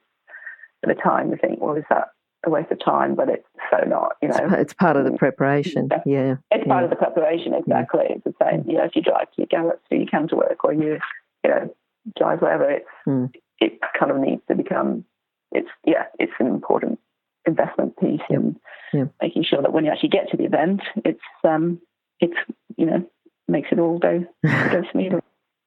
at 0.83 0.89
the 0.89 0.95
time 0.95 1.31
you 1.31 1.39
think, 1.41 1.61
well, 1.61 1.77
is 1.77 1.85
that 1.91 2.09
a 2.47 2.51
waste 2.51 2.71
of 2.71 2.79
time? 2.85 3.15
But 3.15 3.29
it's 3.29 3.47
so 3.71 3.87
not. 3.87 4.17
You 4.23 4.29
know, 4.29 4.49
it's 4.53 4.73
part 4.75 4.97
of 4.97 5.05
the 5.05 5.13
preparation. 5.13 5.89
Yeah, 6.07 6.37
it's 6.51 6.67
yeah. 6.67 6.73
part 6.73 6.85
of 6.85 6.91
the 6.91 6.97
preparation. 6.97 7.55
Exactly. 7.55 8.05
Yeah. 8.09 8.17
It's 8.17 8.25
the 8.25 8.35
same. 8.43 8.65
You 8.69 8.79
know, 8.79 8.85
if 8.85 8.97
you 8.97 9.03
drive 9.03 9.31
to 9.33 9.35
your 9.39 9.47
Gallops, 9.47 9.83
do 9.91 9.97
you 9.97 10.07
come 10.07 10.29
to 10.29 10.37
work, 10.37 10.65
or 10.65 10.73
you, 10.73 10.99
you 11.45 11.51
know, 11.51 11.75
drive 12.17 12.41
wherever, 12.41 12.71
it's 12.71 12.87
mm. 13.07 13.33
it 13.61 13.81
kind 13.99 14.11
of 14.11 14.19
needs 14.19 14.43
to 14.49 14.55
become. 14.55 15.05
It's 15.53 15.69
yeah, 15.85 16.05
it's 16.19 16.33
an 16.39 16.47
important 16.47 16.99
investment 17.47 17.97
piece 17.99 18.21
yep. 18.31 18.41
in 18.41 18.57
yep. 18.93 19.15
making 19.21 19.45
sure 19.45 19.61
that 19.63 19.73
when 19.73 19.85
you 19.85 19.91
actually 19.91 20.09
get 20.09 20.31
to 20.31 20.37
the 20.37 20.45
event, 20.45 20.83
it's 21.05 21.21
um, 21.45 21.81
it's 22.21 22.37
you 22.77 22.87
know 22.87 23.05
makes 23.49 23.69
it 23.71 23.79
all 23.79 23.99
go 23.99 24.25
go 24.43 24.83
smoothly. 24.93 25.21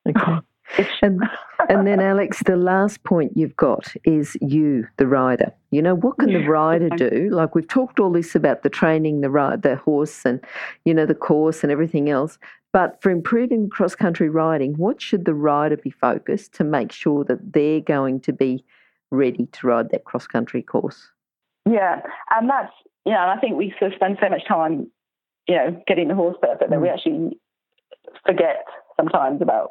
okay. 0.07 0.39
And 1.01 1.21
and 1.69 1.87
then 1.87 1.99
Alex, 2.11 2.41
the 2.45 2.55
last 2.55 3.03
point 3.03 3.33
you've 3.35 3.55
got 3.55 3.93
is 4.03 4.37
you, 4.41 4.87
the 4.97 5.07
rider. 5.07 5.53
You 5.71 5.81
know 5.81 5.95
what 5.95 6.17
can 6.17 6.29
yeah. 6.29 6.39
the 6.39 6.47
rider 6.47 6.89
do? 6.89 7.29
Like 7.37 7.55
we've 7.55 7.67
talked 7.67 7.99
all 7.99 8.11
this 8.11 8.35
about 8.35 8.63
the 8.63 8.69
training, 8.69 9.21
the 9.21 9.29
ride, 9.29 9.61
the 9.61 9.75
horse, 9.75 10.25
and 10.25 10.43
you 10.85 10.93
know 10.93 11.05
the 11.05 11.15
course 11.15 11.63
and 11.63 11.71
everything 11.71 12.09
else. 12.09 12.37
But 12.73 13.01
for 13.01 13.09
improving 13.09 13.69
cross 13.69 13.95
country 13.95 14.29
riding, 14.29 14.73
what 14.73 15.01
should 15.01 15.25
the 15.25 15.33
rider 15.33 15.77
be 15.77 15.89
focused 15.89 16.53
to 16.53 16.63
make 16.63 16.91
sure 16.91 17.23
that 17.25 17.53
they're 17.53 17.79
going 17.79 18.19
to 18.21 18.33
be 18.33 18.63
ready 19.11 19.47
to 19.51 19.67
ride 19.67 19.89
that 19.91 20.03
cross 20.03 20.27
country 20.27 20.61
course? 20.61 21.09
Yeah, 21.69 22.01
and 22.31 22.49
that's 22.49 22.71
you 23.07 23.13
know, 23.13 23.19
I 23.19 23.39
think 23.39 23.55
we 23.55 23.73
sort 23.79 23.93
of 23.93 23.95
spend 23.95 24.17
so 24.21 24.29
much 24.29 24.45
time, 24.47 24.91
you 25.47 25.55
know, 25.55 25.81
getting 25.87 26.09
the 26.09 26.15
horse 26.15 26.35
perfect 26.41 26.69
that 26.69 26.81
we 26.81 26.89
mm. 26.89 26.93
actually 26.93 27.39
forget 28.25 28.65
sometimes 28.97 29.41
about 29.41 29.69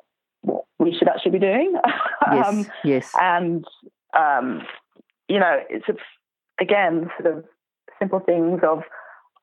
we 0.78 0.96
should 0.96 1.08
actually 1.08 1.32
be 1.32 1.38
doing. 1.38 1.74
Yes. 2.32 2.46
um, 2.48 2.66
yes. 2.82 3.12
And 3.20 3.64
um, 4.18 4.62
you 5.28 5.38
know, 5.38 5.60
it's 5.70 5.88
a, 5.88 5.94
again 6.60 7.08
sort 7.20 7.36
of 7.36 7.44
simple 8.00 8.18
things 8.18 8.60
of 8.64 8.82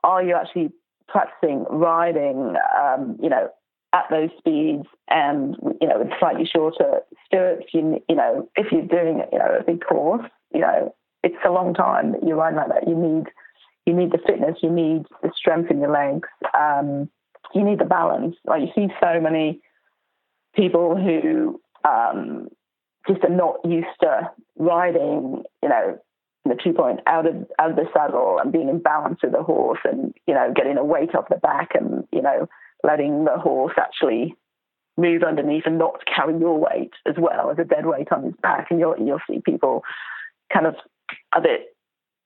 are 0.03 0.21
you 0.21 0.35
actually 0.35 0.73
practicing 1.07 1.65
riding, 1.69 2.55
um, 2.77 3.17
you 3.21 3.29
know, 3.29 3.49
at 3.93 4.05
those 4.09 4.29
speeds 4.37 4.85
and 5.09 5.55
you 5.79 5.87
know 5.87 5.99
with 5.99 6.09
slightly 6.19 6.45
shorter 6.45 6.99
stirrups. 7.25 7.67
You 7.73 8.03
you 8.09 8.15
know, 8.15 8.49
if 8.55 8.71
you're 8.71 8.81
doing 8.81 9.23
you 9.31 9.39
know 9.39 9.59
a 9.59 9.63
big 9.63 9.85
course, 9.85 10.25
you 10.53 10.61
know, 10.61 10.93
it's 11.23 11.35
a 11.45 11.51
long 11.51 11.73
time 11.73 12.11
that 12.11 12.23
you're 12.23 12.35
riding 12.35 12.57
like 12.57 12.69
that. 12.69 12.87
You 12.87 12.95
need 12.95 13.27
you 13.85 13.93
need 13.93 14.11
the 14.11 14.19
fitness, 14.25 14.57
you 14.61 14.69
need 14.69 15.03
the 15.21 15.31
strength 15.35 15.69
in 15.69 15.79
your 15.79 15.91
legs, 15.91 16.27
um, 16.57 17.09
you 17.53 17.63
need 17.63 17.79
the 17.79 17.85
balance. 17.85 18.35
Like 18.45 18.61
you 18.61 18.69
see 18.75 18.93
so 19.01 19.19
many 19.21 19.61
people 20.55 20.95
who 20.95 21.59
um, 21.87 22.47
just 23.07 23.23
are 23.23 23.29
not 23.29 23.57
used 23.65 23.87
to 24.01 24.31
riding, 24.57 25.43
you 25.61 25.69
know, 25.69 25.99
the 26.45 26.57
two 26.61 26.73
point 26.73 26.99
out 27.07 27.25
of 27.25 27.35
out 27.57 27.71
of 27.71 27.75
the 27.77 27.85
saddle 27.93 28.37
and 28.41 28.51
being 28.51 28.67
in 28.67 28.79
balance 28.79 29.19
with 29.23 29.31
the 29.31 29.41
horse 29.41 29.79
and 29.85 30.13
you 30.27 30.33
know 30.33 30.51
getting 30.53 30.77
a 30.77 30.83
weight 30.83 31.15
off 31.15 31.29
the 31.29 31.37
back 31.37 31.69
and 31.73 32.03
you 32.11 32.21
know 32.21 32.49
letting 32.83 33.23
the 33.23 33.37
horse 33.37 33.73
actually 33.77 34.35
move 34.97 35.23
underneath 35.23 35.63
and 35.65 35.77
not 35.77 36.01
carry 36.05 36.37
your 36.37 36.59
weight 36.59 36.91
as 37.07 37.15
well 37.17 37.49
as 37.49 37.57
a 37.57 37.63
dead 37.63 37.85
weight 37.85 38.11
on 38.11 38.23
his 38.23 38.33
back. 38.41 38.67
And 38.69 38.79
you'll 38.79 38.95
you'll 38.99 39.21
see 39.29 39.39
people 39.43 39.83
kind 40.51 40.67
of 40.67 40.75
a 41.35 41.41
bit 41.41 41.75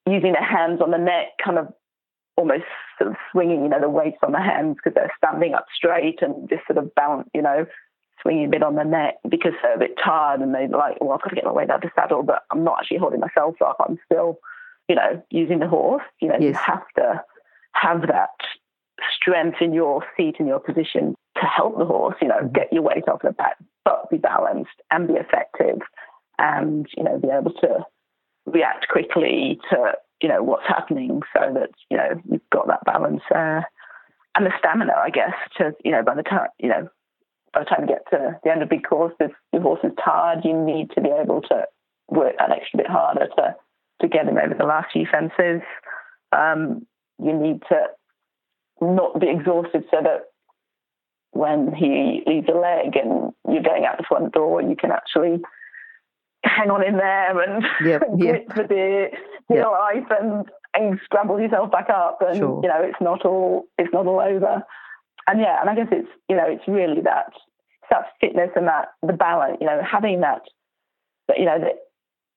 using 0.05 0.33
their 0.33 0.43
hands 0.43 0.81
on 0.81 0.91
the 0.91 0.97
neck, 0.97 1.27
kind 1.43 1.57
of 1.57 1.67
almost 2.35 2.65
sort 2.97 3.11
of 3.11 3.17
swinging, 3.31 3.63
you 3.63 3.69
know, 3.69 3.81
the 3.81 3.89
weights 3.89 4.17
on 4.23 4.31
the 4.31 4.39
hands 4.39 4.75
because 4.75 4.93
they're 4.93 5.13
standing 5.17 5.53
up 5.53 5.65
straight 5.75 6.21
and 6.21 6.47
just 6.49 6.65
sort 6.67 6.77
of 6.77 6.93
balance, 6.95 7.27
you 7.33 7.41
know, 7.41 7.65
swinging 8.21 8.45
a 8.45 8.49
bit 8.49 8.63
on 8.63 8.75
the 8.75 8.83
neck 8.83 9.15
because 9.29 9.53
they're 9.61 9.75
a 9.75 9.79
bit 9.79 9.97
tired 10.03 10.41
and 10.41 10.53
they're 10.53 10.67
like, 10.67 10.97
well, 11.01 11.13
I've 11.13 11.21
got 11.21 11.29
to 11.29 11.35
get 11.35 11.45
my 11.45 11.51
weight 11.51 11.69
out 11.69 11.83
of 11.83 11.89
the 11.89 11.91
saddle, 11.95 12.23
but 12.23 12.43
I'm 12.51 12.63
not 12.63 12.79
actually 12.79 12.97
holding 12.97 13.19
myself 13.19 13.55
up. 13.61 13.77
I'm 13.79 13.99
still, 14.05 14.39
you 14.87 14.95
know, 14.95 15.23
using 15.29 15.59
the 15.59 15.67
horse. 15.67 16.03
You 16.21 16.29
know, 16.29 16.37
yes. 16.39 16.43
you 16.43 16.53
have 16.53 16.87
to 16.97 17.23
have 17.73 18.01
that 18.07 18.29
strength 19.15 19.57
in 19.61 19.73
your 19.73 20.03
seat 20.15 20.35
and 20.39 20.47
your 20.47 20.59
position 20.59 21.15
to 21.35 21.45
help 21.45 21.77
the 21.77 21.85
horse, 21.85 22.15
you 22.21 22.27
know, 22.27 22.39
mm-hmm. 22.39 22.53
get 22.53 22.73
your 22.73 22.81
weight 22.81 23.07
off 23.07 23.21
the 23.23 23.31
back, 23.31 23.57
but 23.85 24.09
be 24.09 24.17
balanced 24.17 24.71
and 24.91 25.07
be 25.07 25.13
effective 25.13 25.79
and, 26.39 26.87
you 26.95 27.03
know, 27.03 27.19
be 27.19 27.29
able 27.29 27.51
to 27.61 27.85
react 28.47 28.87
quickly 28.87 29.59
to 29.69 29.93
you 30.21 30.29
know 30.29 30.41
what's 30.41 30.67
happening, 30.67 31.21
so 31.33 31.53
that 31.53 31.69
you 31.89 31.97
know 31.97 32.21
you've 32.29 32.49
got 32.51 32.67
that 32.67 32.83
balance 32.85 33.21
there, 33.29 33.69
and 34.35 34.45
the 34.45 34.51
stamina, 34.57 34.93
I 34.97 35.09
guess, 35.09 35.33
to 35.57 35.75
you 35.83 35.91
know 35.91 36.03
by 36.03 36.15
the 36.15 36.23
time 36.23 36.47
you 36.57 36.69
know 36.69 36.89
by 37.53 37.61
the 37.61 37.65
time 37.65 37.81
you 37.81 37.87
get 37.87 38.03
to 38.11 38.39
the 38.43 38.51
end 38.51 38.61
of 38.61 38.69
big 38.69 38.83
course, 38.87 39.13
if 39.19 39.31
your 39.53 39.61
horse 39.61 39.79
is 39.83 39.91
tired, 40.03 40.43
you 40.43 40.53
need 40.53 40.91
to 40.91 41.01
be 41.01 41.09
able 41.09 41.41
to 41.43 41.65
work 42.09 42.35
that 42.39 42.51
extra 42.51 42.77
bit 42.77 42.87
harder 42.87 43.27
to 43.37 43.55
to 44.01 44.07
get 44.07 44.27
him 44.27 44.37
over 44.37 44.53
the 44.53 44.65
last 44.65 44.91
few 44.93 45.07
fences. 45.11 45.61
Um, 46.31 46.85
you 47.19 47.33
need 47.33 47.61
to 47.69 47.87
not 48.79 49.19
be 49.19 49.27
exhausted 49.29 49.85
so 49.89 49.97
that 50.03 50.25
when 51.31 51.73
he 51.73 52.23
leaves 52.27 52.47
a 52.47 52.57
leg 52.57 52.95
and 52.95 53.33
you're 53.49 53.63
going 53.63 53.85
out 53.85 53.97
the 53.97 54.05
front 54.07 54.33
door, 54.33 54.61
you 54.61 54.75
can 54.75 54.91
actually 54.91 55.41
hang 56.43 56.69
on 56.69 56.85
in 56.85 56.97
there 56.97 57.41
and 57.41 57.65
yep, 57.83 58.03
yep. 58.17 58.45
for 58.53 58.63
dear, 58.67 59.09
dear 59.49 59.57
yep. 59.57 59.67
life 59.67 60.07
and, 60.21 60.45
and 60.75 60.99
scramble 61.03 61.39
yourself 61.39 61.71
back 61.71 61.89
up 61.89 62.19
and 62.21 62.37
sure. 62.37 62.61
you 62.63 62.69
know 62.69 62.81
it's 62.81 63.01
not 63.01 63.25
all 63.25 63.65
it's 63.77 63.91
not 63.91 64.05
all 64.05 64.19
over 64.19 64.63
and 65.27 65.39
yeah 65.39 65.59
and 65.61 65.69
I 65.69 65.75
guess 65.75 65.87
it's 65.91 66.09
you 66.29 66.35
know 66.35 66.45
it's 66.47 66.67
really 66.67 67.01
that 67.01 67.31
that 67.89 68.05
fitness 68.19 68.49
and 68.55 68.67
that 68.67 68.89
the 69.05 69.13
balance 69.13 69.57
you 69.59 69.67
know 69.67 69.81
having 69.83 70.21
that 70.21 70.41
that 71.27 71.39
you 71.39 71.45
know 71.45 71.59
that 71.59 71.75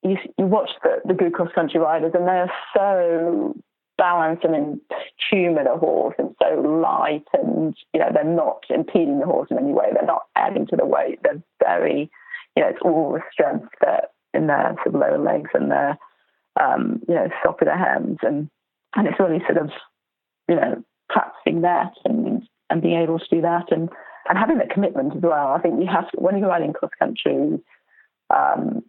you, 0.03 0.17
you 0.37 0.45
watch 0.45 0.71
the, 0.83 1.01
the 1.05 1.13
good 1.13 1.33
cross 1.33 1.51
country 1.53 1.79
riders 1.79 2.11
and 2.15 2.27
they're 2.27 2.51
so 2.75 3.55
balanced 3.97 4.43
and 4.43 4.55
in 4.55 4.81
tune 5.29 5.53
with 5.53 5.67
a 5.67 5.77
horse 5.77 6.15
and 6.17 6.35
so 6.41 6.59
light 6.59 7.25
and 7.33 7.75
you 7.93 7.99
know 7.99 8.09
they're 8.13 8.23
not 8.23 8.63
impeding 8.69 9.19
the 9.19 9.25
horse 9.25 9.49
in 9.51 9.59
any 9.59 9.73
way 9.73 9.85
they're 9.93 10.05
not 10.05 10.23
adding 10.35 10.65
to 10.65 10.75
the 10.75 10.85
weight 10.85 11.19
they're 11.23 11.43
very 11.59 12.09
you 12.55 12.63
know, 12.63 12.69
it's 12.69 12.79
all 12.81 13.13
the 13.13 13.21
strength 13.31 13.69
that 13.81 14.11
in 14.33 14.47
their 14.47 14.75
sort 14.83 14.87
of 14.87 14.95
lower 14.95 15.17
legs 15.17 15.49
and 15.53 15.71
their, 15.71 15.97
um, 16.59 17.01
you 17.07 17.15
know, 17.15 17.29
stop 17.39 17.61
of 17.61 17.65
their 17.65 17.77
hands. 17.77 18.17
And, 18.21 18.49
and 18.95 19.07
it's 19.07 19.19
really 19.19 19.39
sort 19.45 19.57
of, 19.57 19.69
you 20.47 20.55
know, 20.55 20.83
practicing 21.09 21.61
that 21.61 21.93
and, 22.05 22.43
and 22.71 22.81
being 22.81 22.99
able 22.99 23.19
to 23.19 23.25
do 23.29 23.41
that 23.41 23.71
and, 23.71 23.89
and 24.27 24.37
having 24.37 24.57
that 24.57 24.71
commitment 24.71 25.15
as 25.15 25.21
well. 25.21 25.49
I 25.49 25.59
think 25.59 25.79
you 25.79 25.87
have 25.87 26.09
to, 26.11 26.17
when 26.17 26.37
you're 26.37 26.47
riding 26.47 26.73
cross 26.73 26.91
country, 26.97 27.59
um, 28.33 28.83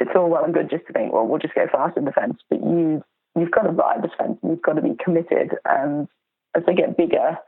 it's 0.00 0.10
all 0.14 0.28
well 0.28 0.44
and 0.44 0.52
good 0.52 0.70
just 0.70 0.86
to 0.88 0.92
think, 0.92 1.12
well, 1.12 1.26
we'll 1.26 1.38
just 1.38 1.54
go 1.54 1.66
fast 1.70 1.96
in 1.96 2.04
the 2.04 2.12
fence, 2.12 2.38
but 2.50 2.60
you 2.60 3.02
you've 3.36 3.50
got 3.50 3.62
to 3.62 3.70
ride 3.70 4.02
the 4.02 4.10
fence 4.18 4.38
and 4.42 4.52
you've 4.52 4.62
got 4.62 4.74
to 4.74 4.82
be 4.82 4.96
committed. 5.02 5.56
And 5.64 6.08
as 6.56 6.62
they 6.66 6.74
get 6.74 6.96
bigger, 6.96 7.38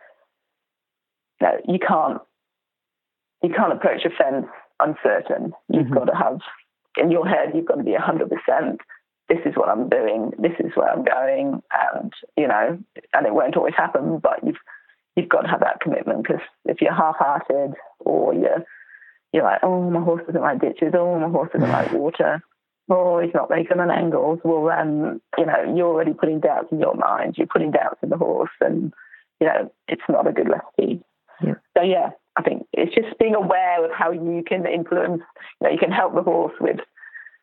you, 1.40 1.46
know, 1.46 1.58
you 1.68 1.78
can't 1.78 2.20
you 3.42 3.50
can't 3.54 3.72
approach 3.72 4.04
a 4.04 4.10
fence 4.10 4.46
uncertain. 4.80 5.52
You've 5.68 5.86
mm-hmm. 5.86 5.94
got 5.94 6.04
to 6.04 6.16
have 6.16 6.38
in 6.96 7.10
your 7.10 7.26
head, 7.26 7.52
you've 7.54 7.66
got 7.66 7.76
to 7.76 7.82
be 7.82 7.92
100%. 7.92 8.78
This 9.28 9.38
is 9.44 9.54
what 9.54 9.68
I'm 9.68 9.88
doing. 9.88 10.30
This 10.38 10.52
is 10.60 10.72
where 10.74 10.88
I'm 10.88 11.04
going, 11.04 11.60
and 11.72 12.12
you 12.36 12.46
know, 12.46 12.78
and 13.12 13.26
it 13.26 13.34
won't 13.34 13.56
always 13.56 13.74
happen. 13.76 14.18
But 14.18 14.38
you've 14.46 14.56
you've 15.16 15.28
got 15.28 15.42
to 15.42 15.48
have 15.48 15.60
that 15.60 15.80
commitment 15.80 16.22
because 16.22 16.42
if 16.66 16.80
you're 16.80 16.94
half-hearted 16.94 17.74
or 18.00 18.34
you're 18.34 18.64
you're 19.32 19.44
like, 19.44 19.60
oh, 19.62 19.90
my 19.90 20.00
horse 20.00 20.22
doesn't 20.26 20.40
like 20.40 20.60
ditches. 20.60 20.94
Oh, 20.94 21.18
my 21.18 21.28
horse 21.28 21.50
doesn't 21.52 21.70
like 21.70 21.92
water. 21.92 22.42
Oh, 22.88 23.20
he's 23.20 23.34
not 23.34 23.50
making 23.50 23.80
an 23.80 23.90
angles. 23.90 24.38
Well, 24.44 24.64
then 24.64 25.20
you 25.36 25.46
know 25.46 25.74
you're 25.76 25.88
already 25.88 26.12
putting 26.14 26.40
doubts 26.40 26.68
in 26.70 26.78
your 26.78 26.94
mind. 26.94 27.34
You're 27.36 27.48
putting 27.48 27.72
doubts 27.72 27.98
in 28.02 28.10
the 28.10 28.16
horse, 28.16 28.50
and 28.60 28.92
you 29.40 29.46
know 29.46 29.72
it's 29.88 30.02
not 30.08 30.28
a 30.28 30.32
good 30.32 30.48
recipe. 30.48 31.02
Yeah. 31.42 31.54
So 31.76 31.82
yeah, 31.82 32.10
I 32.36 32.42
think 32.42 32.66
it's 32.72 32.94
just 32.94 33.18
being 33.18 33.34
aware 33.34 33.84
of 33.84 33.90
how 33.90 34.12
you 34.12 34.44
can 34.46 34.66
influence. 34.66 35.22
You 35.60 35.66
know, 35.66 35.72
you 35.72 35.78
can 35.78 35.90
help 35.90 36.14
the 36.14 36.22
horse 36.22 36.54
with 36.60 36.78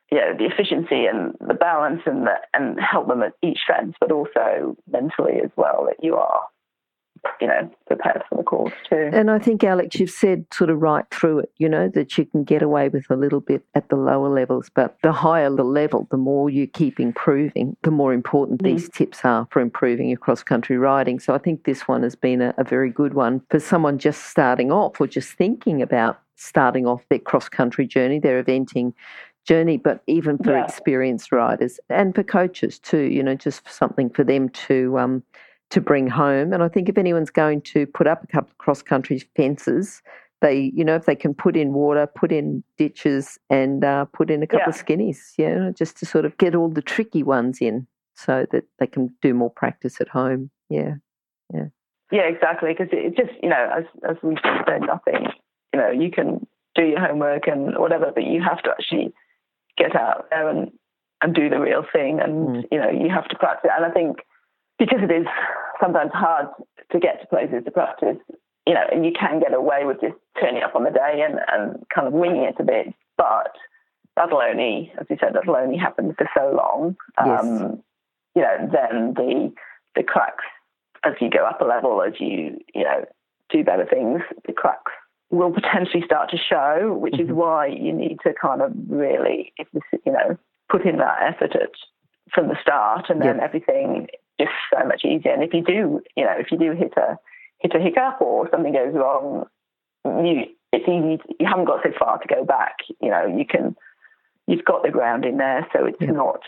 you 0.10 0.18
know 0.18 0.34
the 0.38 0.46
efficiency 0.46 1.06
and 1.06 1.36
the 1.46 1.54
balance 1.54 2.02
and 2.06 2.26
the, 2.26 2.36
and 2.54 2.80
help 2.80 3.10
them 3.10 3.22
at 3.22 3.34
each 3.44 3.60
fence, 3.68 3.96
but 4.00 4.14
also 4.14 4.78
mentally 4.90 5.42
as 5.44 5.52
well 5.58 5.86
that 5.88 6.02
you 6.02 6.16
are 6.16 6.42
you 7.40 7.48
know, 7.48 7.70
prepared 7.88 8.24
for 8.28 8.36
the 8.36 8.44
course 8.44 8.74
too. 8.90 9.10
And 9.14 9.32
I 9.32 9.40
think, 9.40 9.64
Alex, 9.64 10.00
you've 10.00 10.10
said 10.10 10.46
sort 10.54 10.70
of 10.70 10.82
right 10.82 11.06
through 11.12 11.40
it, 11.40 11.52
you 11.58 11.70
know, 11.70 11.88
that 11.90 12.18
you 12.18 12.26
can 12.26 12.44
get 12.44 12.62
away 12.62 12.90
with 12.90 13.06
a 13.10 13.16
little 13.16 13.40
bit 13.40 13.64
at 13.76 13.90
the 13.90 13.96
lower 13.96 14.30
levels, 14.30 14.70
but 14.74 14.98
the 15.04 15.12
higher 15.12 15.50
the 15.50 15.64
level, 15.64 16.08
the 16.12 16.18
more 16.18 16.50
you 16.50 16.68
keep 16.68 17.00
improving, 17.00 17.76
the 17.84 17.92
more 17.92 18.14
important 18.14 18.62
mm. 18.62 18.66
these 18.66 18.90
tips 18.90 19.24
are 19.24 19.48
for 19.52 19.62
improving 19.62 20.10
your 20.10 20.18
cross 20.18 20.44
country 20.44 20.78
riding. 20.78 21.20
So 21.20 21.34
I 21.34 21.38
think 21.38 21.64
this 21.64 21.88
one 21.88 22.04
has 22.04 22.16
been 22.16 22.42
a, 22.42 22.54
a 22.58 22.64
very 22.64 22.90
good 22.90 23.14
one 23.14 23.42
for 23.50 23.60
someone 23.60 24.00
just 24.00 24.26
starting 24.26 24.72
off 24.72 25.00
or 25.00 25.08
just 25.08 25.32
thinking 25.34 25.82
about 25.82 26.20
starting 26.36 26.86
off 26.86 27.04
their 27.10 27.20
cross 27.20 27.48
country 27.48 27.88
journey, 27.88 28.20
their 28.20 28.44
eventing 28.44 28.94
journey, 29.46 29.78
but 29.78 30.02
even 30.08 30.38
for 30.38 30.52
Yeah. 30.52 30.64
experienced 30.64 31.32
riders 31.32 31.80
and 31.90 32.16
for 32.16 32.24
coaches 32.24 32.80
too. 32.80 33.04
You 33.04 33.24
know, 33.24 33.36
just 33.36 33.68
something 33.70 34.10
for 34.10 34.24
them 34.24 34.50
to 34.50 34.98
um, 34.98 35.24
to 35.74 35.82
bring 35.82 36.08
home. 36.08 36.54
And 36.54 36.64
I 36.64 36.68
think 36.70 36.90
if 36.90 36.98
anyone's 36.98 37.30
going 37.32 37.62
to 37.74 37.86
put 37.88 38.08
up 38.08 38.24
a 38.24 38.28
couple 38.28 38.52
of 38.52 38.58
cross 38.58 38.82
country 38.82 39.20
fences, 39.36 40.02
they 40.42 40.72
you 40.76 40.84
know 40.84 40.96
if 40.96 41.06
they 41.06 41.16
can 41.16 41.34
put 41.34 41.56
in 41.56 41.74
water, 41.74 42.06
put 42.06 42.32
in 42.32 42.64
ditches, 42.78 43.40
and 43.50 43.84
uh, 43.84 44.06
put 44.06 44.30
in 44.30 44.44
a 44.44 44.48
couple 44.48 44.70
of 44.70 44.76
skinnies, 44.76 45.20
you 45.38 45.50
know, 45.50 45.72
just 45.72 45.98
to 45.98 46.06
sort 46.06 46.26
of 46.26 46.38
get 46.38 46.56
all 46.56 46.70
the 46.70 46.82
tricky 46.82 47.24
ones 47.24 47.60
in, 47.62 47.88
so 48.16 48.46
that 48.52 48.66
they 48.80 48.88
can 48.88 49.10
do 49.22 49.34
more 49.34 49.50
practice 49.50 50.00
at 50.02 50.10
home. 50.10 50.50
Yeah. 50.70 50.96
Yeah. 51.54 51.68
Yeah, 52.12 52.24
exactly. 52.24 52.74
Because 52.74 52.90
it 52.92 53.16
just, 53.18 53.34
you 53.42 53.50
know, 53.50 53.70
as 53.78 53.86
as 54.08 54.18
we 54.22 54.38
said, 54.68 54.82
nothing. 54.82 55.28
You 55.74 55.80
know, 55.80 55.90
you 55.90 56.12
can 56.12 56.46
do 56.76 56.84
your 56.84 57.00
homework 57.00 57.48
and 57.48 57.78
whatever, 57.78 58.12
but 58.14 58.26
you 58.26 58.42
have 58.42 58.62
to 58.64 58.70
actually 58.72 59.14
get 59.78 59.96
out 59.96 60.28
there 60.30 60.50
and 60.50 60.72
and 61.22 61.34
do 61.34 61.50
the 61.50 61.60
real 61.60 61.86
thing, 61.94 62.20
and 62.20 62.34
Mm. 62.48 62.64
you 62.72 62.78
know, 62.80 62.90
you 62.90 63.10
have 63.10 63.28
to 63.30 63.38
practice. 63.38 63.72
And 63.76 63.86
I 63.86 63.92
think 63.92 64.18
because 64.78 65.00
it 65.02 65.12
is 65.12 65.26
sometimes 65.84 66.12
hard 66.14 66.48
to 66.92 67.00
get 67.00 67.22
to 67.22 67.28
places 67.28 67.64
to 67.66 67.72
practice, 67.72 68.18
you 68.66 68.74
know, 68.74 68.86
and 68.92 69.06
you 69.06 69.12
can 69.12 69.40
get 69.40 69.54
away 69.54 69.82
with 69.86 70.00
just 70.02 70.16
turning 70.40 70.64
up 70.64 70.76
on 70.76 70.84
the 70.84 70.92
day 70.92 71.22
and 71.28 71.40
and 71.52 71.84
kind 71.94 72.08
of 72.08 72.14
winging 72.14 72.44
it 72.44 72.56
a 72.60 72.64
bit, 72.64 72.94
but 73.18 73.52
that'll 74.16 74.42
only, 74.42 74.92
as 75.00 75.08
you 75.10 75.18
said, 75.20 75.34
that'll 75.34 75.56
only 75.56 75.78
happen 75.78 76.14
for 76.18 76.30
so 76.38 76.54
long. 76.56 76.96
Yes. 77.26 77.40
Um, 77.44 77.84
you 78.36 78.42
know, 78.42 78.70
then 78.72 79.14
the 79.16 79.52
the 79.96 80.04
cracks 80.04 80.46
as 81.04 81.14
you 81.20 81.30
go 81.30 81.46
up 81.46 81.60
a 81.62 81.66
level, 81.66 82.02
as 82.02 82.14
you 82.20 82.58
you 82.74 82.84
know 82.84 83.06
do 83.50 83.64
better 83.64 83.86
things, 83.86 84.22
the 84.48 84.54
cracks 84.54 84.92
will 85.30 85.52
potentially 85.52 86.04
start 86.06 86.30
to 86.30 86.38
show, 86.38 86.94
which 87.00 87.20
is 87.20 87.28
Mhm. 87.30 87.34
why 87.36 87.66
you 87.66 87.92
need 87.92 88.20
to 88.22 88.34
kind 88.34 88.62
of 88.62 88.72
really, 88.88 89.52
if 89.58 89.68
this, 89.72 89.82
you 90.06 90.12
know, 90.12 90.38
put 90.70 90.86
in 90.86 90.98
that 90.98 91.18
effort 91.24 91.56
at, 91.56 91.72
from 92.32 92.48
the 92.50 92.56
start, 92.62 93.10
and 93.10 93.20
then 93.22 93.38
Yep. 93.38 93.44
everything 93.44 94.08
is 94.40 94.48
so 94.74 94.86
much 94.88 95.04
easier. 95.06 95.32
And 95.34 95.44
if 95.44 95.54
you 95.54 95.64
do, 95.64 96.02
you 96.16 96.26
know, 96.26 96.36
if 96.38 96.52
you 96.52 96.58
do 96.58 96.72
hit 96.74 96.94
a 96.98 97.18
hit 97.60 97.76
a 97.76 97.80
hiccup 97.80 98.22
or 98.22 98.50
something 98.52 98.74
goes 98.74 98.94
wrong, 98.94 99.46
you 100.06 100.46
it's 100.72 100.88
easy. 100.88 101.18
To, 101.18 101.36
you 101.40 101.46
haven't 101.46 101.66
got 101.66 101.84
so 101.84 101.92
far 101.98 102.18
to 102.18 102.28
go 102.28 102.44
back. 102.44 102.78
You 103.02 103.10
know, 103.10 103.26
you 103.26 103.46
can 103.46 103.76
you've 104.48 104.66
got 104.66 104.84
the 104.84 104.90
ground 104.92 105.26
in 105.26 105.38
there, 105.38 105.66
so 105.72 105.86
it's 105.86 106.02
Yep. 106.02 106.16
not 106.16 106.40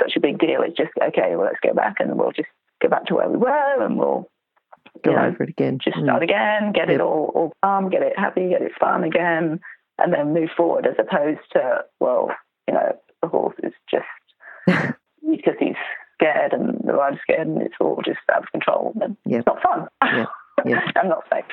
such 0.00 0.16
a 0.16 0.20
big 0.20 0.38
deal. 0.38 0.62
It's 0.62 0.76
just 0.76 0.90
okay. 1.02 1.34
Well, 1.36 1.46
let's 1.46 1.60
go 1.60 1.74
back 1.74 1.96
and 1.98 2.16
we'll 2.18 2.32
just 2.32 2.48
go 2.80 2.88
back 2.88 3.06
to 3.06 3.14
where 3.14 3.28
we 3.28 3.36
were, 3.38 3.82
and 3.84 3.98
we'll 3.98 4.30
Go 5.04 5.12
know, 5.12 5.26
over 5.26 5.44
it 5.44 5.50
again. 5.50 5.78
just 5.78 5.96
Mm. 5.96 6.04
start 6.04 6.22
again, 6.22 6.72
get 6.72 6.88
Yep. 6.88 6.94
it 6.96 7.00
all, 7.00 7.30
all 7.34 7.52
calm, 7.62 7.88
get 7.90 8.02
it 8.02 8.18
happy, 8.18 8.48
get 8.50 8.62
it 8.62 8.72
fun 8.78 9.04
again, 9.04 9.60
and 9.98 10.12
then 10.12 10.32
move 10.32 10.50
forward 10.56 10.86
as 10.86 10.94
opposed 10.98 11.40
to, 11.52 11.84
well, 12.00 12.30
you 12.66 12.74
know, 12.74 12.96
the 13.22 13.28
horse 13.28 13.54
is 13.62 13.72
just 13.90 14.06
because 15.30 15.54
he's 15.58 15.76
the 17.10 17.18
scared 17.22 17.46
and 17.46 17.62
it's 17.62 17.74
all 17.80 18.00
just 18.04 18.18
out 18.32 18.42
of 18.42 18.50
control. 18.52 18.92
And 19.02 19.16
Yep. 19.26 19.38
it's 19.40 19.46
not 19.46 19.62
fun. 19.62 19.88
Yep. 20.02 20.28
Yep. 20.66 20.82
I'm 20.96 21.08
not 21.08 21.24
safe. 21.32 21.44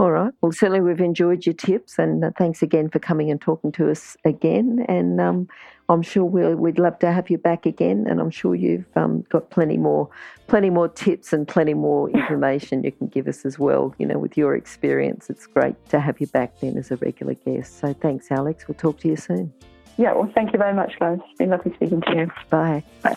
All 0.00 0.10
right. 0.12 0.32
Well, 0.40 0.52
certainly 0.52 0.80
we've 0.80 1.00
enjoyed 1.00 1.44
your 1.44 1.54
tips, 1.54 1.98
and 1.98 2.24
uh, 2.24 2.30
thanks 2.38 2.62
again 2.62 2.88
for 2.88 3.00
coming 3.00 3.30
and 3.32 3.40
talking 3.40 3.72
to 3.72 3.90
us 3.90 4.16
again. 4.24 4.84
And 4.88 5.20
um, 5.20 5.48
I'm 5.88 6.02
sure 6.02 6.24
we'll, 6.24 6.54
we'd 6.54 6.78
love 6.78 6.98
to 7.00 7.10
have 7.10 7.30
you 7.30 7.38
back 7.38 7.66
again. 7.66 8.06
And 8.08 8.20
I'm 8.20 8.30
sure 8.30 8.54
you've 8.54 8.84
um, 8.96 9.24
got 9.28 9.50
plenty 9.50 9.76
more, 9.76 10.08
plenty 10.46 10.70
more 10.70 10.88
tips 10.88 11.32
and 11.32 11.46
plenty 11.48 11.74
more 11.74 12.08
information 12.20 12.84
you 12.84 12.92
can 12.92 13.08
give 13.08 13.26
us 13.26 13.44
as 13.44 13.58
well. 13.58 13.92
You 13.98 14.06
know, 14.06 14.18
with 14.18 14.36
your 14.36 14.54
experience, 14.54 15.30
it's 15.30 15.46
great 15.48 15.74
to 15.90 15.98
have 15.98 16.20
you 16.20 16.28
back 16.28 16.60
then 16.60 16.76
as 16.78 16.90
a 16.92 16.96
regular 16.96 17.34
guest. 17.34 17.80
So 17.80 17.92
thanks, 17.92 18.30
Alex. 18.30 18.68
We'll 18.68 18.76
talk 18.76 18.98
to 19.00 19.08
you 19.08 19.16
soon. 19.16 19.52
Yeah, 19.96 20.14
well, 20.14 20.30
thank 20.32 20.52
you 20.52 20.58
very 20.60 20.74
much, 20.74 20.92
guys. 21.00 21.18
It's 21.28 21.38
been 21.38 21.50
lovely 21.50 21.74
speaking 21.74 22.02
to 22.02 22.16
you. 22.16 22.30
Bye. 22.50 22.84
Bye. 23.02 23.16